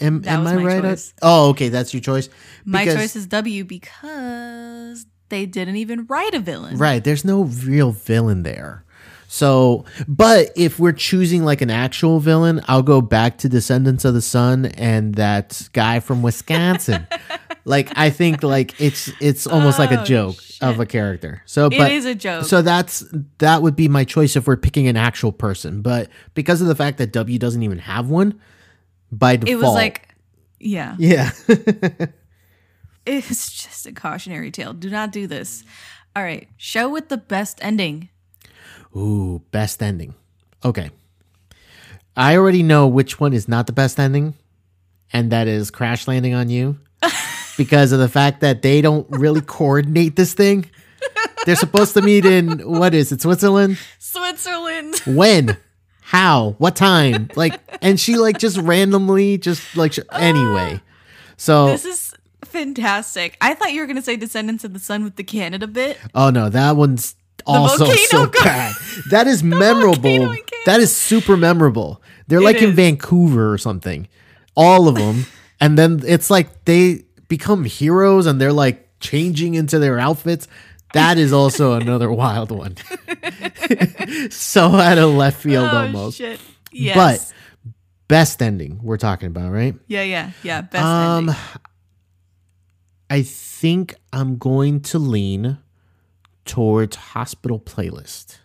Am, 0.00 0.22
Mm, 0.22 0.26
am 0.26 0.46
I 0.46 0.56
right? 0.56 0.82
choice. 0.82 1.14
Oh, 1.22 1.50
okay, 1.50 1.68
that's 1.68 1.94
your 1.94 2.00
choice. 2.00 2.28
My 2.64 2.84
Because- 2.84 2.96
choice 3.00 3.16
is 3.16 3.26
W 3.26 3.64
because 3.64 5.06
they 5.28 5.46
didn't 5.46 5.76
even 5.76 6.06
write 6.06 6.34
a 6.34 6.40
villain. 6.40 6.78
Right, 6.78 7.02
there's 7.04 7.24
no 7.24 7.42
real 7.44 7.92
villain 7.92 8.42
there. 8.42 8.84
So, 9.30 9.84
but 10.08 10.50
if 10.56 10.78
we're 10.78 10.92
choosing 10.92 11.44
like 11.44 11.60
an 11.60 11.70
actual 11.70 12.18
villain, 12.18 12.62
I'll 12.66 12.82
go 12.82 13.02
back 13.02 13.36
to 13.38 13.48
Descendants 13.48 14.06
of 14.06 14.14
the 14.14 14.22
Sun 14.22 14.66
and 14.66 15.14
that 15.16 15.68
guy 15.74 16.00
from 16.00 16.22
Wisconsin. 16.22 17.06
like 17.66 17.92
I 17.94 18.08
think 18.08 18.42
like 18.42 18.80
it's 18.80 19.10
it's 19.20 19.46
almost 19.46 19.78
like 19.78 19.90
a 19.90 20.00
Oh, 20.00 20.04
joke 20.04 20.36
of 20.62 20.80
a 20.80 20.86
character. 20.86 21.42
So, 21.44 21.68
but 21.68 21.90
it 21.90 21.92
is 21.92 22.06
a 22.06 22.14
joke. 22.14 22.46
so 22.46 22.62
that's 22.62 23.04
that 23.36 23.60
would 23.60 23.76
be 23.76 23.86
my 23.86 24.04
choice 24.04 24.34
if 24.34 24.46
we're 24.46 24.56
picking 24.56 24.88
an 24.88 24.96
actual 24.96 25.30
person. 25.30 25.82
But 25.82 26.08
because 26.32 26.62
of 26.62 26.66
the 26.66 26.74
fact 26.74 26.96
that 26.96 27.12
W 27.12 27.38
doesn't 27.38 27.62
even 27.62 27.78
have 27.80 28.08
one, 28.08 28.40
by 29.12 29.36
default, 29.36 29.50
it 29.50 29.56
was 29.56 29.74
like, 29.74 30.08
yeah, 30.58 30.96
yeah, 30.98 31.30
it's 33.06 33.62
just 33.62 33.86
a 33.86 33.92
cautionary 33.92 34.50
tale. 34.50 34.72
Do 34.72 34.88
not 34.90 35.12
do 35.12 35.26
this. 35.26 35.64
All 36.16 36.22
right. 36.22 36.48
Show 36.56 36.88
with 36.88 37.08
the 37.10 37.18
best 37.18 37.58
ending. 37.62 38.08
Ooh, 38.98 39.42
best 39.50 39.82
ending. 39.82 40.14
Okay. 40.64 40.90
I 42.16 42.36
already 42.36 42.64
know 42.64 42.88
which 42.88 43.20
one 43.20 43.32
is 43.32 43.46
not 43.46 43.66
the 43.66 43.72
best 43.72 44.00
ending, 44.00 44.34
and 45.12 45.30
that 45.30 45.46
is 45.46 45.70
Crash 45.70 46.08
Landing 46.08 46.34
on 46.34 46.50
You. 46.50 46.78
because 47.56 47.92
of 47.92 47.98
the 47.98 48.08
fact 48.08 48.40
that 48.40 48.62
they 48.62 48.80
don't 48.80 49.06
really 49.10 49.40
coordinate 49.40 50.16
this 50.16 50.32
thing. 50.32 50.64
They're 51.44 51.56
supposed 51.56 51.94
to 51.94 52.02
meet 52.02 52.24
in 52.24 52.60
what 52.60 52.94
is 52.94 53.12
it, 53.12 53.20
Switzerland? 53.20 53.78
Switzerland. 53.98 54.96
When? 55.06 55.56
How? 56.00 56.54
What 56.58 56.76
time? 56.76 57.30
Like 57.36 57.60
and 57.82 58.00
she 58.00 58.16
like 58.16 58.38
just 58.38 58.56
randomly 58.58 59.38
just 59.38 59.76
like 59.76 59.92
sh- 59.92 60.00
anyway. 60.12 60.80
So 61.36 61.66
This 61.66 61.84
is 61.84 62.14
fantastic. 62.44 63.36
I 63.40 63.54
thought 63.54 63.72
you 63.72 63.80
were 63.80 63.86
going 63.86 63.96
to 63.96 64.02
say 64.02 64.16
Descendants 64.16 64.64
of 64.64 64.72
the 64.72 64.78
Sun 64.78 65.04
with 65.04 65.16
the 65.16 65.24
Canada 65.24 65.66
bit. 65.66 65.98
Oh 66.14 66.30
no, 66.30 66.48
that 66.48 66.76
one's 66.76 67.14
also 67.46 67.86
so 67.94 68.26
go- 68.26 68.42
bad. 68.44 68.74
That 69.10 69.26
is 69.26 69.42
memorable. 69.42 70.34
That 70.66 70.80
is 70.80 70.94
super 70.94 71.36
memorable. 71.36 72.02
They're 72.26 72.40
It 72.40 72.44
like 72.44 72.62
in. 72.62 72.72
Vancouver 72.74 73.52
or 73.52 73.58
something. 73.58 74.08
All 74.56 74.88
of 74.88 74.96
them. 74.96 75.26
and 75.60 75.78
then 75.78 76.02
it's 76.06 76.30
like 76.30 76.64
they 76.64 77.04
become 77.28 77.64
heroes 77.64 78.26
and 78.26 78.40
they're 78.40 78.52
like 78.52 78.88
changing 79.00 79.54
into 79.54 79.78
their 79.78 79.98
outfits. 79.98 80.48
That 80.94 81.16
is 81.18 81.32
also 81.32 81.72
another 81.80 82.10
wild 82.10 82.50
one. 82.50 82.76
so 84.30 84.66
out 84.72 84.98
of 84.98 85.10
left 85.14 85.40
field 85.42 85.68
oh, 85.72 85.76
almost. 85.76 86.18
shit. 86.18 86.40
Yes. 86.72 86.96
But 86.96 87.34
best 88.08 88.42
ending 88.42 88.80
we're 88.82 88.96
talking 88.96 89.28
about, 89.28 89.52
right? 89.52 89.74
yeah, 89.86 90.02
yeah, 90.02 90.30
yeah. 90.42 90.62
Best 90.62 90.84
um 90.84 91.28
ending. 91.28 91.36
I 93.10 93.22
think 93.22 93.94
I'm 94.12 94.36
going 94.36 94.80
to 94.80 94.98
lean 94.98 95.58
towards 96.48 96.96
hospital 96.96 97.60
playlist. 97.60 98.38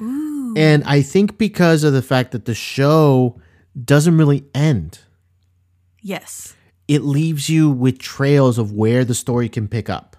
Ooh. 0.00 0.54
And 0.56 0.82
I 0.84 1.02
think 1.02 1.38
because 1.38 1.84
of 1.84 1.92
the 1.92 2.02
fact 2.02 2.32
that 2.32 2.44
the 2.46 2.54
show 2.54 3.40
doesn't 3.84 4.16
really 4.16 4.44
end, 4.54 4.98
Yes. 6.02 6.54
it 6.88 7.02
leaves 7.02 7.48
you 7.48 7.70
with 7.70 7.98
trails 7.98 8.58
of 8.58 8.72
where 8.72 9.04
the 9.04 9.14
story 9.14 9.48
can 9.48 9.68
pick 9.68 9.88
up. 9.90 10.16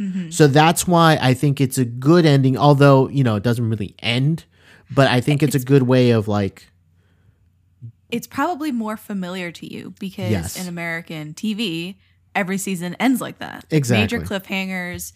Mm-hmm. 0.00 0.30
So 0.30 0.46
that's 0.46 0.86
why 0.86 1.18
I 1.20 1.34
think 1.34 1.60
it's 1.60 1.78
a 1.78 1.84
good 1.84 2.26
ending, 2.26 2.56
although, 2.56 3.08
you 3.08 3.22
know, 3.24 3.36
it 3.36 3.42
doesn't 3.42 3.68
really 3.68 3.94
end, 4.00 4.44
but 4.90 5.08
I 5.08 5.20
think 5.20 5.42
it's 5.42 5.54
a 5.54 5.60
good 5.60 5.82
way 5.84 6.10
of 6.10 6.26
like, 6.28 6.68
It's 8.10 8.26
probably 8.26 8.70
more 8.72 8.96
familiar 8.96 9.50
to 9.52 9.72
you 9.72 9.94
because 9.98 10.30
Yes. 10.30 10.60
in 10.60 10.68
American 10.68 11.34
TV, 11.34 11.96
every 12.34 12.58
season 12.58 12.94
ends 13.00 13.20
like 13.20 13.38
that. 13.38 13.64
Exactly. 13.70 14.18
Major 14.18 14.20
cliffhangers, 14.26 15.12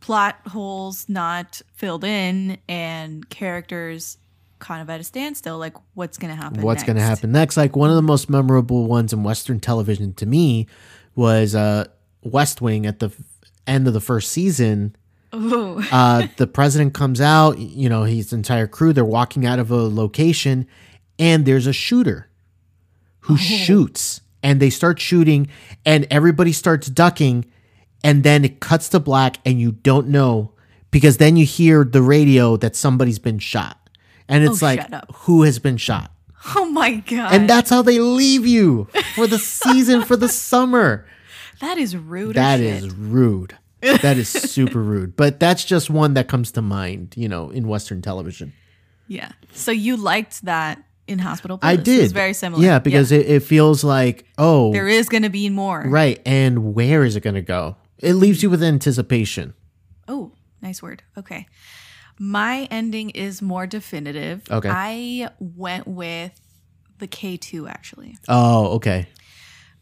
plot 0.00 0.36
holes 0.48 1.08
not 1.08 1.62
filled 1.74 2.04
in, 2.04 2.58
and 2.68 3.28
characters 3.28 4.18
kind 4.58 4.82
of 4.82 4.90
at 4.90 5.00
a 5.00 5.04
standstill. 5.04 5.58
Like, 5.58 5.76
what's 5.94 6.18
going 6.18 6.34
to 6.34 6.40
happen? 6.40 6.62
What's 6.62 6.82
going 6.82 6.96
to 6.96 7.02
happen 7.02 7.32
next? 7.32 7.56
Like 7.56 7.76
one 7.76 7.90
of 7.90 7.96
the 7.96 8.02
most 8.02 8.28
memorable 8.28 8.86
ones 8.86 9.12
in 9.12 9.22
Western 9.22 9.60
television 9.60 10.12
to 10.14 10.26
me 10.26 10.66
was 11.14 11.54
uh, 11.54 11.86
West 12.22 12.60
Wing 12.60 12.86
at 12.86 12.98
the 12.98 13.10
end 13.66 13.86
of 13.86 13.94
the 13.94 14.00
first 14.00 14.32
season. 14.32 14.96
Uh, 15.32 16.26
the 16.38 16.46
president 16.46 16.92
comes 16.92 17.20
out, 17.20 17.56
you 17.58 17.88
know, 17.88 18.02
his 18.02 18.32
entire 18.32 18.66
crew, 18.66 18.92
they're 18.92 19.04
walking 19.04 19.46
out 19.46 19.60
of 19.60 19.70
a 19.70 19.76
location, 19.76 20.66
and 21.20 21.46
there's 21.46 21.68
a 21.68 21.72
shooter 21.72 22.28
who 23.20 23.36
shoots, 23.36 24.22
and 24.42 24.58
they 24.58 24.70
start 24.70 24.98
shooting, 24.98 25.46
and 25.86 26.06
everybody 26.10 26.50
starts 26.52 26.88
ducking, 26.88 27.44
and 28.04 28.22
then 28.22 28.44
it 28.44 28.60
cuts 28.60 28.88
to 28.90 29.00
black, 29.00 29.38
and 29.44 29.60
you 29.60 29.72
don't 29.72 30.08
know 30.08 30.52
because 30.90 31.18
then 31.18 31.36
you 31.36 31.44
hear 31.46 31.84
the 31.84 32.02
radio 32.02 32.56
that 32.56 32.74
somebody's 32.76 33.18
been 33.18 33.38
shot. 33.38 33.76
And 34.28 34.44
it's 34.44 34.62
Oh, 34.62 34.66
like, 34.66 34.86
who 35.14 35.42
has 35.42 35.58
been 35.58 35.76
shot? 35.76 36.12
Oh 36.56 36.64
my 36.66 36.94
god. 36.94 37.32
And 37.34 37.48
that's 37.50 37.68
how 37.70 37.82
they 37.82 37.98
leave 37.98 38.46
you 38.46 38.88
for 39.14 39.26
the 39.26 39.38
season, 39.38 40.02
for 40.04 40.16
the 40.16 40.28
summer. 40.50 41.06
that 41.60 41.78
is 41.78 41.96
rude. 41.96 42.36
That 42.36 42.60
is 42.60 42.92
rude. 42.94 43.56
That 43.82 44.16
is 44.18 44.28
super 44.28 44.82
rude. 44.82 45.16
But 45.16 45.40
that's 45.40 45.64
just 45.64 45.90
one 45.90 46.14
that 46.14 46.28
comes 46.28 46.52
to 46.52 46.62
mind, 46.62 47.14
you 47.16 47.28
know, 47.28 47.50
in 47.50 47.66
Western 47.68 48.02
television. 48.02 48.52
Yeah. 49.08 49.32
So 49.52 49.70
you 49.72 49.96
liked 49.96 50.44
that 50.44 50.82
in 51.06 51.18
Hospital 51.18 51.58
I 51.62 51.76
did. 51.76 51.98
It 51.98 52.02
was 52.02 52.12
very 52.12 52.32
similar. 52.34 52.62
Yeah, 52.62 52.78
because 52.78 53.10
It, 53.10 53.26
it 53.26 53.40
feels 53.42 53.82
like, 53.82 54.24
oh, 54.38 54.72
there 54.72 54.86
is 54.88 55.08
going 55.08 55.24
to 55.24 55.28
be 55.30 55.48
more. 55.50 55.82
right. 55.86 56.20
And 56.24 56.72
where 56.74 57.04
is 57.04 57.16
it 57.16 57.22
going 57.22 57.34
to 57.34 57.42
go? 57.42 57.76
It 58.02 58.14
leaves 58.14 58.42
you 58.42 58.50
with 58.50 58.62
anticipation. 58.62 59.54
Oh, 60.08 60.32
nice 60.62 60.82
word. 60.82 61.02
Okay. 61.16 61.46
My 62.18 62.68
ending 62.70 63.10
is 63.10 63.40
more 63.40 63.66
definitive. 63.66 64.42
Okay. 64.50 64.68
I 64.70 65.30
went 65.38 65.86
with 65.86 66.38
the 66.98 67.08
K2 67.08 67.68
actually, 67.68 68.18
Oh, 68.28 68.74
okay. 68.76 69.06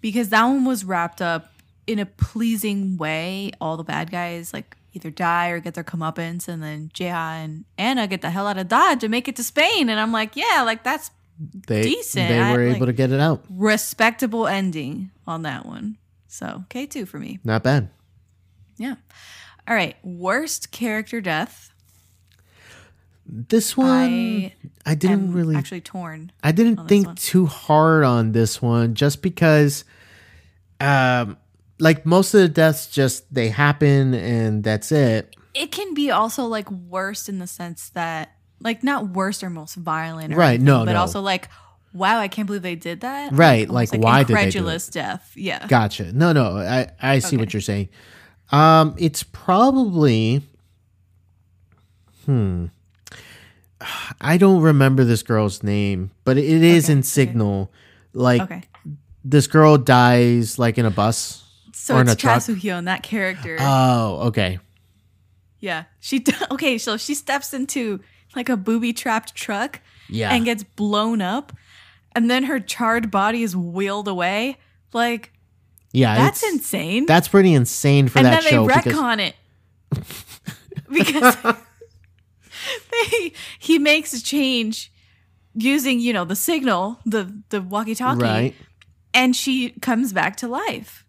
because 0.00 0.28
that 0.28 0.44
one 0.44 0.64
was 0.64 0.84
wrapped 0.84 1.20
up 1.20 1.52
in 1.86 1.98
a 1.98 2.06
pleasing 2.06 2.96
way. 2.96 3.50
All 3.60 3.76
the 3.76 3.82
bad 3.84 4.10
guys 4.12 4.52
like 4.52 4.76
either 4.92 5.10
die 5.10 5.48
or 5.48 5.58
get 5.58 5.74
their 5.74 5.82
comeuppance, 5.84 6.46
and 6.46 6.62
then 6.62 6.90
Jeha 6.94 7.42
and 7.44 7.64
Anna 7.76 8.06
get 8.06 8.20
the 8.22 8.30
hell 8.30 8.46
out 8.46 8.56
of 8.58 8.68
Dodge 8.68 9.02
and 9.02 9.10
make 9.10 9.26
it 9.26 9.34
to 9.36 9.42
Spain. 9.44 9.88
And 9.88 9.98
I'm 9.98 10.12
like, 10.12 10.36
yeah, 10.36 10.62
like 10.64 10.84
that's 10.84 11.10
They, 11.40 11.82
Decent. 11.82 12.28
They 12.28 12.38
I- 12.40 12.56
were 12.56 12.66
like- 12.68 12.76
able 12.76 12.86
to 12.86 12.92
get 12.92 13.10
it 13.10 13.18
out. 13.20 13.44
respectable 13.50 14.46
ending 14.46 15.10
on 15.26 15.42
that 15.42 15.66
one. 15.66 15.96
So 16.28 16.64
K2 16.70 17.08
for 17.08 17.18
me. 17.18 17.38
Not 17.44 17.62
bad. 17.64 17.90
Yeah. 18.78 18.94
All 19.66 19.74
right. 19.74 19.96
Worst 20.02 20.70
character 20.70 21.20
death. 21.20 21.72
This 23.30 23.76
one, 23.76 23.90
I, 23.90 24.54
I 24.86 24.94
didn't 24.94 25.34
really 25.34 25.54
actually 25.54 25.82
torn. 25.82 26.32
I 26.42 26.50
didn't 26.52 26.88
think 26.88 27.06
one. 27.06 27.16
too 27.16 27.44
hard 27.44 28.02
on 28.02 28.32
this 28.32 28.62
one 28.62 28.94
just 28.94 29.20
because 29.20 29.84
um 30.80 31.36
like 31.78 32.06
most 32.06 32.32
of 32.32 32.40
the 32.40 32.48
deaths 32.48 32.86
just 32.88 33.32
they 33.32 33.50
happen 33.50 34.14
and 34.14 34.64
that's 34.64 34.90
it. 34.90 35.36
It 35.52 35.72
can 35.72 35.92
be 35.92 36.10
also 36.10 36.46
like 36.46 36.70
worst 36.70 37.28
in 37.28 37.38
the 37.38 37.46
sense 37.46 37.90
that 37.90 38.32
like 38.60 38.82
not 38.82 39.10
worst 39.10 39.44
or 39.44 39.50
most 39.50 39.74
violent, 39.74 40.32
or 40.32 40.36
Right, 40.38 40.48
anything, 40.50 40.64
no, 40.64 40.84
but 40.86 40.92
no. 40.92 41.00
also 41.00 41.20
like 41.20 41.48
wow, 41.92 42.18
I 42.18 42.28
can't 42.28 42.46
believe 42.46 42.62
they 42.62 42.76
did 42.76 43.00
that. 43.00 43.32
Right, 43.32 43.68
almost 43.68 43.92
like, 43.92 44.02
why 44.02 44.22
did 44.22 44.36
they 44.36 44.50
do 44.50 44.68
it? 44.68 44.88
death? 44.90 45.32
Yeah. 45.34 45.66
Gotcha. 45.66 46.12
No, 46.12 46.32
no, 46.32 46.56
I 46.56 46.90
I 47.00 47.18
see 47.18 47.36
what 47.36 47.52
you're 47.52 47.60
saying. 47.60 47.88
Um 48.50 48.94
it's 48.98 49.22
probably 49.22 50.42
hmm 52.24 52.66
I 54.20 54.38
don't 54.38 54.60
remember 54.62 55.04
this 55.04 55.22
girl's 55.22 55.62
name, 55.62 56.10
but 56.24 56.36
it 56.36 56.44
is 56.44 56.84
Okay, 56.86 56.92
in 56.92 56.98
okay. 56.98 57.06
Signal. 57.06 57.70
Like 58.12 58.42
Okay. 58.42 58.62
this 59.24 59.46
girl 59.46 59.78
dies 59.78 60.58
like 60.58 60.78
in 60.78 60.84
a 60.84 60.90
bus. 60.90 61.44
So 61.72 61.94
or 61.96 62.00
in 62.00 62.06
it's 62.08 62.14
a 62.14 62.16
truck. 62.16 62.34
Cha 62.36 62.38
Soo-hyun, 62.40 62.86
that 62.86 63.02
character. 63.02 63.56
Oh, 63.60 64.26
okay. 64.28 64.58
yeah. 65.60 65.84
She 66.00 66.24
okay, 66.50 66.76
so 66.78 66.96
she 66.96 67.14
steps 67.14 67.54
into 67.54 68.00
like 68.34 68.48
a 68.48 68.56
booby 68.56 68.92
trapped 68.92 69.34
truck 69.34 69.80
Yeah. 70.08 70.34
and 70.34 70.44
gets 70.44 70.64
blown 70.64 71.20
up 71.22 71.52
and 72.14 72.28
then 72.30 72.44
her 72.44 72.58
charred 72.58 73.10
body 73.10 73.42
is 73.42 73.54
wheeled 73.56 74.08
away. 74.08 74.56
Like 74.92 75.32
yeah, 75.92 76.16
that's 76.16 76.42
insane. 76.42 77.06
That's 77.06 77.28
pretty 77.28 77.54
insane 77.54 78.08
for 78.08 78.18
and 78.18 78.26
that 78.26 78.42
then 78.42 78.50
show 78.52 78.66
they 78.66 78.74
because 78.74 78.92
retcon 78.94 79.18
it 79.20 79.34
because 80.92 81.36
they 83.10 83.32
he 83.58 83.78
makes 83.78 84.12
a 84.12 84.22
change 84.22 84.92
using 85.54 86.00
you 86.00 86.12
know 86.12 86.24
the 86.24 86.36
signal 86.36 86.98
the 87.06 87.42
the 87.48 87.60
walkie 87.62 87.94
talkie 87.94 88.22
right. 88.22 88.54
and 89.14 89.34
she 89.34 89.70
comes 89.80 90.12
back 90.12 90.36
to 90.36 90.46
life 90.48 91.04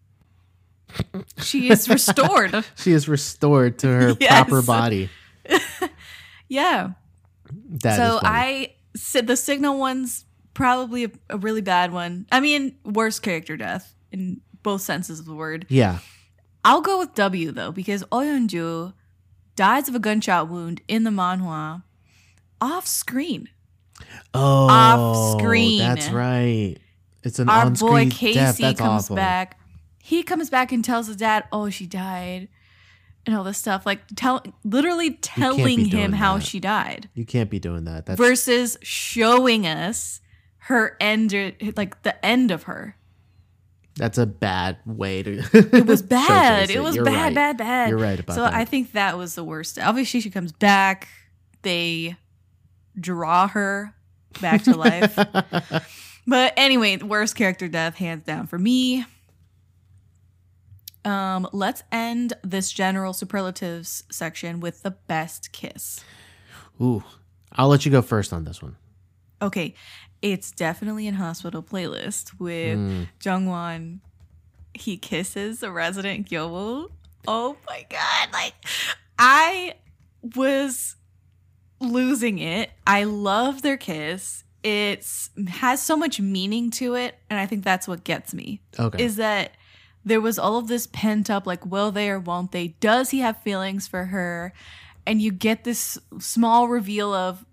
she 1.38 1.70
is 1.70 1.88
restored 1.88 2.64
She 2.76 2.92
is 2.92 3.06
restored 3.08 3.78
to 3.80 3.86
her 3.86 4.16
Yes. 4.18 4.48
proper 4.48 4.62
body. 4.62 5.08
yeah 6.48 6.90
That 7.82 7.96
so 7.96 8.18
i 8.24 8.72
said 8.96 9.26
the 9.28 9.36
signal 9.36 9.78
one's 9.78 10.24
probably 10.54 11.04
a, 11.04 11.10
a 11.30 11.38
really 11.38 11.60
bad 11.60 11.92
one 11.92 12.26
i 12.32 12.40
mean 12.40 12.76
worst 12.84 13.22
character 13.22 13.56
death 13.56 13.94
in 14.10 14.40
both 14.62 14.82
senses 14.82 15.18
of 15.20 15.26
the 15.26 15.34
word 15.34 15.66
yeah. 15.68 15.98
I'll 16.64 16.80
go 16.82 16.98
with 16.98 17.14
W 17.14 17.50
though 17.52 17.72
because 17.72 18.04
Oyonju 18.04 18.92
dies 19.56 19.88
of 19.88 19.94
a 19.94 19.98
gunshot 19.98 20.48
wound 20.48 20.80
in 20.88 21.04
the 21.04 21.10
manhwa 21.10 21.82
off 22.60 22.86
screen. 22.86 23.48
Oh, 24.32 24.68
Off-screen. 24.68 25.78
That's 25.78 26.08
right. 26.10 26.76
It's 27.22 27.38
an 27.38 27.48
Our 27.48 27.70
boy 27.70 28.04
death. 28.04 28.14
Casey 28.18 28.62
That's 28.62 28.78
comes 28.80 29.04
awful. 29.04 29.16
back. 29.16 29.58
He 29.98 30.22
comes 30.22 30.48
back 30.48 30.72
and 30.72 30.82
tells 30.84 31.06
his 31.06 31.16
dad, 31.16 31.44
"Oh, 31.52 31.68
she 31.68 31.86
died," 31.86 32.48
and 33.26 33.36
all 33.36 33.44
this 33.44 33.58
stuff. 33.58 33.84
Like 33.84 34.00
tell, 34.16 34.42
literally 34.64 35.12
telling 35.14 35.84
him 35.84 36.12
how 36.14 36.38
that. 36.38 36.44
she 36.46 36.60
died, 36.60 37.10
You 37.14 37.26
can't 37.26 37.50
be 37.50 37.58
doing 37.58 37.84
that. 37.84 38.06
That's 38.06 38.18
versus 38.18 38.78
showing 38.82 39.66
us 39.66 40.20
her 40.64 40.96
end, 41.00 41.32
like 41.76 42.02
the 42.02 42.24
end 42.24 42.50
of 42.50 42.62
her. 42.64 42.96
That's 43.96 44.18
a 44.18 44.26
bad 44.26 44.78
way 44.86 45.22
to. 45.22 45.42
It 45.52 45.86
was 45.86 46.02
bad. 46.02 46.70
It 46.70 46.80
was 46.80 46.96
You're 46.96 47.04
bad, 47.04 47.14
right. 47.14 47.34
bad, 47.34 47.56
bad. 47.58 47.88
You're 47.90 47.98
right 47.98 48.18
about 48.18 48.34
so 48.34 48.42
that. 48.42 48.52
So 48.52 48.56
I 48.56 48.64
think 48.64 48.92
that 48.92 49.16
was 49.18 49.34
the 49.34 49.44
worst. 49.44 49.78
Obviously, 49.78 50.20
she 50.20 50.30
comes 50.30 50.52
back. 50.52 51.08
They 51.62 52.16
draw 52.98 53.48
her 53.48 53.94
back 54.40 54.62
to 54.64 54.76
life. 54.76 55.16
but 56.26 56.54
anyway, 56.56 56.96
worst 56.98 57.36
character 57.36 57.68
death, 57.68 57.96
hands 57.96 58.24
down 58.24 58.46
for 58.46 58.58
me. 58.58 59.04
Um, 61.04 61.48
let's 61.52 61.82
end 61.90 62.34
this 62.44 62.70
general 62.70 63.12
superlatives 63.12 64.04
section 64.10 64.60
with 64.60 64.82
the 64.82 64.90
best 64.90 65.52
kiss. 65.52 66.04
Ooh, 66.80 67.02
I'll 67.52 67.68
let 67.68 67.84
you 67.84 67.92
go 67.92 68.02
first 68.02 68.32
on 68.32 68.44
this 68.44 68.62
one. 68.62 68.76
Okay, 69.42 69.74
it's 70.22 70.50
definitely 70.52 71.06
in 71.06 71.14
hospital 71.14 71.62
playlist 71.62 72.38
with 72.38 72.78
Mm. 72.78 73.08
Jungwon. 73.20 74.00
He 74.74 74.96
kisses 74.96 75.60
the 75.60 75.70
resident 75.70 76.28
Gyeoul. 76.28 76.90
Oh 77.26 77.56
my 77.66 77.84
god! 77.90 78.28
Like 78.32 78.54
I 79.18 79.74
was 80.36 80.96
losing 81.80 82.38
it. 82.38 82.70
I 82.86 83.04
love 83.04 83.62
their 83.62 83.76
kiss. 83.76 84.44
It's 84.62 85.30
has 85.48 85.82
so 85.82 85.96
much 85.96 86.20
meaning 86.20 86.70
to 86.72 86.94
it, 86.94 87.16
and 87.28 87.38
I 87.40 87.46
think 87.46 87.64
that's 87.64 87.88
what 87.88 88.04
gets 88.04 88.34
me. 88.34 88.60
Okay. 88.78 89.02
Is 89.02 89.16
that 89.16 89.52
there 90.04 90.20
was 90.20 90.38
all 90.38 90.56
of 90.58 90.68
this 90.68 90.86
pent 90.86 91.28
up, 91.30 91.46
like, 91.46 91.64
will 91.66 91.90
they 91.90 92.08
or 92.10 92.18
won't 92.18 92.52
they? 92.52 92.68
Does 92.80 93.10
he 93.10 93.18
have 93.20 93.42
feelings 93.42 93.86
for 93.86 94.06
her? 94.06 94.52
And 95.06 95.20
you 95.20 95.32
get 95.32 95.64
this 95.64 95.98
small 96.18 96.68
reveal 96.68 97.12
of 97.12 97.44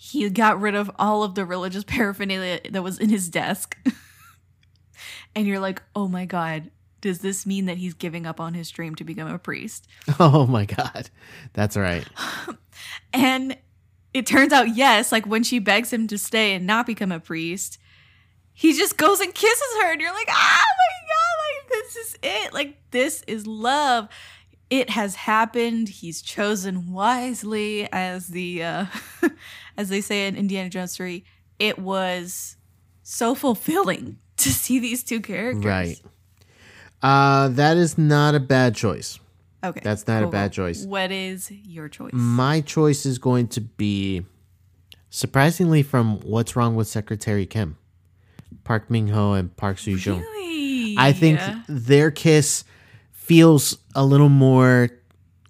he 0.00 0.30
got 0.30 0.60
rid 0.60 0.76
of 0.76 0.88
all 0.96 1.24
of 1.24 1.34
the 1.34 1.44
religious 1.44 1.82
paraphernalia 1.86 2.60
that 2.70 2.82
was 2.82 2.98
in 2.98 3.10
his 3.10 3.28
desk. 3.28 3.76
and 5.34 5.46
you're 5.46 5.58
like, 5.58 5.82
oh 5.94 6.06
my 6.06 6.24
God, 6.24 6.70
does 7.00 7.18
this 7.18 7.44
mean 7.44 7.66
that 7.66 7.78
he's 7.78 7.94
giving 7.94 8.24
up 8.24 8.40
on 8.40 8.54
his 8.54 8.70
dream 8.70 8.94
to 8.94 9.04
become 9.04 9.28
a 9.28 9.38
priest? 9.38 9.88
oh 10.20 10.46
my 10.46 10.64
god, 10.64 11.10
that's 11.52 11.76
right. 11.76 12.06
And 13.12 13.56
it 14.14 14.24
turns 14.24 14.52
out, 14.52 14.76
yes, 14.76 15.10
like 15.10 15.26
when 15.26 15.42
she 15.42 15.58
begs 15.58 15.92
him 15.92 16.06
to 16.06 16.16
stay 16.16 16.54
and 16.54 16.64
not 16.64 16.86
become 16.86 17.10
a 17.10 17.18
priest, 17.18 17.78
he 18.52 18.72
just 18.72 18.96
goes 18.96 19.18
and 19.18 19.34
kisses 19.34 19.82
her. 19.82 19.90
And 19.90 20.00
you're 20.00 20.14
like, 20.14 20.28
oh 20.30 20.32
my 20.32 21.08
God, 21.08 21.64
like 21.64 21.68
this 21.70 21.96
is 21.96 22.16
it. 22.22 22.54
Like 22.54 22.76
this 22.92 23.24
is 23.26 23.48
love. 23.48 24.08
It 24.70 24.90
has 24.90 25.14
happened. 25.14 25.88
He's 25.88 26.20
chosen 26.20 26.92
wisely, 26.92 27.90
as 27.92 28.28
the 28.28 28.62
uh, 28.62 28.86
as 29.76 29.88
they 29.88 30.00
say 30.00 30.26
in 30.26 30.36
Indiana 30.36 30.68
Jones 30.68 30.94
3. 30.96 31.24
It 31.58 31.78
was 31.78 32.56
so 33.02 33.34
fulfilling 33.34 34.18
to 34.36 34.50
see 34.50 34.78
these 34.78 35.02
two 35.02 35.20
characters. 35.20 35.64
Right. 35.64 36.02
Uh, 37.02 37.48
that 37.48 37.76
is 37.76 37.96
not 37.96 38.34
a 38.34 38.40
bad 38.40 38.74
choice. 38.74 39.18
Okay. 39.64 39.80
That's 39.82 40.06
not 40.06 40.22
a 40.22 40.28
bad 40.28 40.52
choice. 40.52 40.84
What 40.84 41.10
is 41.10 41.50
your 41.50 41.88
choice? 41.88 42.12
My 42.12 42.60
choice 42.60 43.06
is 43.06 43.18
going 43.18 43.48
to 43.48 43.60
be 43.60 44.24
Surprisingly, 45.10 45.82
from 45.82 46.20
What's 46.20 46.54
Wrong 46.54 46.74
with 46.74 46.86
Secretary 46.86 47.46
Kim, 47.46 47.78
Park 48.64 48.90
Min 48.90 49.08
Ho 49.08 49.32
and 49.32 49.56
Park 49.56 49.78
Seo 49.78 49.96
Joon. 49.96 50.20
Really? 50.20 50.96
I 50.98 51.12
think 51.12 51.40
their 51.66 52.10
kiss 52.10 52.64
feels 53.28 53.76
a 53.94 54.02
little 54.04 54.30
more 54.30 54.88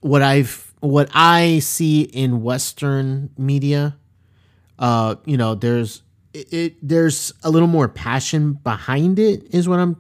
what 0.00 0.20
I've 0.20 0.74
what 0.80 1.08
I 1.14 1.60
see 1.60 2.02
in 2.02 2.42
Western 2.42 3.30
media. 3.38 3.96
Uh, 4.78 5.14
you 5.24 5.36
know, 5.36 5.54
there's 5.54 6.02
it, 6.34 6.52
it 6.52 6.76
there's 6.82 7.32
a 7.44 7.50
little 7.50 7.68
more 7.68 7.88
passion 7.88 8.54
behind 8.54 9.18
it. 9.18 9.54
Is 9.54 9.68
what 9.68 9.78
I'm. 9.78 9.96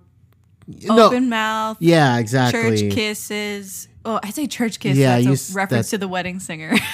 open 0.90 1.28
mouth, 1.28 1.76
Yeah, 1.80 2.18
exactly. 2.18 2.88
church 2.88 2.92
kisses. 2.94 3.88
Oh, 4.04 4.18
I 4.22 4.30
say 4.30 4.46
church 4.46 4.80
kisses. 4.80 4.98
Yeah, 4.98 5.20
that's 5.20 5.50
you 5.50 5.54
a 5.54 5.56
reference 5.56 5.90
that- 5.90 5.96
to 5.96 5.98
the 5.98 6.08
wedding 6.08 6.40
singer. 6.40 6.74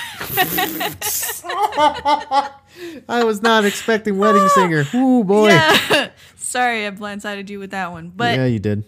I 3.08 3.22
was 3.24 3.42
not 3.42 3.64
expecting 3.64 4.18
wedding 4.18 4.48
singer. 4.50 4.84
Oh 4.94 5.24
boy. 5.24 5.48
Yeah. 5.48 6.10
Sorry, 6.36 6.86
I 6.86 6.90
blindsided 6.90 7.48
you 7.48 7.58
with 7.58 7.70
that 7.72 7.90
one. 7.90 8.12
But 8.14 8.36
yeah, 8.36 8.46
you 8.46 8.58
did. 8.58 8.84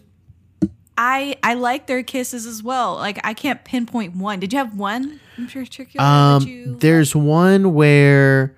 I 0.98 1.36
I 1.42 1.54
like 1.54 1.86
their 1.86 2.02
kisses 2.02 2.46
as 2.46 2.62
well. 2.62 2.94
Like 2.94 3.18
I 3.24 3.34
can't 3.34 3.64
pinpoint 3.64 4.16
one. 4.16 4.40
Did 4.40 4.52
you 4.52 4.58
have 4.58 4.76
one 4.76 5.20
in 5.36 5.46
particular 5.46 6.04
Um, 6.04 6.78
there's 6.78 7.14
one 7.14 7.74
where, 7.74 8.56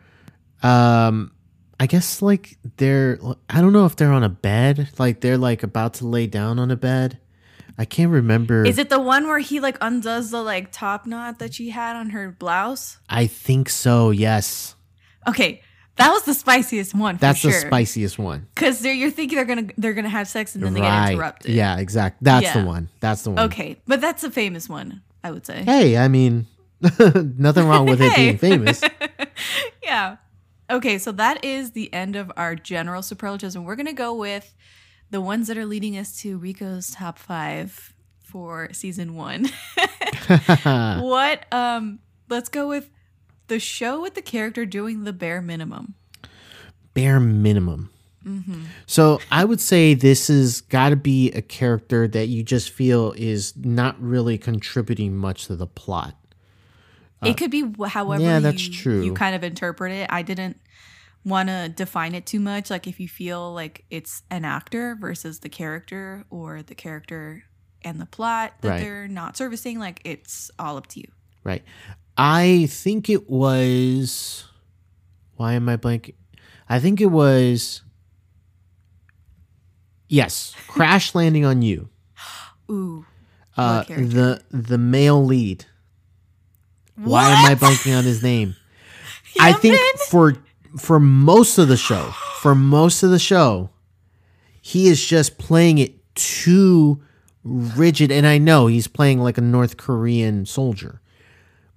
um, 0.62 1.32
I 1.80 1.86
guess 1.86 2.22
like 2.22 2.58
they're 2.76 3.18
I 3.50 3.60
don't 3.60 3.72
know 3.72 3.86
if 3.86 3.96
they're 3.96 4.12
on 4.12 4.24
a 4.24 4.28
bed, 4.28 4.88
like 4.98 5.20
they're 5.20 5.38
like 5.38 5.62
about 5.62 5.94
to 5.94 6.06
lay 6.06 6.26
down 6.26 6.58
on 6.58 6.70
a 6.70 6.76
bed. 6.76 7.18
I 7.80 7.84
can't 7.84 8.10
remember. 8.10 8.64
Is 8.64 8.78
it 8.78 8.90
the 8.90 8.98
one 8.98 9.28
where 9.28 9.38
he 9.38 9.60
like 9.60 9.78
undoes 9.80 10.30
the 10.32 10.42
like 10.42 10.72
top 10.72 11.06
knot 11.06 11.38
that 11.38 11.54
she 11.54 11.70
had 11.70 11.94
on 11.94 12.10
her 12.10 12.30
blouse? 12.30 12.98
I 13.08 13.28
think 13.28 13.68
so. 13.68 14.10
Yes, 14.10 14.74
Okay, 15.28 15.60
that 15.98 16.10
was 16.10 16.22
the 16.24 16.34
spiciest 16.34 16.94
one. 16.94 17.16
For 17.16 17.20
that's 17.20 17.38
sure. 17.40 17.50
the 17.52 17.58
spiciest 17.60 18.18
one. 18.18 18.46
Because 18.54 18.84
you're 18.84 19.10
thinking 19.10 19.36
they're 19.36 19.44
gonna 19.44 19.68
they're 19.76 19.94
gonna 19.94 20.08
have 20.08 20.28
sex 20.28 20.54
and 20.54 20.64
then 20.64 20.72
they 20.74 20.80
get 20.80 20.88
right? 20.88 21.12
interrupted. 21.12 21.50
Yeah, 21.54 21.78
exactly. 21.78 22.24
That's 22.24 22.44
Yeah. 22.44 22.60
the 22.60 22.66
one. 22.66 22.88
That's 23.00 23.22
the 23.22 23.30
one. 23.30 23.38
Okay, 23.46 23.76
but 23.86 24.00
that's 24.00 24.24
a 24.24 24.30
famous 24.30 24.68
one, 24.68 25.02
I 25.22 25.30
would 25.30 25.44
say. 25.44 25.62
Hey, 25.64 25.96
I 25.96 26.08
mean, 26.08 26.46
nothing 26.80 27.66
wrong 27.66 27.86
with 27.86 28.00
it 28.00 28.14
being 28.16 28.38
famous. 28.38 28.82
yeah. 29.82 30.16
Okay, 30.70 30.98
so 30.98 31.12
that 31.12 31.44
is 31.44 31.72
the 31.72 31.92
end 31.92 32.14
of 32.16 32.30
our 32.36 32.54
general 32.54 33.02
superlatives, 33.02 33.56
and 33.56 33.64
we're 33.66 33.76
gonna 33.76 33.92
go 33.92 34.14
with 34.14 34.54
the 35.10 35.20
ones 35.20 35.48
that 35.48 35.56
are 35.56 35.64
leading 35.66 35.96
us 35.96 36.20
to 36.20 36.36
Rico's 36.38 36.90
top 36.90 37.18
five 37.18 37.94
for 38.22 38.68
season 38.72 39.14
one. 39.14 39.48
what? 40.64 41.46
Um, 41.52 41.98
let's 42.28 42.48
go 42.48 42.68
with 42.68 42.90
the 43.48 43.58
show 43.58 44.00
with 44.00 44.14
the 44.14 44.22
character 44.22 44.64
doing 44.66 45.04
the 45.04 45.12
bare 45.12 45.42
minimum. 45.42 45.94
bare 46.94 47.20
minimum. 47.20 47.90
Mm-hmm. 48.24 48.64
So 48.86 49.20
I 49.30 49.44
would 49.44 49.60
say 49.60 49.94
this 49.94 50.28
has 50.28 50.60
got 50.60 50.90
to 50.90 50.96
be 50.96 51.30
a 51.32 51.40
character 51.40 52.06
that 52.08 52.26
you 52.26 52.42
just 52.42 52.70
feel 52.70 53.12
is 53.16 53.54
not 53.56 54.00
really 54.02 54.36
contributing 54.36 55.16
much 55.16 55.46
to 55.46 55.56
the 55.56 55.66
plot. 55.66 56.14
it 57.24 57.36
could 57.36 57.50
be 57.50 57.72
however 57.86 58.22
yeah, 58.22 58.38
that's 58.40 58.66
you, 58.68 58.72
true. 58.74 59.02
you 59.02 59.12
kind 59.14 59.34
of 59.34 59.42
interpret 59.44 59.92
it. 59.92 60.08
I 60.10 60.22
didn't 60.22 60.60
want 61.24 61.48
to 61.48 61.68
define 61.74 62.14
it 62.14 62.26
too 62.26 62.40
much. 62.40 62.70
Like 62.70 62.86
if 62.86 63.00
you 63.00 63.08
feel 63.08 63.52
like 63.54 63.84
it's 63.90 64.22
an 64.30 64.44
actor 64.44 64.96
versus 65.00 65.38
the 65.40 65.48
character 65.48 66.24
or 66.30 66.62
the 66.62 66.74
character 66.74 67.44
and 67.82 68.00
the 68.00 68.06
plot 68.06 68.54
that 68.60 68.68
Right. 68.68 68.80
they're 68.80 69.08
not 69.08 69.36
servicing, 69.36 69.78
like 69.78 70.00
it's 70.04 70.50
all 70.58 70.76
up 70.76 70.86
to 70.88 71.00
you. 71.00 71.08
Right. 71.44 71.62
I 72.18 72.66
think 72.68 73.08
it 73.08 73.30
was. 73.30 74.44
Why 75.36 75.52
am 75.54 75.68
I 75.68 75.76
blanking? 75.76 76.14
I 76.68 76.80
think 76.80 77.00
it 77.00 77.06
was. 77.06 77.82
Yes, 80.08 80.54
Crash 80.66 81.14
Landing 81.14 81.44
on 81.44 81.62
You. 81.62 81.88
Ooh. 82.70 83.06
Uh, 83.56 83.84
the 83.84 84.42
the 84.50 84.78
male 84.78 85.24
lead. 85.24 85.64
Why 86.96 87.30
am 87.30 87.46
I 87.46 87.54
blanking 87.54 87.96
on 87.96 88.04
his 88.04 88.22
name? 88.22 88.56
I 89.40 89.52
think 89.52 89.78
for 90.08 90.34
for 90.76 90.98
most 91.00 91.58
of 91.58 91.68
the 91.68 91.76
show, 91.76 92.10
for 92.40 92.54
most 92.54 93.02
of 93.02 93.10
the 93.10 93.18
show, 93.18 93.70
he 94.60 94.88
is 94.88 95.04
just 95.04 95.38
playing 95.38 95.78
it 95.78 95.94
too 96.14 97.00
rigid. 97.44 98.10
And 98.10 98.26
I 98.26 98.38
know 98.38 98.66
he's 98.66 98.88
playing 98.88 99.20
like 99.20 99.38
a 99.38 99.42
North 99.42 99.76
Korean 99.76 100.46
soldier, 100.46 101.00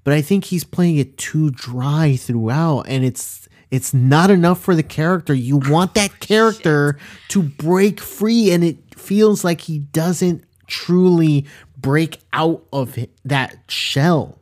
but 0.04 0.14
I 0.14 0.22
think 0.22 0.46
he's 0.46 0.64
playing 0.64 0.98
it 0.98 1.18
too 1.18 1.52
dry 1.52 2.16
throughout, 2.16 2.84
and 2.88 3.04
it's 3.04 3.48
it's 3.70 3.94
not 3.94 4.30
enough 4.30 4.60
for 4.60 4.76
the 4.76 4.84
character. 4.84 5.34
You 5.34 5.58
want 5.58 5.94
that 5.94 6.12
oh, 6.12 6.18
character 6.20 6.98
to 7.30 7.44
break 7.44 8.00
free, 8.00 8.52
and 8.52 8.64
it 8.64 8.78
feels 8.96 9.44
like 9.44 9.62
he 9.62 9.80
doesn't 9.80 10.44
truly 10.68 11.46
break 11.78 12.20
out 12.34 12.64
of 12.74 12.98
that 13.26 13.58
shell. 13.68 14.40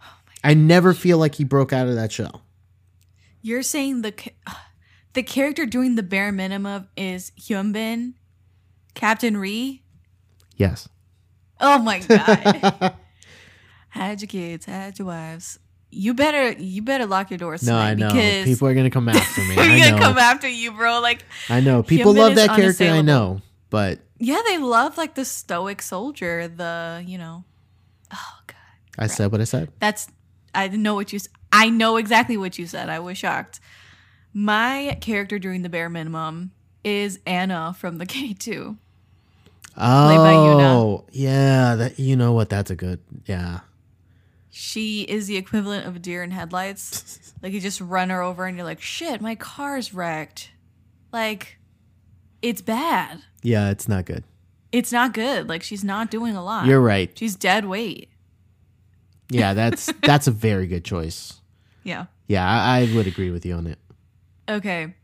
Oh 0.00 0.16
I 0.42 0.54
never 0.54 0.94
feel 0.94 1.18
like 1.18 1.36
he 1.36 1.44
broke 1.44 1.72
out 1.72 1.88
of 1.88 1.94
that 1.94 2.12
shell. 2.12 2.42
You're 3.42 3.62
saying 3.62 4.02
the 4.02 4.14
the 5.12 5.22
character 5.22 5.66
doing 5.66 5.94
the 5.94 6.02
bare 6.02 6.32
minimum 6.32 6.88
is 6.96 7.32
Hyunbin, 7.38 8.14
Captain 8.94 9.36
Ri. 9.36 9.82
Yes. 10.56 10.88
Oh 11.60 11.78
my 11.78 12.00
god. 12.00 12.96
had 13.96 14.20
your 14.20 14.28
kids, 14.28 14.66
had 14.66 14.98
your 14.98 15.06
wives. 15.06 15.58
You 15.90 16.14
better 16.14 16.52
you 16.52 16.82
better 16.82 17.06
lock 17.06 17.30
your 17.30 17.38
doors 17.38 17.62
No, 17.62 17.76
I 17.76 17.94
know. 17.94 18.08
because 18.08 18.44
People 18.44 18.68
are 18.68 18.74
gonna 18.74 18.90
come 18.90 19.08
after 19.08 19.40
me. 19.42 19.54
we're 19.56 19.78
gonna 19.78 19.98
come 19.98 20.18
after 20.18 20.48
you, 20.48 20.72
bro. 20.72 21.00
Like 21.00 21.24
I 21.48 21.60
know. 21.60 21.82
People 21.82 22.12
love 22.12 22.34
that 22.34 22.50
character. 22.56 22.84
I 22.88 23.02
know, 23.02 23.40
but 23.70 24.00
yeah, 24.18 24.40
they 24.46 24.58
love 24.58 24.96
like 24.98 25.14
the 25.14 25.24
stoic 25.24 25.80
soldier, 25.82 26.48
the 26.48 27.02
you 27.06 27.18
know. 27.18 27.44
Oh 28.12 28.38
god. 28.46 28.56
I 28.98 29.06
said 29.06 29.32
what 29.32 29.40
I 29.40 29.44
said. 29.44 29.70
That's 29.78 30.08
I 30.54 30.68
know 30.68 30.94
what 30.94 31.12
you. 31.12 31.20
I 31.52 31.70
know 31.70 31.96
exactly 31.96 32.36
what 32.36 32.58
you 32.58 32.66
said. 32.66 32.88
I 32.88 32.98
was 32.98 33.16
shocked. 33.16 33.60
My 34.32 34.98
character 35.00 35.38
during 35.38 35.62
the 35.62 35.68
bare 35.68 35.88
minimum 35.88 36.50
is 36.84 37.20
Anna 37.26 37.74
from 37.78 37.98
the 37.98 38.06
K 38.14 38.34
two. 38.34 38.76
Oh, 39.78 40.16
by 40.16 40.32
Yuna. 40.32 40.74
Oh, 40.74 41.04
yeah. 41.12 41.74
That 41.76 41.98
you 41.98 42.16
know 42.16 42.32
what? 42.32 42.48
That's 42.48 42.70
a 42.70 42.76
good. 42.76 43.00
Yeah. 43.26 43.60
She 44.58 45.02
is 45.02 45.26
the 45.26 45.36
equivalent 45.36 45.86
of 45.86 45.96
a 45.96 45.98
deer 45.98 46.22
in 46.22 46.30
headlights. 46.30 47.34
like 47.42 47.52
you 47.52 47.60
just 47.60 47.78
run 47.78 48.08
her 48.08 48.22
over 48.22 48.46
and 48.46 48.56
you're 48.56 48.64
like, 48.64 48.80
shit, 48.80 49.20
my 49.20 49.34
car's 49.34 49.92
wrecked. 49.92 50.50
Like, 51.12 51.58
it's 52.40 52.62
bad. 52.62 53.20
Yeah, 53.42 53.68
it's 53.68 53.86
not 53.86 54.06
good. 54.06 54.24
It's 54.72 54.90
not 54.90 55.12
good. 55.12 55.46
Like 55.46 55.62
she's 55.62 55.84
not 55.84 56.10
doing 56.10 56.34
a 56.34 56.42
lot. 56.42 56.64
You're 56.64 56.80
right. 56.80 57.10
She's 57.18 57.36
dead 57.36 57.66
weight. 57.66 58.08
Yeah, 59.28 59.52
that's 59.52 59.92
that's 60.02 60.26
a 60.26 60.30
very 60.30 60.66
good 60.66 60.86
choice. 60.86 61.34
Yeah. 61.84 62.06
Yeah, 62.26 62.48
I, 62.48 62.78
I 62.80 62.94
would 62.94 63.06
agree 63.06 63.30
with 63.30 63.44
you 63.44 63.52
on 63.56 63.66
it. 63.66 63.78
Okay. 64.48 64.94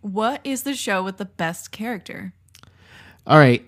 What 0.00 0.40
is 0.42 0.62
the 0.62 0.72
show 0.72 1.02
with 1.02 1.18
the 1.18 1.26
best 1.26 1.70
character? 1.70 2.32
All 3.26 3.36
right. 3.36 3.62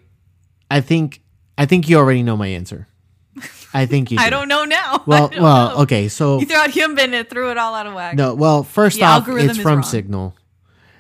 I 0.71 0.81
think 0.81 1.21
I 1.59 1.67
think 1.67 1.87
you 1.87 1.99
already 1.99 2.23
know 2.23 2.37
my 2.37 2.47
answer. 2.47 2.89
I 3.75 3.87
think 3.87 4.11
you. 4.11 4.19
I 4.19 4.25
do. 4.25 4.31
don't 4.31 4.49
know 4.49 4.65
now. 4.65 5.03
Well, 5.07 5.31
well, 5.39 5.69
know. 5.77 5.83
okay. 5.83 6.09
So 6.09 6.39
You 6.41 6.47
threw 6.47 6.57
out 6.57 6.71
Hyunbin 6.71 7.13
and 7.13 7.29
threw 7.29 7.51
it 7.51 7.59
all 7.59 7.75
out 7.75 7.87
of 7.87 7.95
whack. 7.95 8.15
no, 8.15 8.35
well, 8.35 8.63
first 8.63 9.01
off, 9.03 9.27
it's 9.29 9.59
from 9.59 9.77
wrong. 9.77 9.83
Signal. 9.83 10.35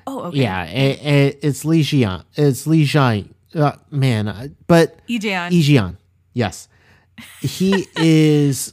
Oh, 0.06 0.20
okay. 0.24 0.38
Yeah, 0.38 0.64
it, 0.64 1.02
it, 1.04 1.38
it's 1.42 1.64
Li 1.64 1.82
Jian. 1.82 2.24
It's 2.34 2.66
Li 2.66 2.84
Jian. 2.84 3.28
Uh, 3.54 3.72
man, 3.90 4.28
I- 4.28 4.50
but 4.66 4.98
Ijeon. 5.06 5.50
Yi 5.50 5.62
Jian. 5.62 5.96
Yes, 6.34 6.68
he 7.40 7.86
is. 7.96 8.72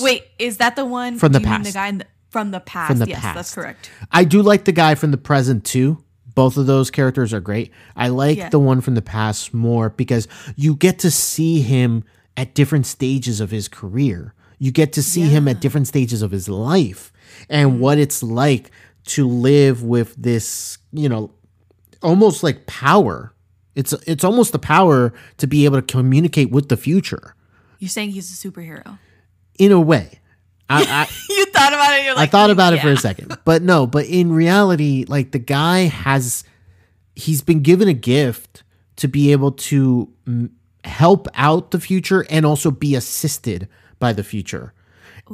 Wait, 0.00 0.24
is 0.38 0.58
that 0.58 0.76
the 0.76 0.84
one 0.84 1.18
From 1.18 1.32
the 1.32 1.38
do 1.40 1.44
you 1.44 1.50
mean 1.50 1.58
past. 1.62 1.72
the 1.72 1.78
guy 1.78 1.90
the, 1.92 2.06
from 2.30 2.50
the 2.50 2.60
past? 2.60 2.88
From 2.90 2.98
the 2.98 3.06
yes, 3.08 3.22
that's 3.22 3.54
correct. 3.54 3.90
I 4.12 4.24
do 4.24 4.42
like 4.42 4.64
the 4.64 4.72
guy 4.72 4.94
from 4.96 5.10
the 5.12 5.16
present 5.18 5.64
too. 5.64 6.02
Both 6.34 6.56
of 6.58 6.66
those 6.66 6.90
characters 6.90 7.32
are 7.32 7.40
great. 7.40 7.72
I 7.96 8.08
like 8.08 8.36
Yeah. 8.36 8.50
the 8.50 8.58
one 8.58 8.80
from 8.82 8.94
the 8.94 9.02
past 9.02 9.54
more 9.54 9.88
because 9.90 10.28
you 10.54 10.74
get 10.76 10.98
to 11.00 11.10
see 11.10 11.62
him 11.62 12.04
at 12.36 12.54
different 12.54 12.86
stages 12.86 13.40
of 13.40 13.50
his 13.50 13.68
career. 13.68 14.34
You 14.58 14.70
get 14.72 14.92
to 14.94 15.02
see 15.02 15.22
him 15.22 15.48
at 15.48 15.60
different 15.60 15.86
stages 15.86 16.22
of 16.22 16.30
his 16.30 16.48
life 16.48 17.12
and 17.50 17.72
Mm-hmm. 17.72 17.80
what 17.80 17.98
it's 17.98 18.22
like 18.22 18.70
to 19.06 19.26
live 19.28 19.82
with 19.82 20.14
this, 20.16 20.78
you 20.92 21.08
know, 21.08 21.30
almost 22.02 22.42
like 22.42 22.66
power. 22.66 23.32
It's 23.74 23.92
it's 24.06 24.24
almost 24.24 24.52
the 24.52 24.58
power 24.58 25.12
to 25.36 25.46
be 25.46 25.64
able 25.66 25.76
to 25.76 25.82
communicate 25.86 26.50
with 26.50 26.68
the 26.70 26.76
future 26.78 27.34
You're 27.78 27.90
saying 27.90 28.10
he's 28.10 28.30
a 28.32 28.48
superhero. 28.50 28.98
in 29.58 29.70
a 29.72 29.80
way. 29.80 30.20
I, 30.68 30.82
I, 30.82 31.08
you 31.28 31.44
thought 31.46 31.72
about 31.74 31.92
it. 31.98 32.04
You're 32.06 32.14
like, 32.14 32.28
I 32.28 32.30
thought 32.30 32.50
about 32.50 32.72
it 32.72 32.80
for 32.80 32.88
a 32.88 32.96
second, 32.96 33.36
but 33.44 33.62
no. 33.62 33.86
But 33.86 34.06
in 34.06 34.32
reality, 34.32 35.04
like 35.06 35.30
the 35.32 35.38
guy 35.38 35.80
has, 35.80 36.42
he's 37.14 37.42
been 37.42 37.60
given 37.60 37.86
a 37.86 37.92
gift 37.94 38.64
to 38.96 39.06
be 39.08 39.30
able 39.32 39.52
to 39.52 40.10
help 40.86 41.28
out 41.34 41.70
the 41.70 41.80
future 41.80 42.24
and 42.30 42.46
also 42.46 42.70
be 42.70 42.94
assisted 42.94 43.68
by 43.98 44.12
the 44.12 44.24
future. 44.24 44.72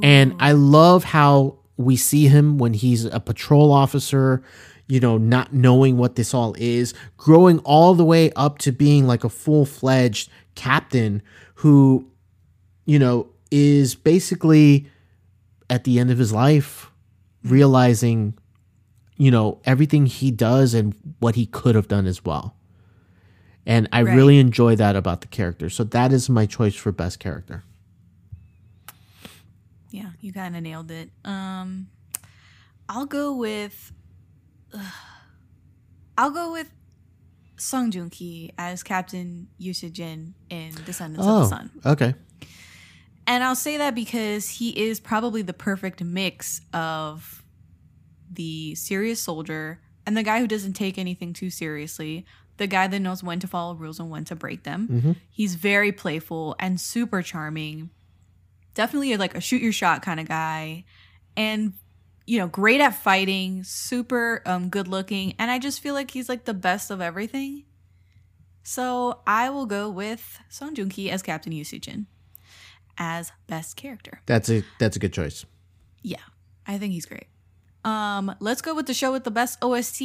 And 0.01 0.35
I 0.39 0.53
love 0.53 1.03
how 1.03 1.59
we 1.77 1.95
see 1.95 2.27
him 2.27 2.57
when 2.57 2.73
he's 2.73 3.05
a 3.05 3.19
patrol 3.19 3.71
officer, 3.71 4.41
you 4.87 4.99
know, 4.99 5.17
not 5.17 5.53
knowing 5.53 5.97
what 5.97 6.15
this 6.15 6.33
all 6.33 6.55
is, 6.57 6.93
growing 7.17 7.59
all 7.59 7.93
the 7.93 8.05
way 8.05 8.31
up 8.35 8.57
to 8.59 8.71
being 8.71 9.05
like 9.05 9.23
a 9.23 9.29
full 9.29 9.65
fledged 9.65 10.29
captain 10.55 11.21
who, 11.55 12.09
you 12.85 12.97
know, 12.97 13.27
is 13.51 13.93
basically 13.93 14.87
at 15.69 15.83
the 15.83 15.99
end 15.99 16.09
of 16.09 16.17
his 16.17 16.33
life 16.33 16.89
realizing, 17.43 18.37
you 19.17 19.29
know, 19.29 19.59
everything 19.65 20.07
he 20.07 20.31
does 20.31 20.73
and 20.73 20.95
what 21.19 21.35
he 21.35 21.45
could 21.45 21.75
have 21.75 21.87
done 21.87 22.07
as 22.07 22.25
well. 22.25 22.55
And 23.65 23.87
I 23.93 24.01
Right. 24.03 24.13
really 24.15 24.39
enjoy 24.39 24.75
that 24.75 24.95
about 24.95 25.21
the 25.21 25.27
character. 25.27 25.69
So 25.69 25.83
that 25.85 26.11
is 26.11 26.29
my 26.29 26.45
choice 26.45 26.75
for 26.75 26.91
best 26.91 27.19
character. 27.19 27.63
Yeah, 29.89 30.09
you 30.21 30.33
kind 30.33 30.55
of 30.55 30.63
nailed 30.63 30.91
it. 30.91 31.11
Um, 31.23 31.87
I'll 32.89 33.05
go 33.05 33.35
with. 33.35 33.91
I'll 36.17 36.31
go 36.31 36.51
with 36.51 36.71
Song 37.57 37.91
Joong 37.91 38.11
Ki 38.11 38.51
as 38.57 38.83
Captain 38.83 39.47
Yoo 39.57 39.73
Jin 39.73 40.33
in 40.49 40.71
Descendants 40.85 41.25
of 41.25 41.33
Oh, 41.33 41.39
the 41.41 41.45
Sun. 41.47 41.71
okay. 41.85 42.15
And 43.25 43.43
I'll 43.43 43.55
say 43.55 43.77
that 43.77 43.95
because 43.95 44.49
he 44.49 44.69
is 44.71 44.99
probably 44.99 45.41
the 45.43 45.53
perfect 45.53 46.03
mix 46.03 46.59
of 46.73 47.43
the 48.31 48.75
serious 48.75 49.21
soldier 49.21 49.79
and 50.05 50.17
the 50.17 50.23
guy 50.23 50.39
who 50.39 50.47
doesn't 50.47 50.73
take 50.73 50.97
anything 50.97 51.31
too 51.33 51.49
seriously, 51.49 52.25
the 52.57 52.67
guy 52.67 52.87
that 52.87 52.99
knows 52.99 53.23
when 53.23 53.39
to 53.39 53.47
follow 53.47 53.73
rules 53.75 53.99
and 53.99 54.09
when 54.09 54.25
to 54.25 54.35
break 54.35 54.63
them. 54.63 54.87
Mhm. 54.87 55.15
He's 55.29 55.55
very 55.55 55.91
playful 55.91 56.55
and 56.59 56.79
super 56.79 57.21
charming. 57.21 57.89
Definitely 58.75 59.15
like 59.17 59.35
a 59.35 59.41
shoot 59.41 59.61
your 59.61 59.71
shot 59.71 60.01
kind 60.01 60.19
of 60.19 60.27
guy. 60.27 60.85
And 61.35 61.73
you 62.25 62.37
know, 62.39 62.47
great 62.47 62.79
at 62.79 62.95
fighting, 62.95 63.63
super 63.63 64.41
um 64.45 64.69
good 64.69 64.87
looking, 64.87 65.33
and 65.39 65.51
I 65.51 65.59
just 65.59 65.81
feel 65.81 65.93
like 65.93 66.11
he's 66.11 66.29
like 66.29 66.45
the 66.45 66.53
best 66.53 66.89
of 66.89 67.01
everything. 67.01 67.65
So 68.63 69.19
I 69.27 69.49
will 69.49 69.65
go 69.65 69.89
with 69.89 70.39
Song 70.49 70.73
Joong 70.73 70.89
Ki 70.89 71.11
as 71.11 71.21
Captain 71.21 71.51
Yoo 71.51 71.65
Jin 71.65 72.07
as 72.97 73.31
best 73.47 73.75
character. 73.75 74.21
That's 74.25 74.49
a 74.49 74.63
that's 74.79 74.95
a 74.95 74.99
good 74.99 75.11
choice. 75.11 75.45
Yeah, 76.01 76.21
I 76.65 76.77
think 76.77 76.93
he's 76.93 77.05
great. 77.05 77.27
Um, 77.85 78.33
let's 78.39 78.61
go 78.61 78.73
with 78.75 78.85
the 78.85 78.93
show 78.93 79.11
with 79.11 79.23
the 79.25 79.31
best 79.31 79.59
OST. 79.61 80.01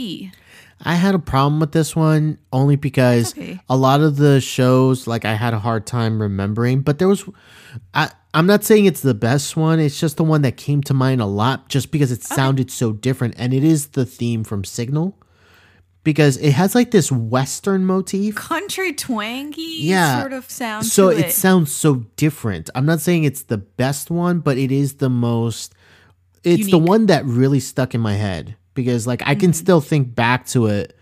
I 0.82 0.94
had 0.94 1.14
a 1.14 1.18
problem 1.18 1.60
with 1.60 1.72
this 1.72 1.94
one 1.94 2.38
only 2.52 2.76
because 2.76 3.32
okay. 3.32 3.60
a 3.68 3.76
lot 3.76 4.00
of 4.00 4.16
the 4.16 4.40
shows 4.40 5.06
like 5.06 5.24
I 5.24 5.34
had 5.34 5.54
a 5.54 5.58
hard 5.58 5.86
time 5.86 6.20
remembering, 6.20 6.80
but 6.80 6.98
there 6.98 7.08
was 7.08 7.24
I 7.94 8.10
I'm 8.34 8.46
not 8.46 8.64
saying 8.64 8.84
it's 8.84 9.00
the 9.00 9.14
best 9.14 9.56
one, 9.56 9.80
it's 9.80 9.98
just 9.98 10.16
the 10.16 10.24
one 10.24 10.42
that 10.42 10.56
came 10.56 10.82
to 10.82 10.94
mind 10.94 11.20
a 11.20 11.26
lot 11.26 11.68
just 11.68 11.90
because 11.90 12.12
it 12.12 12.22
sounded 12.22 12.70
so 12.70 12.92
different 12.92 13.34
and 13.38 13.54
it 13.54 13.64
is 13.64 13.88
the 13.88 14.04
theme 14.04 14.44
from 14.44 14.64
Signal 14.64 15.16
because 16.04 16.36
it 16.38 16.52
has 16.52 16.74
like 16.74 16.90
this 16.90 17.10
western 17.12 17.84
motif. 17.84 18.34
Country 18.34 18.92
twangy 18.92 19.78
Yeah. 19.80 20.20
sort 20.20 20.32
of 20.32 20.48
sound. 20.50 20.86
So 20.86 21.10
to 21.10 21.18
it 21.18 21.26
it. 21.26 21.32
sounds 21.32 21.72
so 21.72 22.06
different. 22.16 22.70
I'm 22.74 22.86
not 22.86 23.00
saying 23.00 23.24
it's 23.24 23.42
the 23.42 23.58
best 23.58 24.10
one, 24.10 24.40
but 24.40 24.58
it 24.58 24.72
is 24.72 24.94
the 24.94 25.10
most 25.10 25.74
it's 26.48 26.70
the 26.70 26.78
one 26.78 27.06
that 27.06 27.24
really 27.24 27.60
stuck 27.60 27.94
in 27.94 28.00
my 28.00 28.14
head 28.14 28.56
because 28.74 29.06
like 29.06 29.22
I 29.26 29.34
can 29.34 29.52
still 29.52 29.80
think 29.80 30.14
back 30.14 30.46
to 30.48 30.66
it 30.66 30.96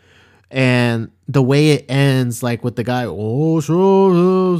and 0.50 1.10
the 1.28 1.42
way 1.42 1.72
it 1.72 1.86
ends 1.90 2.42
like 2.42 2.64
with 2.64 2.76
the 2.76 2.84
guy 2.84 3.04
oh 3.06 3.60
so," 3.60 4.56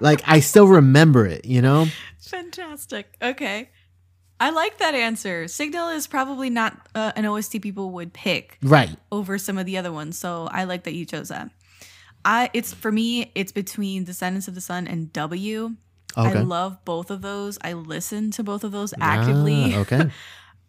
like 0.00 0.22
I 0.26 0.40
still 0.40 0.68
remember 0.68 1.26
it, 1.26 1.44
you 1.44 1.62
know? 1.62 1.86
fantastic. 2.20 3.16
Okay. 3.22 3.70
I 4.40 4.50
like 4.50 4.78
that 4.78 4.94
answer. 4.94 5.46
Signal 5.48 5.90
is 5.90 6.06
probably 6.06 6.50
not 6.50 6.88
uh, 6.94 7.12
an 7.16 7.24
OST 7.24 7.62
people 7.62 7.90
would 7.92 8.12
pick 8.12 8.58
Right. 8.62 8.90
over 9.12 9.38
some 9.38 9.58
of 9.58 9.66
the 9.66 9.78
other 9.78 9.92
ones, 9.92 10.18
so 10.18 10.48
I 10.50 10.64
like 10.64 10.84
that 10.84 10.94
you 10.94 11.06
chose 11.06 11.28
that. 11.28 11.50
I 12.24 12.50
it's 12.52 12.72
for 12.72 12.90
me, 12.90 13.30
it's 13.34 13.52
between 13.52 14.04
Descendants 14.04 14.48
of 14.48 14.54
the 14.54 14.60
Sun 14.60 14.88
and 14.88 15.12
W. 15.12 15.76
I 16.16 16.32
love 16.40 16.84
both 16.84 17.10
of 17.10 17.22
those. 17.22 17.58
I 17.62 17.72
listen 17.72 18.30
to 18.32 18.42
both 18.42 18.64
of 18.64 18.72
those 18.72 18.94
actively. 19.00 19.74
Ah, 19.74 19.78
okay. 19.80 20.10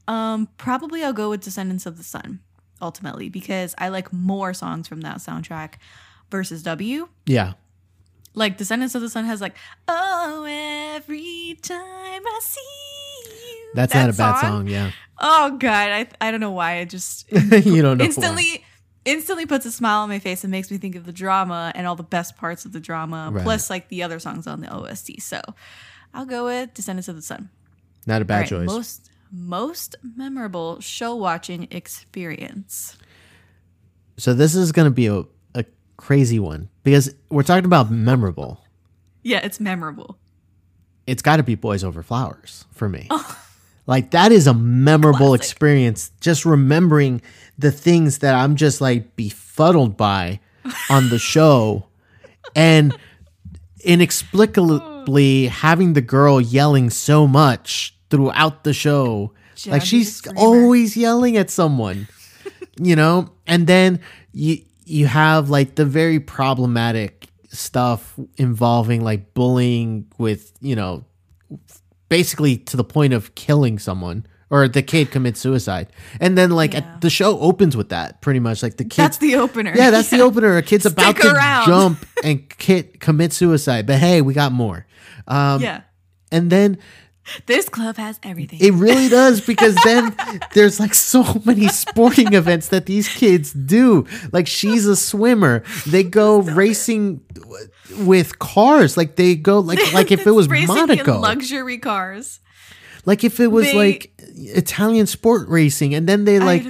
Um, 0.07 0.47
probably 0.57 1.03
I'll 1.03 1.13
go 1.13 1.29
with 1.29 1.41
Descendants 1.41 1.85
of 1.85 1.97
the 1.97 2.03
Sun 2.03 2.39
ultimately 2.81 3.29
because 3.29 3.73
I 3.77 3.89
like 3.89 4.11
more 4.13 4.53
songs 4.53 4.87
from 4.87 5.01
that 5.01 5.17
soundtrack 5.17 5.75
versus 6.29 6.63
W. 6.63 7.07
Yeah. 7.25 7.53
Like 8.33 8.57
Descendants 8.57 8.95
of 8.95 9.01
the 9.01 9.09
Sun 9.09 9.25
has 9.25 9.41
like, 9.41 9.55
oh, 9.87 10.43
every 10.95 11.57
time 11.61 11.77
I 12.25 12.39
see 12.41 12.61
you. 13.47 13.71
That's 13.75 13.93
That 13.93 14.05
not 14.05 14.13
a 14.13 14.17
bad 14.17 14.41
song, 14.41 14.67
yeah. 14.67 14.91
Oh 15.19 15.57
God, 15.57 15.89
I 15.89 16.07
I 16.19 16.31
don't 16.31 16.41
know 16.41 16.51
why 16.51 16.79
I 16.79 16.85
just 16.85 17.31
you 17.31 17.81
don't 17.81 17.97
know. 17.97 18.03
why. 18.05 18.61
Instantly 19.05 19.45
puts 19.45 19.65
a 19.65 19.71
smile 19.71 19.99
on 20.01 20.09
my 20.09 20.19
face 20.19 20.43
and 20.43 20.51
makes 20.51 20.69
me 20.71 20.77
think 20.77 20.95
of 20.95 21.05
the 21.05 21.13
drama 21.13 21.71
and 21.75 21.85
all 21.87 21.95
the 21.95 22.03
best 22.03 22.35
parts 22.37 22.65
of 22.65 22.73
the 22.73 22.79
drama, 22.79 23.29
Right. 23.31 23.43
plus 23.43 23.69
like 23.69 23.87
the 23.89 24.03
other 24.03 24.19
songs 24.19 24.47
on 24.47 24.61
the 24.61 24.67
OST. 24.73 25.21
So 25.21 25.41
I'll 26.13 26.25
go 26.25 26.45
with 26.45 26.73
Descendants 26.73 27.07
of 27.07 27.15
the 27.15 27.21
Sun. 27.21 27.49
Not 28.07 28.21
a 28.21 28.25
bad 28.25 28.39
right, 28.41 28.47
choice. 28.49 28.67
Most 28.67 29.09
most 29.31 29.95
memorable 30.15 30.79
show 30.79 31.15
watching 31.15 31.67
experience. 31.71 32.97
so 34.17 34.33
this 34.33 34.55
is 34.55 34.71
going 34.71 34.85
to 34.85 34.91
be 34.91 35.07
a, 35.07 35.23
a 35.55 35.65
crazy 35.97 36.39
one 36.39 36.69
because 36.83 37.13
we're 37.29 37.43
talking 37.43 37.65
about 37.65 37.91
memorable. 37.91 38.61
Yeah, 39.23 39.39
it's 39.43 39.59
memorable. 39.59 40.17
it's 41.07 41.21
got 41.21 41.37
to 41.37 41.43
be 41.43 41.55
Boys 41.55 41.83
Over 41.83 42.01
Flowers 42.03 42.65
for 42.71 42.87
me. 42.87 43.09
Like 43.87 44.11
that 44.11 44.31
is 44.31 44.47
a 44.47 44.53
memorable 44.53 45.27
Classic. 45.29 45.41
experience. 45.41 46.11
Just 46.19 46.45
remembering 46.45 47.21
the 47.57 47.71
things 47.71 48.19
that 48.19 48.33
I'm 48.35 48.55
just 48.55 48.81
like 48.81 49.15
befuddled 49.15 49.95
by 49.95 50.39
on 50.89 51.09
the 51.09 51.19
show, 51.19 51.85
and 52.55 52.97
inexplicably 53.83 55.47
having 55.47 55.93
the 55.93 56.01
girl 56.01 56.41
yelling 56.41 56.89
so 56.89 57.27
much 57.27 57.95
throughout 58.09 58.63
the 58.63 58.73
show. 58.73 59.31
like 59.67 59.83
she's 59.83 60.15
screamer. 60.17 60.39
always 60.39 60.97
yelling 60.97 61.37
at 61.37 61.49
someone, 61.49 62.07
you 62.79 62.95
know. 62.95 63.29
And 63.47 63.67
then 63.67 63.99
you 64.33 64.57
you 64.85 65.05
have 65.07 65.49
like 65.49 65.75
the 65.75 65.85
very 65.85 66.19
problematic 66.19 67.27
stuff 67.49 68.19
involving 68.37 69.01
like 69.03 69.33
bullying 69.33 70.05
with 70.17 70.51
you 70.61 70.75
know 70.75 71.05
basically 72.09 72.57
to 72.57 72.77
the 72.77 72.83
point 72.83 73.13
of 73.13 73.33
killing 73.35 73.79
someone 73.79 74.25
or 74.51 74.67
the 74.67 74.83
kid 74.83 75.09
commits 75.11 75.39
suicide 75.39 75.87
and 76.19 76.37
then 76.37 76.51
like 76.51 76.73
Yeah. 76.73 76.79
at, 76.79 77.01
the 77.01 77.09
show 77.09 77.39
opens 77.39 77.75
with 77.75 77.89
that 77.89 78.21
pretty 78.21 78.39
much 78.39 78.61
like 78.61 78.77
the 78.77 78.83
kid 78.85 79.01
That's 79.01 79.17
the 79.17 79.35
opener. 79.37 79.73
yeah 79.75 79.89
that's 79.89 80.09
the 80.11 80.21
opener 80.27 80.55
a 80.57 80.61
kid's 80.61 80.85
about 80.85 81.17
Stick 81.17 81.31
to 81.33 81.63
jump 81.65 82.05
and 82.23 82.47
kid 82.57 82.99
commit 82.99 83.33
suicide 83.33 83.87
but 83.87 83.97
hey 83.97 84.21
we 84.21 84.33
got 84.33 84.51
more 84.51 84.85
um 85.27 85.61
yeah. 85.61 85.81
and 86.31 86.51
then 86.51 86.77
This 87.47 87.69
club 87.69 87.97
has 87.97 88.19
everything. 88.23 88.59
it 88.61 88.71
really 88.73 89.09
does 89.09 89.41
because 89.41 89.75
then 89.83 90.15
there's 90.53 90.79
like 90.79 90.93
so 90.93 91.23
many 91.45 91.67
sporting 91.69 92.33
events 92.33 92.67
that 92.69 92.85
these 92.85 93.07
kids 93.07 93.51
do. 93.53 94.05
Like 94.31 94.47
she's 94.47 94.85
a 94.85 94.95
swimmer. 94.95 95.63
They 95.87 96.03
go 96.21 96.41
racing 96.41 97.21
w- 97.33 97.67
with 98.05 98.37
cars. 98.39 98.95
Like 98.97 99.15
they 99.15 99.35
go 99.35 99.59
like 99.59 99.79
like 99.93 100.11
if 100.11 100.27
it 100.27 100.31
was 100.31 100.47
Monaco. 100.47 101.19
luxury 101.19 101.77
cars. 101.79 102.39
Like 103.05 103.23
if 103.23 103.39
it 103.39 103.47
was 103.47 103.65
They- 103.65 103.75
like 103.75 104.11
Italian 104.37 105.07
sport 105.07 105.47
racing 105.47 105.93
and 105.95 106.07
then 106.07 106.25
they 106.25 106.39
like 106.39 106.63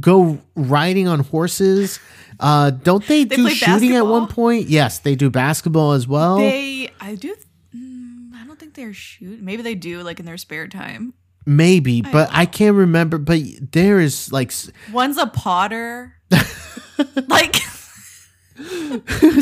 go 0.00 0.38
riding 0.54 1.08
on 1.08 1.20
horses. 1.20 2.00
Uh 2.38 2.68
don't 2.70 3.06
they, 3.06 3.24
do 3.24 3.36
play 3.44 3.54
shooting 3.54 3.96
at 3.96 4.06
one 4.06 4.26
point? 4.28 4.68
Yes, 4.68 4.98
they 4.98 5.14
do 5.14 5.30
basketball 5.30 5.92
as 5.92 6.06
well. 6.06 6.36
They, 6.38 6.90
I 7.00 7.14
do. 7.14 7.34
Mm, 7.74 8.34
I 8.34 8.46
don't 8.46 8.58
think 8.58 8.65
they're 8.76 8.94
shooting. 8.94 9.44
Maybe 9.44 9.62
they 9.62 9.74
do, 9.74 10.02
like 10.02 10.20
in 10.20 10.26
their 10.26 10.36
spare 10.36 10.68
time. 10.68 11.14
Maybe, 11.44 12.02
but 12.02 12.28
I 12.32 12.46
can't 12.46 12.76
remember. 12.76 13.18
But 13.18 13.40
there 13.72 14.00
is 14.00 14.32
like 14.32 14.52
One's 14.92 15.16
a 15.16 15.26
potter. 15.26 16.14
like 17.28 17.56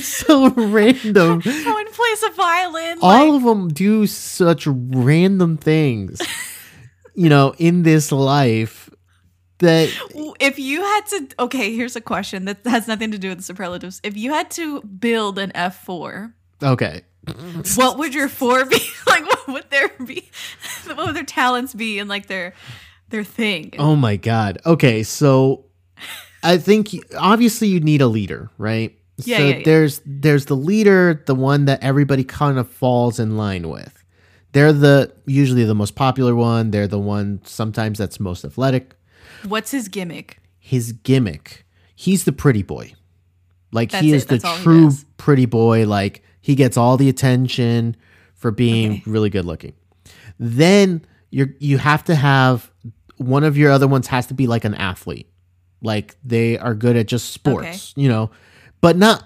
so 0.01 0.51
random. 0.51 1.41
one 1.41 1.93
plays 1.93 2.23
a 2.25 2.31
violin. 2.31 2.99
all 3.01 3.31
like, 3.31 3.37
of 3.37 3.43
them 3.43 3.69
do 3.69 4.07
such 4.07 4.67
random 4.67 5.57
things 5.57 6.21
you 7.15 7.29
know 7.29 7.55
in 7.59 7.85
this 7.85 8.11
life 8.11 8.91
that 9.59 9.89
if 10.41 10.59
you 10.59 10.83
had 10.83 11.07
to, 11.07 11.29
okay, 11.39 11.75
here's 11.75 11.97
a 11.97 12.01
question 12.01 12.45
that 12.47 12.59
has 12.67 12.89
nothing 12.89 13.13
to 13.13 13.19
do 13.19 13.29
with 13.29 13.39
the 13.39 13.45
superlatives. 13.45 14.01
If 14.03 14.17
you 14.17 14.33
had 14.33 14.51
to 14.53 14.83
build 14.83 15.39
an 15.39 15.53
F 15.55 15.85
four, 15.85 16.35
okay 16.63 17.03
what 17.77 17.99
would 17.99 18.15
your 18.15 18.29
four 18.29 18.65
be? 18.65 18.79
like, 19.07 19.25
what 19.27 19.49
would 19.49 19.71
their 19.71 19.89
be? 20.05 20.29
What 20.87 21.07
would 21.07 21.17
their 21.17 21.25
talents 21.25 21.73
be 21.75 21.99
and 21.99 22.09
like 22.11 22.27
their 22.27 22.53
their 23.09 23.25
thing? 23.25 23.73
oh 23.79 23.97
my 23.97 24.17
god 24.17 24.59
okay 24.67 25.03
so 25.03 25.65
i 26.43 26.59
think 26.59 26.91
obviously 27.17 27.69
you 27.69 27.81
need 27.81 28.01
a 28.03 28.07
leader 28.07 28.51
right 28.59 28.95
Yeah, 29.25 29.39
so 29.39 29.43
yeah, 29.47 29.57
yeah. 29.57 29.63
there's 29.65 30.03
there's 30.05 30.45
the 30.47 30.57
leader 30.57 31.23
the 31.27 31.35
one 31.35 31.65
that 31.67 31.83
everybody 31.83 32.23
kind 32.25 32.59
of 32.59 32.69
falls 32.69 33.19
in 33.19 33.37
line 33.39 33.69
with 33.71 34.05
They're 34.53 34.73
the 34.75 35.13
usually 35.27 35.65
the 35.65 35.75
most 35.75 35.95
popular 35.97 36.35
one. 36.35 36.71
They're 36.71 36.87
the 36.87 36.99
one 37.01 37.41
sometimes 37.45 37.99
that's 37.99 38.21
most 38.21 38.45
athletic. 38.45 38.95
What's 39.49 39.71
his 39.73 39.89
gimmick? 39.89 40.39
His 40.59 40.93
gimmick, 40.93 41.65
he's 41.97 42.25
the 42.25 42.33
pretty 42.33 42.63
boy. 42.63 42.93
Like 43.73 43.91
he 43.93 44.13
is 44.13 44.25
it. 44.25 44.29
the 44.29 44.39
That's 44.39 44.59
he 44.59 44.63
true 44.63 44.91
pretty 45.17 45.47
boy. 45.47 45.87
Like 45.87 46.23
he 46.45 46.55
gets 46.55 46.77
all 46.77 46.99
the 46.99 47.09
attention 47.09 47.97
for 48.35 48.51
being 48.51 48.93
Okay. 48.93 49.03
really 49.07 49.31
good 49.31 49.47
looking. 49.47 49.73
Then 50.39 51.01
you're 51.31 51.55
you 51.59 51.79
have 51.79 52.05
to 52.05 52.15
have 52.15 52.71
one 53.17 53.45
of 53.45 53.57
your 53.57 53.71
other 53.73 53.89
ones 53.89 54.09
has 54.09 54.27
to 54.27 54.35
be 54.35 54.47
like 54.47 54.67
an 54.67 54.75
athlete. 54.75 55.27
Like 55.81 56.17
they 56.23 56.59
are 56.59 56.75
good 56.75 56.97
at 56.97 57.07
just 57.07 57.31
sports, 57.33 57.95
you 57.97 58.09
know, 58.11 58.31
but 58.83 58.99
not 58.99 59.25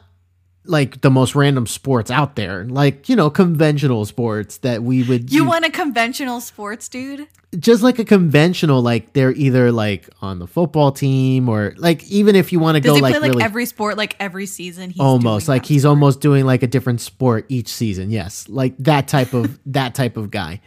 like 0.65 1.01
the 1.01 1.11
most 1.11 1.35
random 1.35 1.67
sports 1.67 2.09
out 2.11 2.37
there. 2.37 2.65
Like, 2.67 3.09
you 3.09 3.17
know, 3.17 3.31
conventional 3.31 4.05
sports 4.05 4.59
that 4.59 4.83
we 4.85 5.03
would 5.03 5.33
You 5.33 5.41
use- 5.43 5.49
want 5.49 5.65
a 5.65 5.71
conventional 5.71 6.41
sports 6.41 6.89
dude? 6.89 7.27
Just 7.57 7.83
like 7.83 7.99
a 7.99 8.05
conventional 8.05 8.83
like 8.83 9.15
they're 9.15 9.33
either 9.33 9.73
like 9.73 10.11
on 10.21 10.39
the 10.39 10.47
football 10.47 10.93
team 10.93 11.49
or 11.49 11.75
like 11.79 12.05
even 12.05 12.37
if 12.37 12.53
you 12.53 12.61
want 12.61 12.75
to 12.75 12.81
go 12.81 12.93
like 12.93 13.15
play 13.15 13.21
like 13.21 13.31
really 13.31 13.43
every 13.43 13.65
sport, 13.65 13.97
like 13.97 14.17
every 14.21 14.45
season? 14.45 14.91
He's 14.91 15.01
almost 15.01 15.49
like 15.49 15.65
he's 15.65 15.83
sport? 15.83 15.91
almost 15.91 16.21
doing 16.21 16.45
like 16.45 16.63
a 16.63 16.67
different 16.67 17.01
sport 17.01 17.47
each 17.49 17.69
season 17.69 18.11
yes. 18.11 18.49
Like 18.49 18.77
that 18.79 19.09
type 19.09 19.33
of 19.33 19.59
that 19.67 19.95
type 19.95 20.19
of 20.19 20.31
guy. 20.31 20.61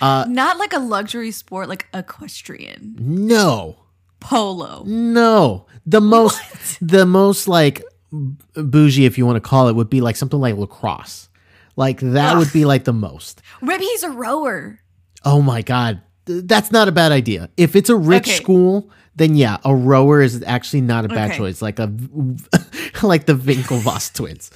Uh, 0.00 0.26
Not 0.28 0.58
like 0.58 0.72
a 0.72 0.80
luxury 0.80 1.30
sport, 1.30 1.68
like 1.68 1.86
equestrian, 1.94 2.96
no. 2.98 3.76
Polo. 4.18 4.82
no. 4.86 5.66
The 5.86 6.00
most 6.00 6.78
the 6.80 7.06
most 7.06 7.46
like 7.46 7.82
bougie 8.10 9.04
if 9.04 9.18
you 9.18 9.26
want 9.26 9.36
to 9.36 9.40
call 9.40 9.68
it 9.68 9.76
would 9.76 9.90
be 9.90 10.00
like 10.00 10.16
something 10.16 10.40
like 10.40 10.56
lacrosse. 10.56 11.28
Like 11.76 12.00
that 12.00 12.38
would 12.38 12.52
be 12.52 12.64
like 12.64 12.84
the 12.84 12.92
most. 12.92 13.42
Maybe 13.62 13.84
he's 13.84 14.02
a 14.02 14.10
rower. 14.10 14.80
oh 15.24 15.40
my 15.40 15.62
god 15.62 16.00
that's 16.26 16.70
not 16.72 16.88
a 16.88 16.92
bad 16.92 17.12
idea 17.12 17.48
if 17.56 17.76
it's 17.76 17.88
a 17.90 17.96
rich 17.96 18.28
Okay. 18.28 18.36
school 18.36 18.90
then 19.16 19.34
yeah 19.34 19.58
a 19.64 19.74
rower 19.74 20.22
is 20.22 20.42
actually 20.46 20.80
not 20.80 21.04
a 21.04 21.08
bad 21.08 21.30
Okay. 21.30 21.38
choice 21.38 21.60
like 21.62 21.78
a 21.78 21.86
like 23.02 23.26
the 23.26 23.34
Winklevoss 23.34 24.12
twins 24.18 24.50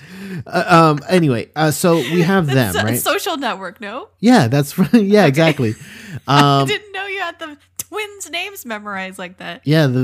uh, 0.46 0.64
um 0.66 1.00
anyway 1.08 1.48
uh, 1.56 1.70
so 1.70 2.00
we 2.00 2.22
have 2.22 2.46
them 2.50 2.74
right 2.74 2.98
Social 2.98 3.36
network, 3.36 3.80
no? 3.80 4.08
Yeah, 4.20 4.48
that's 4.48 4.78
right. 4.78 4.92
Yeah, 4.94 5.26
exactly. 5.26 5.74
I 6.26 6.60
Um, 6.62 6.66
didn't 6.68 6.92
know 6.92 7.06
you 7.06 7.20
had 7.20 7.38
the 7.38 7.56
twins' 7.76 8.30
names 8.30 8.66
memorized 8.66 9.18
like 9.18 9.36
that. 9.38 9.60
yeah, 9.64 9.86
the, 9.86 10.00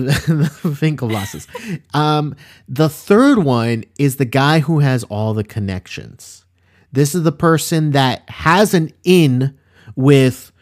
the 0.63 0.69
Winklevosses. 0.81 1.47
Um, 1.95 2.37
the 2.69 2.89
third 2.89 3.39
one 3.39 3.85
is 3.99 4.17
the 4.17 4.25
guy 4.25 4.61
who 4.61 4.79
has 4.81 5.05
all 5.05 5.35
the 5.35 5.45
connections. 5.45 6.45
This 6.93 7.15
is 7.15 7.23
the 7.25 7.33
person 7.33 7.91
that 7.93 8.29
has 8.31 8.73
an 8.75 8.93
in 9.05 9.57
with 9.97 10.53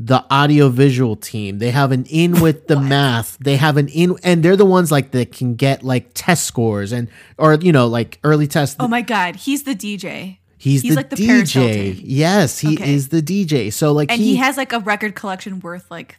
the 0.00 0.24
audiovisual 0.32 1.16
team. 1.16 1.58
They 1.58 1.72
have 1.72 1.90
an 1.90 2.04
in 2.04 2.40
with 2.40 2.68
the 2.68 2.78
math. 2.78 3.36
They 3.40 3.56
have 3.56 3.76
an 3.76 3.88
in, 3.88 4.16
and 4.22 4.44
they're 4.44 4.54
the 4.56 4.64
ones 4.64 4.92
like 4.92 5.10
that 5.10 5.32
can 5.32 5.56
get 5.56 5.82
like 5.82 6.10
test 6.14 6.44
scores 6.44 6.92
and 6.92 7.08
or 7.36 7.54
you 7.54 7.72
know 7.72 7.88
like 7.88 8.20
early 8.22 8.46
tests. 8.46 8.76
Oh 8.78 8.86
my 8.88 9.02
god, 9.02 9.34
he's 9.36 9.64
the 9.64 9.74
DJ. 9.74 10.38
he's, 10.56 10.82
he's 10.82 10.92
the, 10.92 10.96
like 10.96 11.10
the 11.10 11.16
DJ. 11.16 12.00
Yes, 12.02 12.60
he 12.60 12.74
Okay. 12.74 12.94
is 12.94 13.08
the 13.08 13.20
DJ. 13.22 13.72
So 13.72 13.90
like 13.92 14.10
And 14.12 14.20
he, 14.20 14.36
has 14.36 14.56
like 14.56 14.72
a 14.72 14.78
record 14.78 15.14
collection 15.16 15.58
worth 15.60 15.90
like 15.90 16.16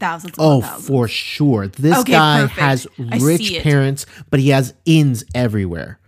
thousands 0.00 0.34
Oh, 0.38 0.58
of 0.58 0.64
thousands. 0.64 0.86
for 0.88 1.06
sure. 1.08 1.68
This 1.68 1.98
Okay, 1.98 2.12
guy 2.12 2.40
perfect. 2.42 2.60
has 2.60 2.86
rich 2.98 3.58
parents, 3.62 4.06
but 4.30 4.40
he 4.40 4.50
has 4.50 4.72
ins 4.86 5.24
everywhere. 5.34 5.98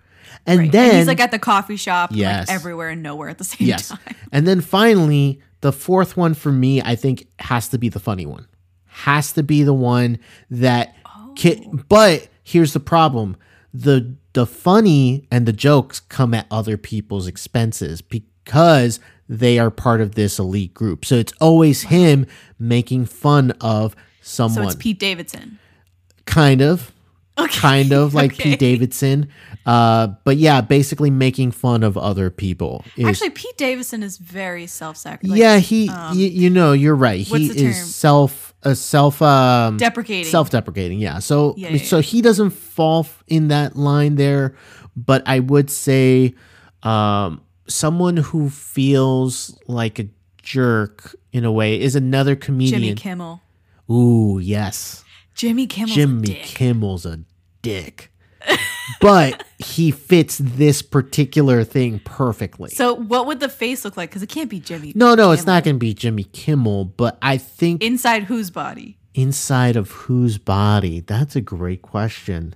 And 0.46 0.58
Right. 0.60 0.72
then 0.72 0.88
and 0.90 0.98
he's 0.98 1.06
like 1.06 1.20
at 1.20 1.32
the 1.32 1.38
coffee 1.38 1.76
shop, 1.76 2.10
Yes. 2.14 2.48
like 2.48 2.54
everywhere 2.54 2.88
and 2.88 3.02
nowhere 3.02 3.28
at 3.28 3.36
the 3.38 3.44
same 3.44 3.68
yes. 3.68 3.88
time. 3.88 3.98
And 4.32 4.46
then 4.46 4.60
finally, 4.62 5.40
the 5.61 5.72
fourth 5.72 6.16
one 6.16 6.34
for 6.34 6.50
me, 6.52 6.80
I 6.82 6.94
think 6.96 7.26
has 7.38 7.68
to 7.68 7.78
be 7.78 7.88
the 7.88 8.00
funny 8.00 8.26
one. 8.26 8.46
Has 8.86 9.32
to 9.32 9.42
be 9.42 9.62
the 9.62 9.74
one 9.74 10.18
that 10.50 10.94
Oh. 11.06 11.34
but 11.88 12.28
here's 12.42 12.72
the 12.72 12.80
problem. 12.80 13.36
The 13.72 14.14
the 14.32 14.46
funny 14.46 15.26
and 15.30 15.46
the 15.46 15.52
jokes 15.52 16.00
come 16.00 16.34
at 16.34 16.46
other 16.50 16.76
people's 16.76 17.26
expenses 17.26 18.00
because 18.02 19.00
they 19.28 19.58
are 19.58 19.70
part 19.70 20.00
of 20.00 20.14
this 20.16 20.38
elite 20.38 20.74
group. 20.74 21.04
So 21.04 21.16
it's 21.16 21.32
always 21.40 21.82
him 21.82 22.26
making 22.58 23.06
fun 23.06 23.52
of 23.61 23.94
someone. 24.20 24.64
So 24.64 24.68
it's 24.68 24.74
Pete 24.76 24.98
Davidson. 24.98 25.58
kind 26.26 26.61
of. 26.62 26.92
Okay. 27.39 27.59
kind 27.59 27.93
of 27.93 28.12
like 28.20 28.33
Okay. 28.33 28.51
Pete 28.51 28.59
Davidson. 28.59 29.28
Uh, 29.66 30.09
but 30.24 30.37
yeah, 30.37 30.61
basically 30.61 31.11
making 31.11 31.53
fun 31.53 31.83
of 31.83 31.97
other 31.97 32.31
people. 32.31 32.85
Is, 32.97 33.07
Actually, 33.07 33.31
Pete 33.31 33.57
Davidson 33.57 34.03
is 34.03 34.16
very 34.16 34.66
self-sacrificing. 34.66 35.37
yeah, 35.41 35.59
he, 35.59 35.89
y- 35.89 36.12
you 36.14 36.51
know, 36.51 36.72
you're 36.72 36.95
right. 36.97 37.20
He 37.20 37.51
um, 37.51 37.57
is 37.57 37.76
term? 37.78 37.87
self, 37.87 38.55
uh, 38.62 38.74
self, 38.74 39.20
um, 39.22 39.76
deprecating. 39.76 40.24
self-deprecating. 40.31 40.99
Yeah. 40.99 41.18
So, 41.18 41.55
Yeah, 41.57 41.70
yeah, 41.70 41.83
so 41.85 42.01
he 42.01 42.20
doesn't 42.22 42.51
fall 42.51 43.07
in 43.28 43.49
that 43.49 43.76
line 43.76 44.16
there, 44.16 44.57
but 44.97 45.22
I 45.26 45.41
would 45.41 45.70
say, 45.70 46.35
um, 46.83 47.43
someone 47.66 48.16
who 48.16 48.51
feels 48.51 49.57
like 49.68 49.99
a 49.99 50.09
jerk 50.43 51.14
in 51.33 51.45
a 51.45 51.53
way 51.53 51.78
is 51.81 51.95
another 51.95 52.35
comedian. 52.35 52.81
Jimmy 52.83 52.95
Kimmel. 52.97 53.41
Ooh, 53.91 54.39
yes. 54.43 55.05
Jimmy 55.35 55.66
Kimmel's 55.66 55.93
a 55.93 55.95
Jimmy 56.01 56.26
dick. 56.26 56.43
Kimmel's 56.43 57.07
a 57.07 57.20
dick. 57.62 58.12
but 59.01 59.45
he 59.59 59.91
fits 59.91 60.39
this 60.39 60.81
particular 60.83 61.62
thing 61.64 62.01
perfectly. 62.05 62.70
So 62.70 62.95
what 62.95 63.26
would 63.26 63.39
the 63.41 63.49
face 63.51 63.85
look 63.85 63.97
like? 63.97 64.09
Because 64.11 64.22
it 64.22 64.28
can't 64.31 64.49
be 64.49 64.61
Jimmy. 64.61 64.93
no, 64.95 65.14
no, 65.14 65.31
it's 65.33 65.45
not 65.47 65.62
going 65.64 65.76
to 65.76 65.78
be 65.78 65.93
Jimmy 65.95 66.24
Kimmel, 66.24 66.87
but 66.87 67.18
I 67.20 67.37
think 67.37 67.83
Inside 67.83 68.24
whose 68.24 68.51
body? 68.51 68.97
inside 69.14 69.76
of 69.76 69.91
whose 69.91 70.39
body? 70.39 71.01
That's 71.01 71.37
a 71.37 71.41
great 71.43 71.83
question. 71.83 72.55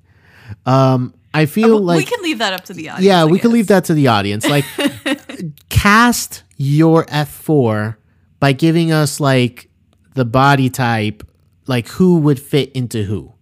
Um, 0.65 1.15
I 1.35 1.47
feel 1.47 1.69
Well, 1.75 1.81
like 1.83 1.99
we 1.99 2.05
can 2.05 2.23
leave 2.23 2.39
that 2.39 2.53
up 2.55 2.65
to 2.67 2.73
the 2.75 2.89
audience. 2.91 3.05
yeah, 3.05 3.23
I 3.23 3.25
we 3.27 3.39
can 3.39 3.51
leave 3.53 3.67
that 3.67 3.85
to 3.87 3.95
the 3.95 4.07
audience. 4.09 4.47
Like, 4.49 4.65
cast 5.69 6.43
your 6.57 7.05
F4 7.07 7.97
by 8.41 8.53
giving 8.53 8.93
us 8.93 9.21
like 9.21 9.69
the 10.15 10.25
body 10.25 10.71
type, 10.71 11.27
like 11.67 11.89
who 11.89 12.19
would 12.19 12.41
fit 12.41 12.71
into 12.73 13.05
who. 13.05 13.33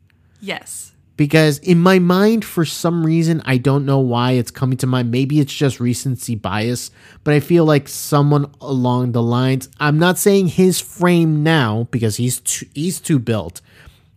Yes. 0.41 0.93
because 1.17 1.59
in 1.59 1.79
my 1.79 1.99
mind 2.01 2.45
for 2.45 2.65
some 2.65 3.05
reason 3.07 3.41
i 3.45 3.57
don't 3.59 3.85
know 3.85 4.01
why 4.01 4.33
it's 4.33 4.51
coming 4.51 4.77
to 4.79 4.87
mind 4.87 5.11
maybe 5.11 5.39
it's 5.39 5.53
just 5.55 5.79
recency 5.79 6.35
bias 6.35 6.91
but 7.23 7.33
i 7.35 7.39
feel 7.39 7.65
like 7.65 7.87
someone 7.87 8.51
along 8.61 9.13
the 9.13 9.23
lines 9.23 9.69
i'm 9.79 9.99
not 9.99 10.19
saying 10.19 10.49
his 10.49 10.81
frame 10.81 11.43
now 11.45 11.87
because 11.93 12.17
he's 12.17 12.41
too, 12.41 12.67
he's 12.75 12.99
too 12.99 13.19
built 13.21 13.61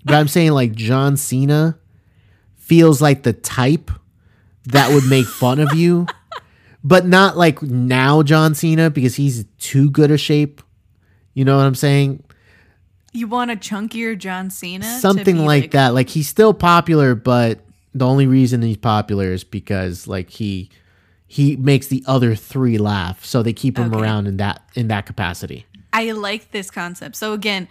but 0.05 0.15
i'm 0.15 0.27
saying 0.27 0.51
like 0.51 0.73
john 0.73 1.15
cena 1.17 1.77
feels 2.55 3.01
like 3.01 3.21
the 3.23 3.33
type 3.33 3.91
that 4.63 4.89
would 4.91 5.05
make 5.07 5.27
fun 5.27 5.59
of 5.59 5.75
you 5.75 6.07
but 6.83 7.05
not 7.05 7.37
like 7.37 7.61
now 7.61 8.23
john 8.23 8.55
cena 8.55 8.89
because 8.89 9.15
he's 9.15 9.45
too 9.59 9.91
good 9.91 10.09
a 10.09 10.17
shape 10.17 10.61
you 11.35 11.45
know 11.45 11.57
what 11.57 11.65
i'm 11.67 11.75
saying 11.75 12.23
You 13.15 13.27
want 13.27 13.51
a 13.51 13.55
chunkier 13.55 14.17
John 14.17 14.49
Cena? 14.49 14.99
something 14.99 15.37
be 15.37 15.41
like, 15.41 15.71
that. 15.71 15.93
Like 15.93 16.09
he's 16.09 16.27
still 16.27 16.53
popular, 16.53 17.15
but 17.15 17.59
the 17.93 18.05
only 18.05 18.27
reason 18.27 18.61
he's 18.61 18.77
popular 18.77 19.31
is 19.31 19.43
because 19.43 20.07
like 20.07 20.29
he 20.29 20.69
he 21.27 21.55
makes 21.55 21.87
the 21.87 22.03
other 22.05 22.35
three 22.35 22.77
laugh, 22.77 23.23
so 23.25 23.41
they 23.41 23.53
keep 23.53 23.77
him 23.77 23.93
Okay. 23.93 24.01
around 24.03 24.27
in 24.27 24.37
that 24.37 24.61
in 24.75 24.87
that 24.89 25.05
capacity. 25.05 25.65
I 25.93 26.11
like 26.11 26.51
this 26.51 26.69
concept. 26.69 27.15
So 27.15 27.33
again, 27.33 27.67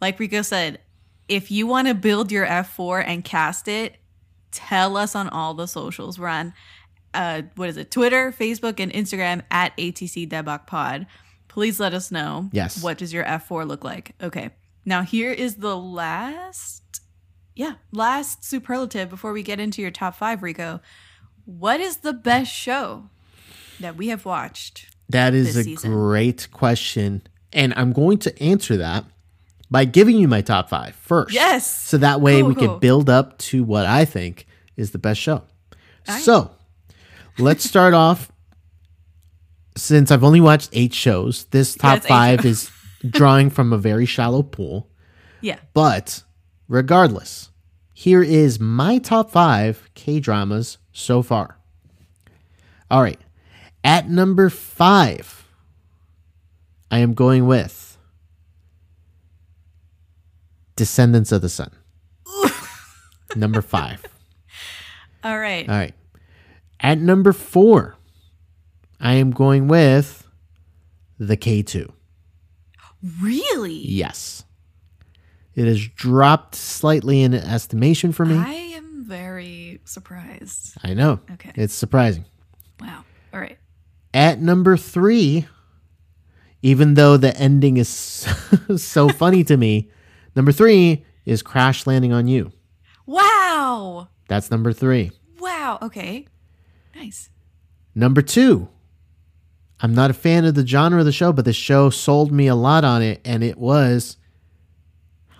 like 0.00 0.18
Rico 0.18 0.42
said, 0.42 0.80
if 1.28 1.50
you 1.50 1.66
want 1.66 1.88
to 1.88 1.94
build 1.94 2.32
your 2.32 2.44
F4 2.46 3.04
and 3.06 3.24
cast 3.24 3.68
it, 3.68 3.96
tell 4.50 4.96
us 4.96 5.14
on 5.14 5.28
all 5.28 5.54
the 5.54 5.66
socials. 5.68 6.18
We're 6.18 6.28
on 6.28 6.52
uh 7.14 7.42
what 7.56 7.68
is 7.68 7.76
it? 7.76 7.90
Twitter, 7.90 8.32
Facebook, 8.32 8.80
and 8.80 8.92
Instagram 8.92 9.42
at 9.50 9.76
ATC 9.76 10.28
Daebak 10.28 10.66
Pod. 10.66 11.06
Please 11.46 11.78
let 11.80 11.94
us 11.94 12.10
know. 12.10 12.50
Yes. 12.52 12.82
What 12.82 12.98
does 12.98 13.12
your 13.12 13.24
F4 13.24 13.66
look 13.66 13.84
like? 13.84 14.14
Okay. 14.22 14.50
Now 14.88 15.02
here 15.02 15.30
is 15.30 15.56
the 15.56 15.76
last 15.76 17.02
yeah, 17.54 17.74
last 17.92 18.42
superlative 18.42 19.10
before 19.10 19.34
we 19.34 19.42
get 19.42 19.60
into 19.60 19.82
your 19.82 19.90
top 19.90 20.14
five, 20.14 20.42
Rico. 20.42 20.80
What 21.44 21.78
is 21.78 21.98
the 21.98 22.14
best 22.14 22.50
show 22.50 23.10
that 23.80 23.96
we 23.96 24.08
have 24.08 24.24
watched? 24.24 24.86
That 25.10 25.34
is 25.34 25.56
a 25.58 25.64
season. 25.64 25.92
great 25.92 26.48
question, 26.52 27.20
and 27.52 27.74
I'm 27.76 27.92
going 27.92 28.16
to 28.20 28.42
answer 28.42 28.78
that 28.78 29.04
by 29.70 29.84
giving 29.84 30.16
you 30.16 30.26
my 30.26 30.40
top 30.40 30.70
five 30.70 30.94
first. 30.94 31.34
Yes. 31.34 31.66
So 31.66 31.98
that 31.98 32.22
way 32.22 32.40
Cool, 32.40 32.48
we 32.48 32.54
cool. 32.54 32.68
can 32.68 32.78
build 32.78 33.10
up 33.10 33.36
to 33.38 33.64
what 33.64 33.84
I 33.84 34.06
think 34.06 34.46
is 34.78 34.92
the 34.92 34.98
best 34.98 35.20
show. 35.20 35.42
right. 36.08 36.22
So 36.22 36.50
let's 37.38 37.62
start 37.62 37.92
off. 38.06 38.32
Since 39.76 40.10
I've 40.10 40.24
only 40.24 40.40
watched 40.40 40.70
eight 40.72 40.94
shows, 40.94 41.44
this 41.50 41.74
top 41.74 41.98
eight 41.98 42.04
five 42.04 42.46
is 42.46 42.70
drawing 43.06 43.50
from 43.50 43.72
a 43.72 43.78
very 43.78 44.06
shallow 44.06 44.42
pool. 44.42 44.88
Yeah. 45.40 45.58
But 45.74 46.22
regardless, 46.68 47.50
here 47.94 48.22
is 48.22 48.60
my 48.60 48.98
top 48.98 49.30
five 49.30 49.88
K 49.94 50.20
dramas 50.20 50.78
so 50.92 51.22
far. 51.22 51.58
All 52.90 53.02
right. 53.02 53.20
At 53.84 54.08
number 54.08 54.50
five, 54.50 55.46
I 56.90 56.98
am 56.98 57.14
going 57.14 57.46
with 57.46 57.98
Descendants 60.76 61.32
of 61.32 61.42
the 61.42 61.48
Sun. 61.48 61.70
number 63.36 63.62
five. 63.62 64.04
All 65.22 65.38
right. 65.38 65.68
All 65.68 65.74
right. 65.74 65.94
At 66.80 66.98
number 66.98 67.32
four, 67.32 67.96
I 69.00 69.14
am 69.14 69.30
going 69.30 69.68
with 69.68 70.26
the 71.18 71.36
K2. 71.36 71.90
Really? 73.20 73.74
Yes. 73.86 74.44
It 75.54 75.66
has 75.66 75.86
dropped 75.88 76.54
slightly 76.54 77.22
in 77.22 77.34
estimation 77.34 78.12
for 78.12 78.24
me. 78.24 78.36
I 78.36 78.52
am 78.52 79.04
very 79.04 79.80
surprised. 79.84 80.76
I 80.84 80.94
know. 80.94 81.20
Okay. 81.32 81.52
It's 81.56 81.74
surprising. 81.74 82.24
Wow. 82.80 83.04
All 83.32 83.40
right. 83.40 83.58
At 84.14 84.40
number 84.40 84.76
three, 84.76 85.46
even 86.62 86.94
though 86.94 87.16
the 87.16 87.36
ending 87.36 87.76
is 87.76 87.88
so 87.88 89.08
funny 89.08 89.44
to 89.44 89.56
me, 89.56 89.90
number 90.36 90.52
three 90.52 91.04
is 91.24 91.42
Crash 91.42 91.86
Landing 91.86 92.12
on 92.12 92.28
You. 92.28 92.52
Wow. 93.06 94.08
That's 94.28 94.50
number 94.50 94.72
three. 94.72 95.12
Wow. 95.40 95.78
Okay. 95.82 96.26
Nice. 96.94 97.30
Number 97.94 98.22
two, 98.22 98.68
I'm 99.80 99.94
not 99.94 100.10
a 100.10 100.14
fan 100.14 100.44
of 100.44 100.54
the 100.54 100.66
genre 100.66 100.98
of 101.00 101.06
the 101.06 101.12
show, 101.12 101.32
but 101.32 101.44
the 101.44 101.52
show 101.52 101.88
sold 101.90 102.32
me 102.32 102.46
a 102.48 102.54
lot 102.56 102.84
on 102.84 103.00
it, 103.02 103.20
and 103.24 103.44
it 103.44 103.58
was 103.58 104.16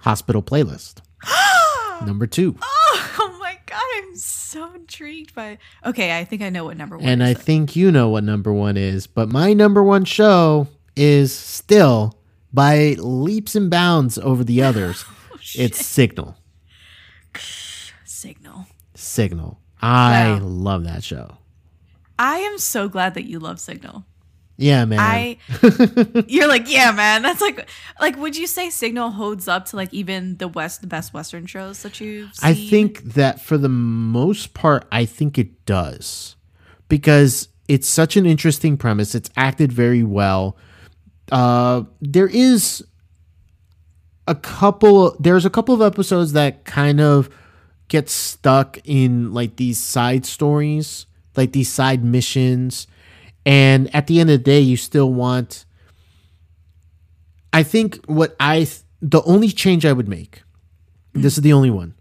Hospital 0.02 0.42
Playlist. 0.42 1.00
number 2.06 2.26
two. 2.26 2.56
Oh, 2.62 3.16
oh 3.20 3.36
my 3.40 3.58
god, 3.66 3.80
I'm 3.96 4.14
so 4.16 4.72
intrigued 4.74 5.34
by. 5.34 5.58
Okay, 5.84 6.16
I 6.16 6.24
think 6.24 6.42
I 6.42 6.50
know 6.50 6.64
what 6.64 6.76
number 6.76 6.96
one 6.96 7.04
And 7.06 7.22
I 7.24 7.34
think 7.34 7.74
you 7.74 7.90
know 7.90 8.08
what 8.10 8.22
number 8.24 8.52
one 8.52 8.76
is, 8.76 9.06
but 9.08 9.28
my 9.28 9.52
number 9.52 9.82
one 9.82 10.04
show 10.04 10.68
is 10.94 11.32
still 11.32 12.16
by 12.52 12.94
leaps 12.98 13.54
and 13.56 13.70
bounds 13.70 14.18
over 14.18 14.44
the 14.44 14.62
others. 14.62 15.04
Oh, 15.30 15.60
it's 15.62 15.86
Signal. 15.86 16.36
Signal. 18.04 18.66
Signal. 18.94 19.60
I 19.80 20.32
Wow. 20.32 20.38
love 20.42 20.84
that 20.84 21.04
show. 21.04 21.38
I 22.18 22.38
am 22.38 22.58
so 22.58 22.88
glad 22.88 23.14
that 23.14 23.24
you 23.26 23.38
love 23.38 23.60
Signal. 23.60 24.04
Yeah, 24.60 24.84
man. 24.86 24.98
I 24.98 25.38
You're 26.26 26.48
like, 26.48 26.68
yeah, 26.70 26.90
man. 26.90 27.22
That's 27.22 27.40
like 27.40 27.68
like 28.00 28.16
would 28.16 28.36
you 28.36 28.48
say 28.48 28.70
Signal 28.70 29.10
holds 29.10 29.46
up 29.46 29.66
to 29.66 29.76
like 29.76 29.94
even 29.94 30.36
the 30.38 30.48
west 30.48 30.80
the 30.80 30.88
best 30.88 31.14
western 31.14 31.46
shows 31.46 31.82
that 31.84 32.00
you've 32.00 32.34
seen? 32.34 32.50
I 32.50 32.54
think 32.54 33.02
that 33.14 33.40
for 33.40 33.56
the 33.56 33.68
most 33.68 34.54
part, 34.54 34.86
I 34.90 35.04
think 35.04 35.38
it 35.38 35.64
does 35.64 36.34
because 36.88 37.48
it's 37.68 37.86
such 37.86 38.16
an 38.16 38.26
interesting 38.26 38.76
premise. 38.76 39.14
It's 39.14 39.30
acted 39.36 39.72
very 39.72 40.02
well. 40.02 40.56
Uh, 41.30 41.84
there 42.00 42.26
is 42.26 42.84
a 44.26 44.34
couple. 44.34 45.16
There's 45.20 45.44
a 45.44 45.50
couple 45.50 45.72
of 45.72 45.82
episodes 45.82 46.32
that 46.32 46.64
kind 46.64 47.00
of 47.00 47.30
get 47.86 48.08
stuck 48.08 48.76
in 48.84 49.32
like 49.32 49.54
these 49.54 49.78
side 49.78 50.26
stories, 50.26 51.06
like 51.36 51.52
these 51.52 51.70
side 51.70 52.02
missions, 52.02 52.88
and 53.48 53.92
at 53.94 54.06
the 54.06 54.20
end 54.20 54.28
of 54.28 54.38
the 54.38 54.44
day, 54.44 54.60
you 54.60 54.76
still 54.76 55.10
want. 55.10 55.64
I 57.50 57.62
think 57.62 58.04
what 58.04 58.36
I 58.38 58.58
th- 58.58 58.82
the 59.00 59.22
only 59.22 59.48
change 59.48 59.86
I 59.86 59.92
would 59.94 60.06
make, 60.06 60.42
this 61.14 61.38
is 61.38 61.42
the 61.42 61.54
only 61.54 61.70
one, 61.70 61.94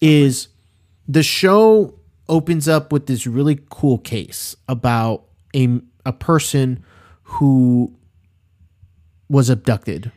is 0.00 0.48
the 1.08 1.24
show 1.24 1.98
opens 2.28 2.68
up 2.68 2.92
with 2.92 3.06
this 3.06 3.26
really 3.26 3.58
cool 3.70 3.98
case 3.98 4.54
about 4.68 5.24
a 5.54 5.80
a 6.06 6.12
person 6.12 6.84
who 7.24 7.92
was 9.28 9.50
abducted, 9.50 10.12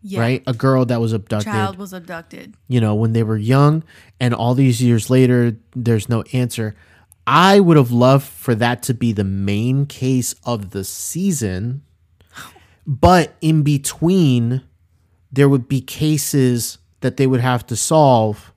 yeah. 0.00 0.20
right? 0.20 0.42
A 0.46 0.54
girl 0.54 0.86
that 0.86 1.02
was 1.02 1.12
abducted, 1.12 1.52
Child 1.52 1.76
was 1.76 1.92
abducted. 1.92 2.56
you 2.66 2.80
know, 2.80 2.94
when 2.94 3.12
they 3.12 3.24
were 3.24 3.36
young, 3.36 3.84
and 4.18 4.32
all 4.32 4.54
these 4.54 4.80
years 4.82 5.10
later, 5.10 5.58
there's 5.76 6.08
no 6.08 6.22
answer. 6.32 6.74
I 7.26 7.60
would 7.60 7.76
have 7.76 7.92
loved 7.92 8.26
for 8.26 8.54
that 8.56 8.82
to 8.84 8.94
be 8.94 9.12
the 9.12 9.24
main 9.24 9.86
case 9.86 10.34
of 10.44 10.70
the 10.70 10.84
season, 10.84 11.82
but 12.86 13.36
in 13.40 13.62
between, 13.62 14.62
there 15.30 15.48
would 15.48 15.68
be 15.68 15.80
cases 15.80 16.78
that 17.00 17.16
they 17.16 17.26
would 17.26 17.40
have 17.40 17.66
to 17.66 17.76
solve, 17.76 18.52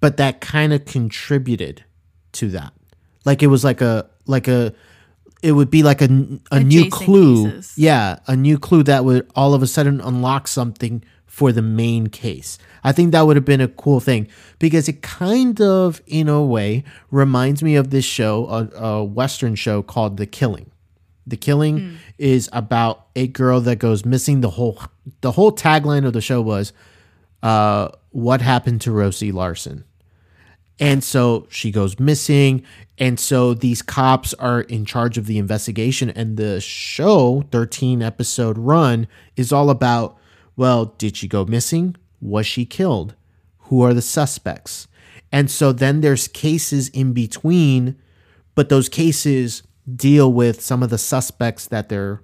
but 0.00 0.16
that 0.16 0.40
kind 0.40 0.72
of 0.72 0.84
contributed 0.84 1.84
to 2.32 2.48
that. 2.50 2.72
Like 3.24 3.42
it 3.42 3.48
was 3.48 3.64
like 3.64 3.80
a 3.80 4.08
like 4.26 4.48
a 4.48 4.74
it 5.42 5.52
would 5.52 5.70
be 5.70 5.82
like 5.82 6.00
a, 6.00 6.40
a 6.52 6.60
new 6.60 6.88
clue. 6.88 7.50
cases. 7.50 7.74
Yeah, 7.76 8.18
a 8.26 8.36
new 8.36 8.58
clue 8.58 8.84
that 8.84 9.04
would 9.04 9.30
all 9.34 9.54
of 9.54 9.62
a 9.62 9.66
sudden 9.66 10.00
unlock 10.00 10.46
something 10.46 11.04
for 11.32 11.50
the 11.50 11.62
main 11.62 12.08
case. 12.08 12.58
I 12.84 12.92
think 12.92 13.12
that 13.12 13.22
would 13.22 13.36
have 13.36 13.44
been 13.46 13.62
a 13.62 13.68
cool 13.68 14.00
thing 14.00 14.28
because 14.58 14.86
it 14.86 15.00
kind 15.00 15.58
of, 15.62 16.02
in 16.06 16.28
a 16.28 16.44
way, 16.44 16.84
reminds 17.10 17.62
me 17.62 17.74
of 17.74 17.88
this 17.88 18.04
show, 18.04 18.46
a, 18.48 18.78
a 18.78 19.02
Western 19.04 19.54
show 19.54 19.82
called 19.82 20.18
The 20.18 20.26
Killing. 20.26 20.70
The 21.26 21.38
Killing 21.38 21.96
is 22.18 22.50
about 22.52 23.06
a 23.16 23.28
girl 23.28 23.62
that 23.62 23.76
goes 23.76 24.04
missing. 24.04 24.42
The 24.42 24.50
whole 24.50 24.78
the 25.22 25.32
whole 25.32 25.52
tagline 25.52 26.04
of 26.04 26.12
the 26.12 26.20
show 26.20 26.42
was, 26.42 26.74
uh, 27.42 27.88
"What 28.10 28.42
happened 28.42 28.82
to 28.82 28.92
Rosie 28.92 29.32
Larsen?" 29.32 29.84
And 30.78 31.02
so 31.02 31.46
she 31.48 31.70
goes 31.70 31.98
missing. 31.98 32.62
And 32.98 33.18
so 33.18 33.54
these 33.54 33.80
cops 33.80 34.34
are 34.34 34.60
in 34.60 34.84
charge 34.84 35.16
of 35.16 35.24
the 35.24 35.38
investigation. 35.38 36.10
And 36.10 36.36
the 36.36 36.60
show, 36.60 37.46
13 37.50 38.02
episode 38.02 38.58
run, 38.58 39.08
is 39.34 39.50
all 39.50 39.70
about 39.70 40.18
well, 40.56 40.86
did 40.86 41.16
she 41.16 41.28
go 41.28 41.44
missing? 41.44 41.96
Was 42.20 42.46
she 42.46 42.64
killed? 42.64 43.14
Who 43.58 43.82
are 43.82 43.94
the 43.94 44.02
suspects? 44.02 44.86
And 45.30 45.50
so 45.50 45.72
then 45.72 46.02
there's 46.02 46.28
cases 46.28 46.88
in 46.90 47.12
between, 47.12 47.96
but 48.54 48.68
those 48.68 48.88
cases 48.88 49.62
deal 49.96 50.32
with 50.32 50.60
some 50.60 50.82
of 50.82 50.90
the 50.90 50.98
suspects 50.98 51.66
that 51.66 51.88
they're, 51.88 52.22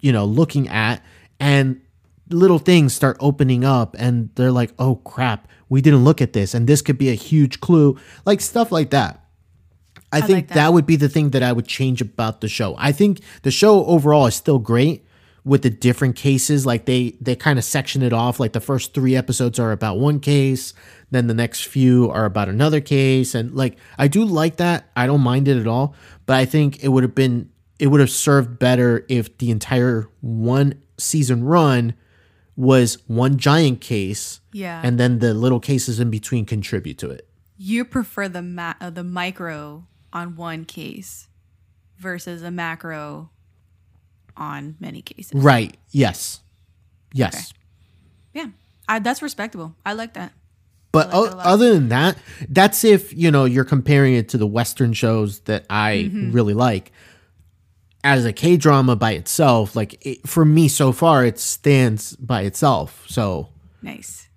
you 0.00 0.12
know, 0.12 0.24
looking 0.24 0.68
at. 0.68 1.04
And 1.38 1.82
little 2.30 2.58
things 2.58 2.94
start 2.94 3.16
opening 3.20 3.64
up 3.64 3.94
and 3.98 4.30
they're 4.34 4.50
like, 4.50 4.72
oh 4.78 4.96
crap, 4.96 5.46
we 5.68 5.82
didn't 5.82 6.04
look 6.04 6.22
at 6.22 6.32
this. 6.32 6.54
And 6.54 6.66
this 6.66 6.82
could 6.82 6.98
be 6.98 7.10
a 7.10 7.14
huge 7.14 7.60
clue. 7.60 7.98
Like 8.24 8.40
stuff 8.40 8.72
like 8.72 8.90
that. 8.90 9.24
I, 10.10 10.22
think 10.22 10.30
like 10.30 10.48
that. 10.48 10.54
that. 10.54 10.72
would 10.72 10.86
be 10.86 10.96
the 10.96 11.08
thing 11.08 11.30
that 11.30 11.42
I 11.42 11.52
would 11.52 11.66
change 11.66 12.00
about 12.00 12.40
the 12.40 12.48
show. 12.48 12.74
I 12.78 12.92
think 12.92 13.20
the 13.42 13.50
show 13.50 13.84
overall 13.84 14.26
is 14.26 14.34
still 14.34 14.58
great 14.58 15.04
with 15.48 15.62
the 15.62 15.70
different 15.70 16.14
cases. 16.14 16.64
Like 16.66 16.84
they 16.84 17.16
they 17.20 17.34
kind 17.34 17.58
of 17.58 17.64
section 17.64 18.02
it 18.02 18.12
off. 18.12 18.38
Like 18.38 18.52
the 18.52 18.60
first 18.60 18.94
three 18.94 19.16
episodes 19.16 19.58
are 19.58 19.72
about 19.72 19.98
one 19.98 20.20
case, 20.20 20.74
then 21.10 21.26
the 21.26 21.34
next 21.34 21.62
few 21.66 22.10
are 22.10 22.24
about 22.26 22.48
another 22.48 22.80
case. 22.80 23.34
And 23.34 23.54
like 23.54 23.78
I 23.98 24.06
do 24.08 24.24
like 24.24 24.56
that. 24.56 24.90
I 24.94 25.06
don't 25.06 25.22
mind 25.22 25.48
it 25.48 25.56
at 25.56 25.66
all. 25.66 25.94
But 26.26 26.36
I 26.36 26.44
think 26.44 26.84
it 26.84 26.88
would 26.88 27.02
have 27.02 27.14
been 27.14 27.50
it 27.78 27.86
would 27.88 28.00
have 28.00 28.10
served 28.10 28.58
better 28.58 29.04
if 29.08 29.38
the 29.38 29.50
entire 29.50 30.08
one 30.20 30.80
season 30.98 31.44
run 31.44 31.94
was 32.56 32.98
one 33.06 33.36
giant 33.38 33.80
case 33.80 34.40
Yeah. 34.52 34.80
and 34.84 34.98
then 34.98 35.20
the 35.20 35.32
little 35.32 35.60
cases 35.60 36.00
in 36.00 36.10
between 36.10 36.44
contribute 36.44 36.98
to 36.98 37.10
it. 37.10 37.24
you 37.56 37.84
prefer 37.84 38.28
the 38.28 38.42
ma- 38.42 38.74
uh, 38.80 38.90
the 38.90 39.04
micro 39.04 39.86
on 40.12 40.34
one 40.36 40.64
case 40.64 41.28
versus 41.98 42.42
a 42.42 42.50
macro 42.50 43.30
on 44.38 44.76
many 44.80 45.02
cases. 45.02 45.32
Right. 45.34 45.76
Yes. 45.90 46.40
Yes. 47.12 47.52
Yeah. 48.32 48.46
I, 48.88 48.98
that's 49.00 49.20
respectable. 49.22 49.74
I 49.84 49.92
like 49.92 50.14
that. 50.14 50.32
But 50.92 51.08
like 51.08 51.16
o- 51.16 51.26
that 51.26 51.36
other 51.46 51.74
than 51.74 51.88
that, 51.90 52.16
that's 52.48 52.82
if, 52.84 53.12
you 53.12 53.30
know, 53.30 53.44
you're 53.44 53.64
comparing 53.64 54.14
it 54.14 54.30
to 54.30 54.38
the 54.38 54.46
Western 54.46 54.92
shows 54.94 55.40
that 55.40 55.66
I 55.68 56.08
Mm-hmm. 56.10 56.32
really 56.32 56.54
like. 56.54 56.92
As 58.04 58.24
a 58.24 58.32
K 58.32 58.56
drama 58.56 58.94
by 58.96 59.12
itself, 59.12 59.74
like 59.76 60.06
it, 60.06 60.26
for 60.26 60.44
me 60.44 60.68
so 60.68 60.92
far, 60.92 61.26
it 61.26 61.38
stands 61.38 62.14
by 62.16 62.42
itself. 62.42 63.04
So, 63.08 63.48
Nice. 63.82 64.27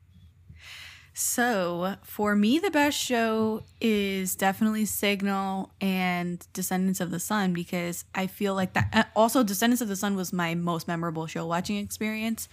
So, 1.13 1.95
for 2.03 2.35
me, 2.35 2.57
the 2.59 2.71
best 2.71 2.97
show 2.97 3.63
is 3.81 4.35
definitely 4.35 4.85
Signal 4.85 5.71
and 5.81 6.45
Descendants 6.53 7.01
of 7.01 7.11
the 7.11 7.19
Sun 7.19 7.53
because 7.53 8.05
I 8.15 8.27
feel 8.27 8.55
like 8.55 8.73
that. 8.73 8.89
uh, 8.93 9.03
Also, 9.15 9.43
Descendants 9.43 9.81
of 9.81 9.89
the 9.89 9.95
Sun 9.97 10.15
was 10.15 10.31
my 10.31 10.55
most 10.55 10.87
memorable 10.87 11.27
show 11.27 11.45
watching 11.45 11.77
experience 11.77 12.47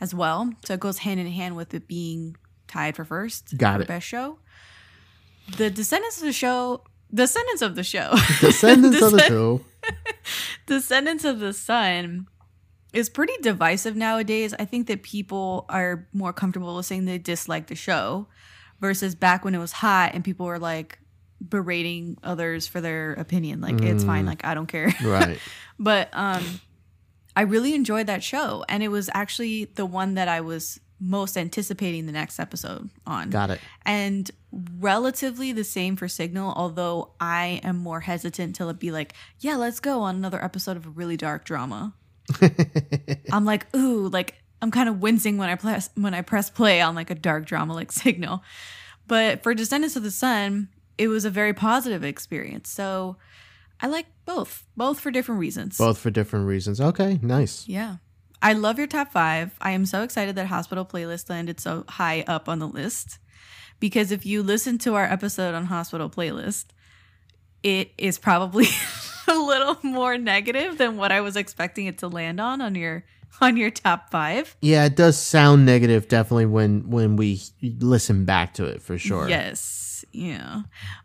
as 0.00 0.14
well. 0.14 0.52
So, 0.64 0.74
it 0.74 0.80
goes 0.80 0.98
hand 0.98 1.18
in 1.18 1.26
hand 1.26 1.56
with 1.56 1.74
it 1.74 1.88
being 1.88 2.36
tied 2.68 2.94
for 2.94 3.04
first. 3.04 3.56
Got 3.58 3.76
for 3.76 3.82
it. 3.82 3.88
Best 3.88 4.06
show. 4.06 4.38
The 5.56 5.68
Descendants 5.70 6.18
of 6.18 6.24
the 6.24 6.32
show. 6.32 6.82
Descendants 7.12 7.62
of 7.62 7.74
the 7.74 7.84
show. 7.84 8.14
Descendants 8.40 9.02
of 9.02 9.12
the 9.12 9.20
Show. 9.28 9.60
Descendants 10.66 11.24
of 11.24 11.38
the 11.40 11.52
Sun 11.52 12.26
is 12.94 13.08
pretty 13.08 13.34
divisive 13.42 13.96
nowadays. 13.96 14.54
I 14.58 14.64
think 14.64 14.86
that 14.86 15.02
people 15.02 15.66
are 15.68 16.06
more 16.12 16.32
comfortable 16.32 16.76
with 16.76 16.86
saying 16.86 17.04
they 17.04 17.18
dislike 17.18 17.66
the 17.66 17.74
show 17.74 18.28
versus 18.80 19.14
back 19.14 19.44
when 19.44 19.54
it 19.54 19.58
was 19.58 19.72
hot 19.72 20.12
and 20.14 20.24
people 20.24 20.46
were 20.46 20.58
like 20.58 20.98
berating 21.46 22.16
others 22.22 22.66
for 22.66 22.80
their 22.80 23.12
opinion. 23.14 23.60
Like, 23.60 23.82
it's 23.82 24.04
fine. 24.04 24.24
Like, 24.24 24.44
I 24.44 24.54
don't 24.54 24.66
care. 24.66 24.94
Right. 25.02 25.38
but 25.78 26.08
um 26.12 26.60
I 27.36 27.42
really 27.42 27.74
enjoyed 27.74 28.06
that 28.06 28.22
show. 28.22 28.64
And 28.68 28.82
it 28.82 28.88
was 28.88 29.10
actually 29.12 29.64
the 29.64 29.86
one 29.86 30.14
that 30.14 30.28
I 30.28 30.40
was 30.40 30.78
most 31.00 31.36
anticipating 31.36 32.06
the 32.06 32.12
next 32.12 32.38
episode 32.38 32.90
on. 33.06 33.30
Got 33.30 33.50
it. 33.50 33.60
And 33.84 34.30
relatively 34.78 35.52
the 35.52 35.64
same 35.64 35.96
for 35.96 36.06
Signal, 36.06 36.52
although 36.56 37.12
I 37.20 37.60
am 37.64 37.76
more 37.76 38.00
hesitant 38.00 38.54
to 38.56 38.68
it 38.68 38.78
be 38.78 38.92
like, 38.92 39.14
yeah, 39.40 39.56
let's 39.56 39.80
go 39.80 40.02
on 40.02 40.14
another 40.14 40.42
episode 40.42 40.76
of 40.76 40.86
a 40.86 40.90
really 40.90 41.16
dark 41.16 41.44
drama. 41.44 41.94
I'm 43.32 43.44
like, 43.44 43.74
ooh, 43.74 44.08
like 44.08 44.34
I'm 44.62 44.70
kind 44.70 44.88
of 44.88 45.00
wincing 45.00 45.36
when 45.36 45.48
I 45.48 45.56
press 45.56 45.90
when 45.94 46.14
I 46.14 46.22
press 46.22 46.50
play 46.50 46.80
on 46.80 46.94
like 46.94 47.10
a 47.10 47.14
dark 47.14 47.44
drama 47.46 47.74
like 47.74 47.92
Signal. 48.04 48.42
But 49.06 49.42
for 49.42 49.54
Descendants 49.54 49.96
of 49.96 50.02
the 50.02 50.10
Sun, 50.10 50.68
it 50.96 51.08
was 51.08 51.24
a 51.24 51.30
very 51.30 51.52
positive 51.52 52.04
experience. 52.04 52.70
So 52.70 53.16
I 53.80 53.86
like 53.88 54.06
both, 54.24 54.64
both 54.76 55.00
for 55.00 55.10
different 55.10 55.40
reasons. 55.40 55.76
Both 55.76 55.98
for 55.98 56.10
different 56.10 56.46
reasons. 56.46 56.80
Okay, 56.80 57.18
nice. 57.22 57.68
Yeah. 57.68 57.96
I 58.40 58.52
love 58.52 58.78
your 58.78 58.86
top 58.86 59.12
five. 59.12 59.56
I 59.60 59.72
am 59.72 59.86
so 59.86 60.02
excited 60.02 60.36
that 60.36 60.46
Hospital 60.46 60.84
Playlist 60.84 61.28
landed 61.30 61.60
so 61.60 61.84
high 61.88 62.24
up 62.26 62.48
on 62.48 62.58
the 62.58 62.68
list. 62.68 63.18
Because 63.80 64.12
if 64.12 64.24
you 64.24 64.42
listen 64.42 64.78
to 64.78 64.94
our 64.94 65.04
episode 65.04 65.54
on 65.54 65.66
Hospital 65.66 66.08
Playlist, 66.08 66.66
it 67.62 67.92
is 67.98 68.18
probably 68.18 68.66
a 69.28 69.34
little 69.34 69.78
more 69.82 70.18
negative 70.18 70.78
than 70.78 70.96
what 70.96 71.12
I 71.12 71.20
was 71.20 71.36
expecting 71.36 71.86
it 71.86 71.98
to 71.98 72.08
land 72.08 72.40
on 72.40 72.60
on 72.60 72.74
your 72.74 73.04
on 73.40 73.56
your 73.56 73.70
top 73.70 74.10
five. 74.10 74.56
Yeah, 74.60 74.84
it 74.84 74.96
does 74.96 75.18
sound 75.18 75.66
negative 75.66 76.08
definitely 76.08 76.46
when 76.46 76.88
when 76.90 77.16
we 77.16 77.40
listen 77.62 78.24
back 78.24 78.54
to 78.54 78.64
it 78.64 78.82
for 78.82 78.98
sure. 78.98 79.28
Yes, 79.28 80.04
yeah. 80.12 80.62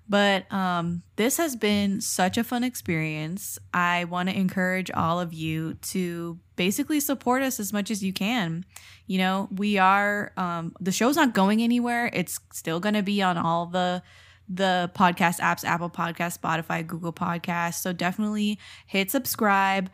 But 0.07 0.51
um 0.51 1.03
this 1.15 1.37
has 1.37 1.55
been 1.55 2.01
such 2.01 2.37
a 2.37 2.43
fun 2.43 2.63
experience. 2.63 3.57
I 3.73 4.05
want 4.05 4.29
to 4.29 4.37
encourage 4.37 4.91
all 4.91 5.19
of 5.19 5.33
you 5.33 5.75
to 5.75 6.39
basically 6.55 6.99
support 6.99 7.41
us 7.41 7.59
as 7.59 7.73
much 7.73 7.89
as 7.89 8.03
you 8.03 8.13
can. 8.13 8.65
You 9.07 9.19
know, 9.19 9.49
we 9.51 9.77
are 9.77 10.31
um 10.37 10.73
the 10.79 10.91
show's 10.91 11.15
not 11.15 11.33
going 11.33 11.61
anywhere. 11.61 12.09
It's 12.13 12.39
still 12.53 12.79
going 12.79 12.95
to 12.95 13.03
be 13.03 13.21
on 13.21 13.37
all 13.37 13.65
the 13.65 14.01
the 14.49 14.91
podcast 14.95 15.39
apps, 15.39 15.63
Apple 15.63 15.89
Podcast, 15.89 16.39
Spotify, 16.39 16.85
Google 16.85 17.13
Podcast. 17.13 17.75
So 17.75 17.93
definitely 17.93 18.59
hit 18.87 19.11
subscribe 19.11 19.89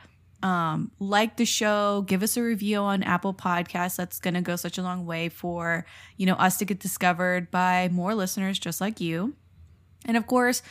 um, 0.45 0.91
like 0.99 1.37
the 1.37 1.45
show, 1.45 2.03
give 2.03 2.21
us 2.21 2.37
a 2.37 2.43
review 2.43 2.77
on 2.77 3.01
Apple 3.01 3.33
Podcasts. 3.33 3.95
That's 3.95 4.19
going 4.19 4.35
to 4.35 4.41
go 4.41 4.55
such 4.55 4.77
a 4.77 4.83
long 4.83 5.05
way 5.07 5.27
for, 5.27 5.87
you 6.17 6.27
know, 6.27 6.35
us 6.35 6.57
to 6.57 6.65
get 6.65 6.79
discovered 6.79 7.49
by 7.49 7.89
more 7.91 8.13
listeners 8.13 8.59
just 8.59 8.79
like 8.79 9.01
you. 9.01 9.33
And 10.05 10.17
of 10.17 10.27
course, 10.27 10.61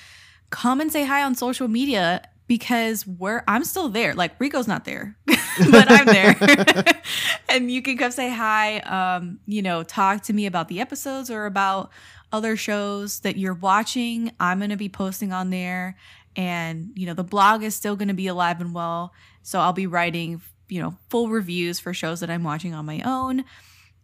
come 0.50 0.80
and 0.80 0.92
say 0.92 1.04
hi 1.04 1.24
on 1.24 1.34
social 1.34 1.66
media 1.66 2.22
because 2.46 3.04
we're 3.04 3.42
I'm 3.48 3.64
still 3.64 3.88
there. 3.88 4.14
Like 4.14 4.38
Rico's 4.38 4.68
not 4.68 4.84
there, 4.84 5.16
but 5.26 5.90
I'm 5.90 6.06
there. 6.06 6.84
and 7.48 7.68
you 7.68 7.82
can 7.82 7.96
come 7.96 8.12
say 8.12 8.30
hi, 8.30 8.78
um, 8.78 9.40
you 9.44 9.62
know, 9.62 9.82
talk 9.82 10.22
to 10.24 10.32
me 10.32 10.46
about 10.46 10.68
the 10.68 10.80
episodes 10.80 11.30
or 11.30 11.46
about 11.46 11.90
other 12.34 12.56
shows 12.56 13.20
that 13.20 13.36
you're 13.36 13.54
watching. 13.54 14.32
I'm 14.40 14.58
going 14.58 14.70
to 14.70 14.76
be 14.76 14.88
posting 14.88 15.32
on 15.32 15.50
there. 15.50 15.96
And 16.34 16.90
you 16.96 17.06
know 17.06 17.14
the 17.14 17.22
blog 17.22 17.62
is 17.62 17.76
still 17.76 17.94
going 17.94 18.08
to 18.08 18.14
be 18.14 18.26
alive 18.26 18.60
and 18.60 18.74
well. 18.74 19.12
So 19.42 19.60
i'll 19.60 19.72
be 19.72 19.86
writing 19.86 20.42
you 20.68 20.82
know 20.82 20.96
full 21.08 21.28
reviews 21.28 21.78
for 21.78 21.94
shows 21.94 22.20
that 22.20 22.30
i'm 22.30 22.42
watching 22.42 22.74
on 22.74 22.84
my 22.84 23.00
own. 23.04 23.44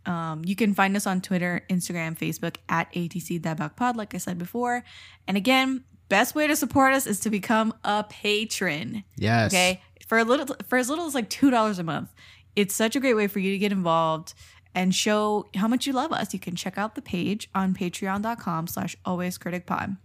Um, 0.07 0.43
you 0.45 0.55
can 0.55 0.73
find 0.73 0.97
us 0.97 1.09
on 1.09 1.21
twitter 1.21 1.67
instagram 1.69 2.17
facebook 2.17 2.57
at 2.69 2.91
atc 2.95 3.77
pod 3.77 3.97
like 3.97 4.15
i 4.15 4.19
said 4.19 4.39
before. 4.39 4.85
And 5.27 5.37
again 5.37 5.83
best 6.09 6.37
way 6.37 6.47
to 6.47 6.55
support 6.55 6.93
us 6.95 7.07
is 7.07 7.21
to 7.21 7.31
become 7.31 7.75
a 7.83 8.05
patron. 8.05 9.03
Yes. 9.17 9.53
okay? 9.53 9.83
For 10.07 10.19
a 10.19 10.25
little 10.25 10.55
for 10.69 10.79
as 10.79 10.89
little 10.89 11.07
as 11.07 11.17
like 11.17 11.29
two 11.31 11.51
dollars 11.51 11.81
a 11.81 11.85
month. 11.85 12.11
It's 12.55 12.75
such 12.75 12.95
a 12.95 13.01
great 13.01 13.15
way 13.15 13.27
for 13.27 13.41
you 13.41 13.51
to 13.53 13.59
get 13.59 13.73
involved 13.73 14.35
and 14.75 14.95
show 14.95 15.47
how 15.57 15.67
much 15.69 15.87
you 15.87 15.93
love 15.93 16.13
us 16.13 16.33
you 16.33 16.41
can 16.41 16.55
check 16.55 16.79
out 16.79 16.95
the 16.95 17.03
page 17.03 17.49
on 17.55 17.75
patreon.com 17.75 18.67
slash 18.67 18.97
always 19.05 19.39
critic 19.39 19.67
pod 19.67 19.97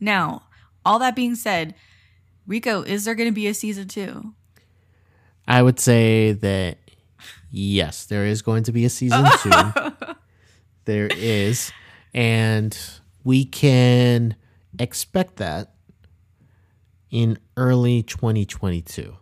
now 0.00 0.42
all 0.84 0.98
that 0.98 1.14
being 1.14 1.34
said, 1.34 1.74
Rico, 2.46 2.82
is 2.82 3.04
there 3.04 3.14
going 3.14 3.28
to 3.28 3.34
be 3.34 3.46
a 3.46 3.54
season 3.54 3.88
two? 3.88 4.34
I 5.46 5.62
would 5.62 5.78
say 5.78 6.32
that 6.32 6.78
yes, 7.50 8.06
there 8.06 8.26
is 8.26 8.42
going 8.42 8.64
to 8.64 8.72
be 8.72 8.84
a 8.84 8.90
season 8.90 9.24
two. 9.42 9.50
there 10.84 11.08
is. 11.08 11.72
And 12.14 12.76
we 13.24 13.44
can 13.44 14.36
expect 14.78 15.36
that 15.36 15.74
in 17.10 17.38
early 17.56 18.02
2022. 18.02 19.16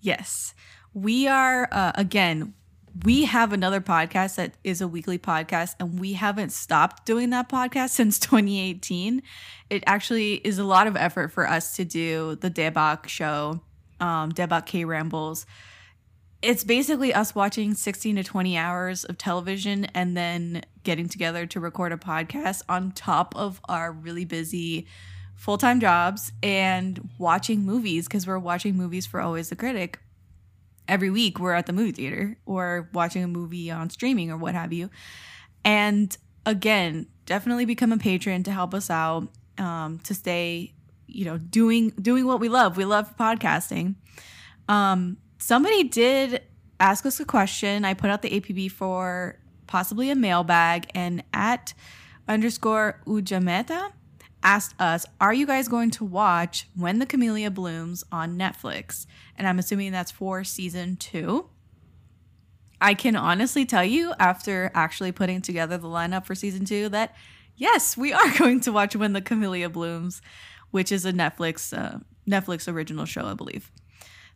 Yes. 0.00 0.54
We 0.92 1.28
are, 1.28 1.68
uh, 1.70 1.92
again, 1.94 2.54
we 3.04 3.24
have 3.24 3.52
another 3.52 3.80
podcast 3.80 4.36
that 4.36 4.54
is 4.64 4.80
a 4.80 4.88
weekly 4.88 5.18
podcast 5.18 5.74
and 5.78 5.98
we 5.98 6.14
haven't 6.14 6.50
stopped 6.50 7.06
doing 7.06 7.30
that 7.30 7.48
podcast 7.48 7.90
since 8.00 8.18
2018 8.18 9.22
it 9.68 9.82
actually 9.86 10.34
is 10.34 10.58
a 10.58 10.64
lot 10.64 10.86
of 10.86 10.96
effort 10.96 11.28
for 11.32 11.48
us 11.48 11.76
to 11.76 11.84
do 11.84 12.36
the 12.36 12.50
Daebak 12.50 13.06
show 13.06 13.60
um 14.00 14.32
Daebak 14.32 14.66
k 14.66 14.84
rambles. 14.84 15.46
It's 16.42 16.64
basically 16.64 17.12
us 17.12 17.34
watching 17.34 17.74
16 17.74 18.16
to 18.16 18.24
20 18.24 18.56
hours 18.56 19.04
of 19.04 19.18
television 19.18 19.84
and 19.86 20.16
then 20.16 20.62
getting 20.84 21.06
together 21.06 21.44
to 21.46 21.60
record 21.60 21.92
a 21.92 21.98
podcast 21.98 22.62
on 22.66 22.92
top 22.92 23.36
of 23.36 23.60
our 23.68 23.92
really 23.92 24.24
busy 24.24 24.86
full-time 25.36 25.80
jobs 25.80 26.32
and 26.42 27.10
watching 27.18 27.60
movies 27.60 28.06
because 28.06 28.26
we're 28.26 28.38
watching 28.38 28.74
movies 28.74 29.06
for 29.06 29.20
always 29.20 29.50
the 29.50 29.56
critic 29.56 29.98
every 30.90 31.08
week 31.08 31.38
we're 31.38 31.54
at 31.54 31.66
the 31.66 31.72
movie 31.72 31.92
theater 31.92 32.36
or 32.44 32.90
watching 32.92 33.22
a 33.22 33.28
movie 33.28 33.70
on 33.70 33.88
streaming 33.88 34.30
or 34.30 34.36
what 34.36 34.54
have 34.54 34.72
you. 34.72 34.90
And 35.64 36.14
again, 36.44 37.06
definitely 37.26 37.64
become 37.64 37.92
a 37.92 37.96
patron 37.96 38.42
to 38.42 38.50
help 38.50 38.74
us 38.74 38.90
out 38.90 39.28
um, 39.56 40.00
to 40.00 40.14
stay, 40.14 40.74
you 41.06 41.24
know, 41.24 41.38
doing 41.38 41.90
doing 41.90 42.26
what 42.26 42.40
we 42.40 42.48
love. 42.48 42.76
We 42.76 42.84
love 42.84 43.16
podcasting. 43.16 43.94
Um, 44.68 45.16
somebody 45.38 45.84
did 45.84 46.42
ask 46.80 47.06
us 47.06 47.20
a 47.20 47.24
question. 47.24 47.84
I 47.84 47.94
put 47.94 48.10
out 48.10 48.22
the 48.22 48.40
APB 48.40 48.70
for 48.72 49.38
possibly 49.66 50.10
a 50.10 50.16
mailbag, 50.16 50.90
and 50.94 51.22
at 51.32 51.72
underscore 52.26 53.00
Ujameta 53.06 53.92
asked 54.42 54.74
us, 54.80 55.06
Are 55.20 55.32
you 55.32 55.46
guys 55.46 55.68
going 55.68 55.90
to 55.92 56.04
watch 56.04 56.68
When 56.74 56.98
the 56.98 57.06
Camellia 57.06 57.50
Blooms 57.50 58.04
on 58.10 58.38
Netflix? 58.38 59.06
And 59.36 59.46
I'm 59.46 59.58
assuming 59.58 59.92
that's 59.92 60.10
for 60.10 60.44
season 60.44 60.96
two. 60.96 61.48
I 62.80 62.94
can 62.94 63.14
honestly 63.14 63.66
tell 63.66 63.84
you, 63.84 64.14
after 64.18 64.70
actually 64.74 65.12
putting 65.12 65.42
together 65.42 65.76
the 65.76 65.88
lineup 65.88 66.24
for 66.24 66.34
season 66.34 66.64
two, 66.64 66.88
that 66.88 67.14
yes, 67.56 67.96
we 67.96 68.12
are 68.12 68.30
going 68.38 68.60
to 68.60 68.72
watch 68.72 68.96
When 68.96 69.12
the 69.12 69.20
Camellia 69.20 69.68
Blooms, 69.68 70.22
which 70.70 70.90
is 70.90 71.04
a 71.04 71.12
Netflix 71.12 71.76
uh, 71.76 71.98
Netflix 72.28 72.72
original 72.72 73.04
show, 73.04 73.26
I 73.26 73.34
believe. 73.34 73.70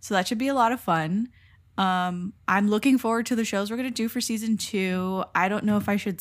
So 0.01 0.15
that 0.15 0.29
should 0.29 0.39
be 0.39 0.49
a 0.49 0.55
lot 0.55 0.73
of 0.73 0.81
fun. 0.81 1.29
Um, 1.77 2.35
I'm 2.47 2.69
looking 2.69 2.99
forward 2.99 3.27
to 3.27 3.37
the 3.37 3.45
shows 3.45 3.71
we're 3.71 3.77
gonna 3.77 3.91
do 3.91 4.09
for 4.09 4.21
season 4.21 4.57
two. 4.57 5.25
I 5.35 5.49
don't 5.49 5.65
know 5.65 5.77
if 5.77 5.89
I 5.89 5.97
should 5.97 6.21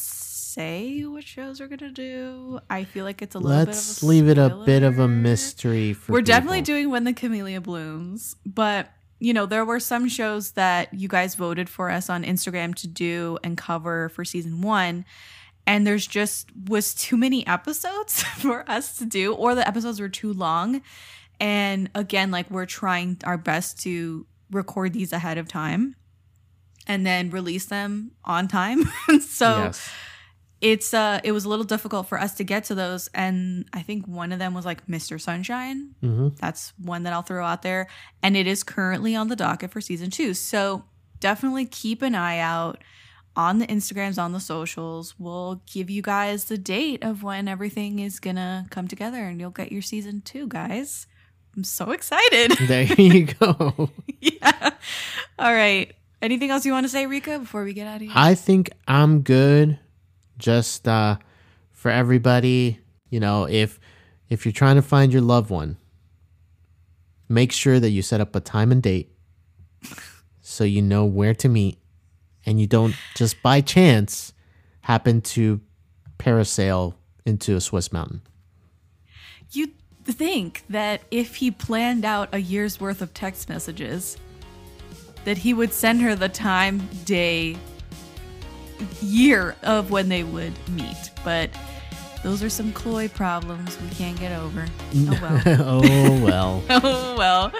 say 0.53 1.01
what 1.01 1.23
shows 1.23 1.59
we're 1.59 1.67
gonna 1.67 1.91
do. 1.91 2.59
I 2.69 2.83
feel 2.83 3.05
like 3.05 3.21
it's 3.21 3.35
a 3.35 3.39
little 3.39 3.65
Let's 3.65 3.99
bit 3.99 4.03
of 4.03 4.03
a 4.03 4.05
leave 4.07 4.27
it 4.27 4.37
a 4.37 4.63
bit 4.65 4.83
of 4.83 4.99
a 4.99 5.07
mystery 5.07 5.93
for 5.93 6.11
We're 6.11 6.21
definitely 6.21 6.61
doing 6.61 6.89
When 6.89 7.03
the 7.03 7.13
Camellia 7.13 7.61
Blooms, 7.61 8.35
but 8.45 8.91
you 9.19 9.33
know, 9.33 9.45
there 9.45 9.63
were 9.63 9.79
some 9.79 10.09
shows 10.09 10.51
that 10.51 10.93
you 10.93 11.07
guys 11.07 11.35
voted 11.35 11.69
for 11.69 11.89
us 11.89 12.09
on 12.09 12.23
Instagram 12.23 12.75
to 12.75 12.87
do 12.87 13.37
and 13.43 13.57
cover 13.57 14.09
for 14.09 14.25
season 14.25 14.61
one. 14.61 15.05
And 15.65 15.87
there's 15.87 16.05
just 16.05 16.49
was 16.67 16.93
too 16.93 17.15
many 17.15 17.47
episodes 17.47 18.21
for 18.39 18.69
us 18.69 18.97
to 18.97 19.05
do, 19.05 19.33
or 19.33 19.55
the 19.55 19.65
episodes 19.65 20.01
were 20.01 20.09
too 20.09 20.33
long. 20.33 20.81
And 21.39 21.89
again, 21.95 22.31
like 22.31 22.51
we're 22.51 22.65
trying 22.65 23.17
our 23.23 23.37
best 23.37 23.81
to 23.83 24.25
record 24.51 24.91
these 24.91 25.13
ahead 25.13 25.37
of 25.37 25.47
time 25.47 25.95
and 26.85 27.05
then 27.05 27.29
release 27.29 27.65
them 27.65 28.11
on 28.25 28.49
time. 28.49 28.83
so 29.21 29.63
Yes. 29.63 29.89
It's 30.63 30.93
uh 30.93 31.19
it 31.25 31.33
was 31.33 31.43
a 31.43 31.49
little 31.49 31.65
difficult 31.65 32.07
for 32.07 32.17
us 32.17 32.33
to 32.35 32.45
get 32.45 32.63
to 32.65 32.75
those 32.75 33.09
and 33.13 33.65
i 33.73 33.81
think 33.81 34.07
one 34.07 34.31
of 34.31 34.39
them 34.39 34.53
was 34.53 34.65
like 34.65 34.87
mr 34.87 35.19
sunshine. 35.19 35.89
Hmm 35.99 36.29
that's 36.39 36.71
one 36.77 37.03
that 37.03 37.11
i'll 37.11 37.21
throw 37.21 37.45
out 37.45 37.63
there 37.63 37.87
and 38.23 38.37
it 38.37 38.47
is 38.47 38.63
currently 38.63 39.13
on 39.13 39.27
the 39.27 39.35
docket 39.35 39.71
for 39.71 39.81
season 39.81 40.09
two. 40.09 40.33
So 40.33 40.85
definitely 41.19 41.65
keep 41.65 42.01
an 42.01 42.15
eye 42.15 42.39
out 42.39 42.81
on 43.35 43.59
the 43.59 43.67
instagrams 43.67 44.17
on 44.21 44.31
the 44.31 44.39
socials. 44.39 45.15
We'll 45.19 45.61
give 45.65 45.89
you 45.89 46.01
guys 46.01 46.45
the 46.45 46.57
date 46.57 47.03
of 47.03 47.23
when 47.23 47.49
everything 47.49 47.99
is 47.99 48.21
gonna 48.21 48.65
come 48.69 48.87
together 48.87 49.17
and 49.25 49.41
you'll 49.41 49.49
get 49.51 49.71
your 49.71 49.81
season 49.81 50.21
two 50.21 50.47
guys. 50.47 51.07
I'm 51.57 51.63
so 51.65 51.91
excited. 51.91 52.57
There 52.67 52.83
you 52.83 53.25
go. 53.25 53.89
yeah. 54.21 54.69
All 55.37 55.53
right. 55.53 55.91
Anything 56.21 56.51
else 56.51 56.65
you 56.65 56.71
want 56.71 56.85
to 56.85 56.89
say 56.89 57.05
Rico 57.05 57.37
before 57.39 57.65
we 57.65 57.73
get 57.73 57.85
out 57.85 57.97
of 57.97 58.01
here? 58.03 58.11
I 58.15 58.33
think 58.33 58.69
I'm 58.87 59.21
good. 59.23 59.77
Just 60.37 60.87
uh, 60.87 61.17
for 61.71 61.91
everybody, 61.91 62.79
you 63.09 63.19
know, 63.19 63.47
if 63.47 63.79
if 64.29 64.45
you're 64.45 64.53
trying 64.53 64.75
to 64.75 64.81
find 64.81 65.13
your 65.13 65.21
loved 65.21 65.49
one, 65.49 65.77
make 67.29 67.51
sure 67.51 67.79
that 67.79 67.89
you 67.89 68.01
set 68.01 68.21
up 68.21 68.35
a 68.35 68.39
time 68.39 68.71
and 68.71 68.81
date 68.81 69.11
so 70.41 70.63
you 70.63 70.81
know 70.81 71.05
where 71.05 71.33
to 71.33 71.49
meet 71.49 71.77
and 72.45 72.59
you 72.59 72.67
don't 72.67 72.95
just 73.15 73.41
by 73.41 73.61
chance 73.61 74.33
happen 74.81 75.21
to 75.21 75.61
parasail 76.19 76.95
into 77.25 77.55
a 77.55 77.61
Swiss 77.61 77.91
mountain. 77.91 78.21
You'd 79.51 79.73
think 80.03 80.63
that 80.69 81.01
if 81.11 81.35
he 81.35 81.51
planned 81.51 82.05
out 82.05 82.29
a 82.33 82.39
year's 82.39 82.79
worth 82.79 83.01
of 83.01 83.13
text 83.13 83.49
messages, 83.49 84.17
that 85.25 85.37
he 85.37 85.53
would 85.53 85.71
send 85.71 86.01
her 86.01 86.15
the 86.15 86.29
time, 86.29 86.87
day, 87.05 87.55
year 89.01 89.55
of 89.63 89.91
when 89.91 90.09
they 90.09 90.23
would 90.23 90.53
meet. 90.69 91.11
But 91.23 91.49
those 92.23 92.41
are 92.41 92.49
some 92.49 92.71
CLOY 92.73 93.09
problems 93.09 93.77
we 93.81 93.89
can't 93.89 94.19
get 94.19 94.31
over. 94.37 94.65
Oh 94.95 95.19
well. 95.21 95.41
oh 95.47 96.23
well. 96.23 96.63
oh 96.69 97.15
well. 97.17 97.51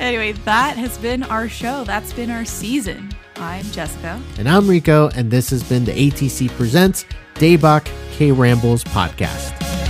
Anyway, 0.00 0.32
that 0.32 0.76
has 0.76 0.98
been 0.98 1.22
our 1.24 1.48
show. 1.48 1.84
That's 1.84 2.12
been 2.12 2.30
our 2.30 2.44
season. 2.44 3.12
I'm 3.36 3.64
Jessica. 3.66 4.20
And 4.38 4.48
I'm 4.48 4.68
Rico, 4.68 5.08
and 5.10 5.30
this 5.30 5.50
has 5.50 5.62
been 5.62 5.84
the 5.84 5.92
ATC 5.92 6.48
Presents 6.50 7.04
Daebak 7.34 7.90
K 8.12 8.32
Rambles 8.32 8.84
podcast. 8.84 9.81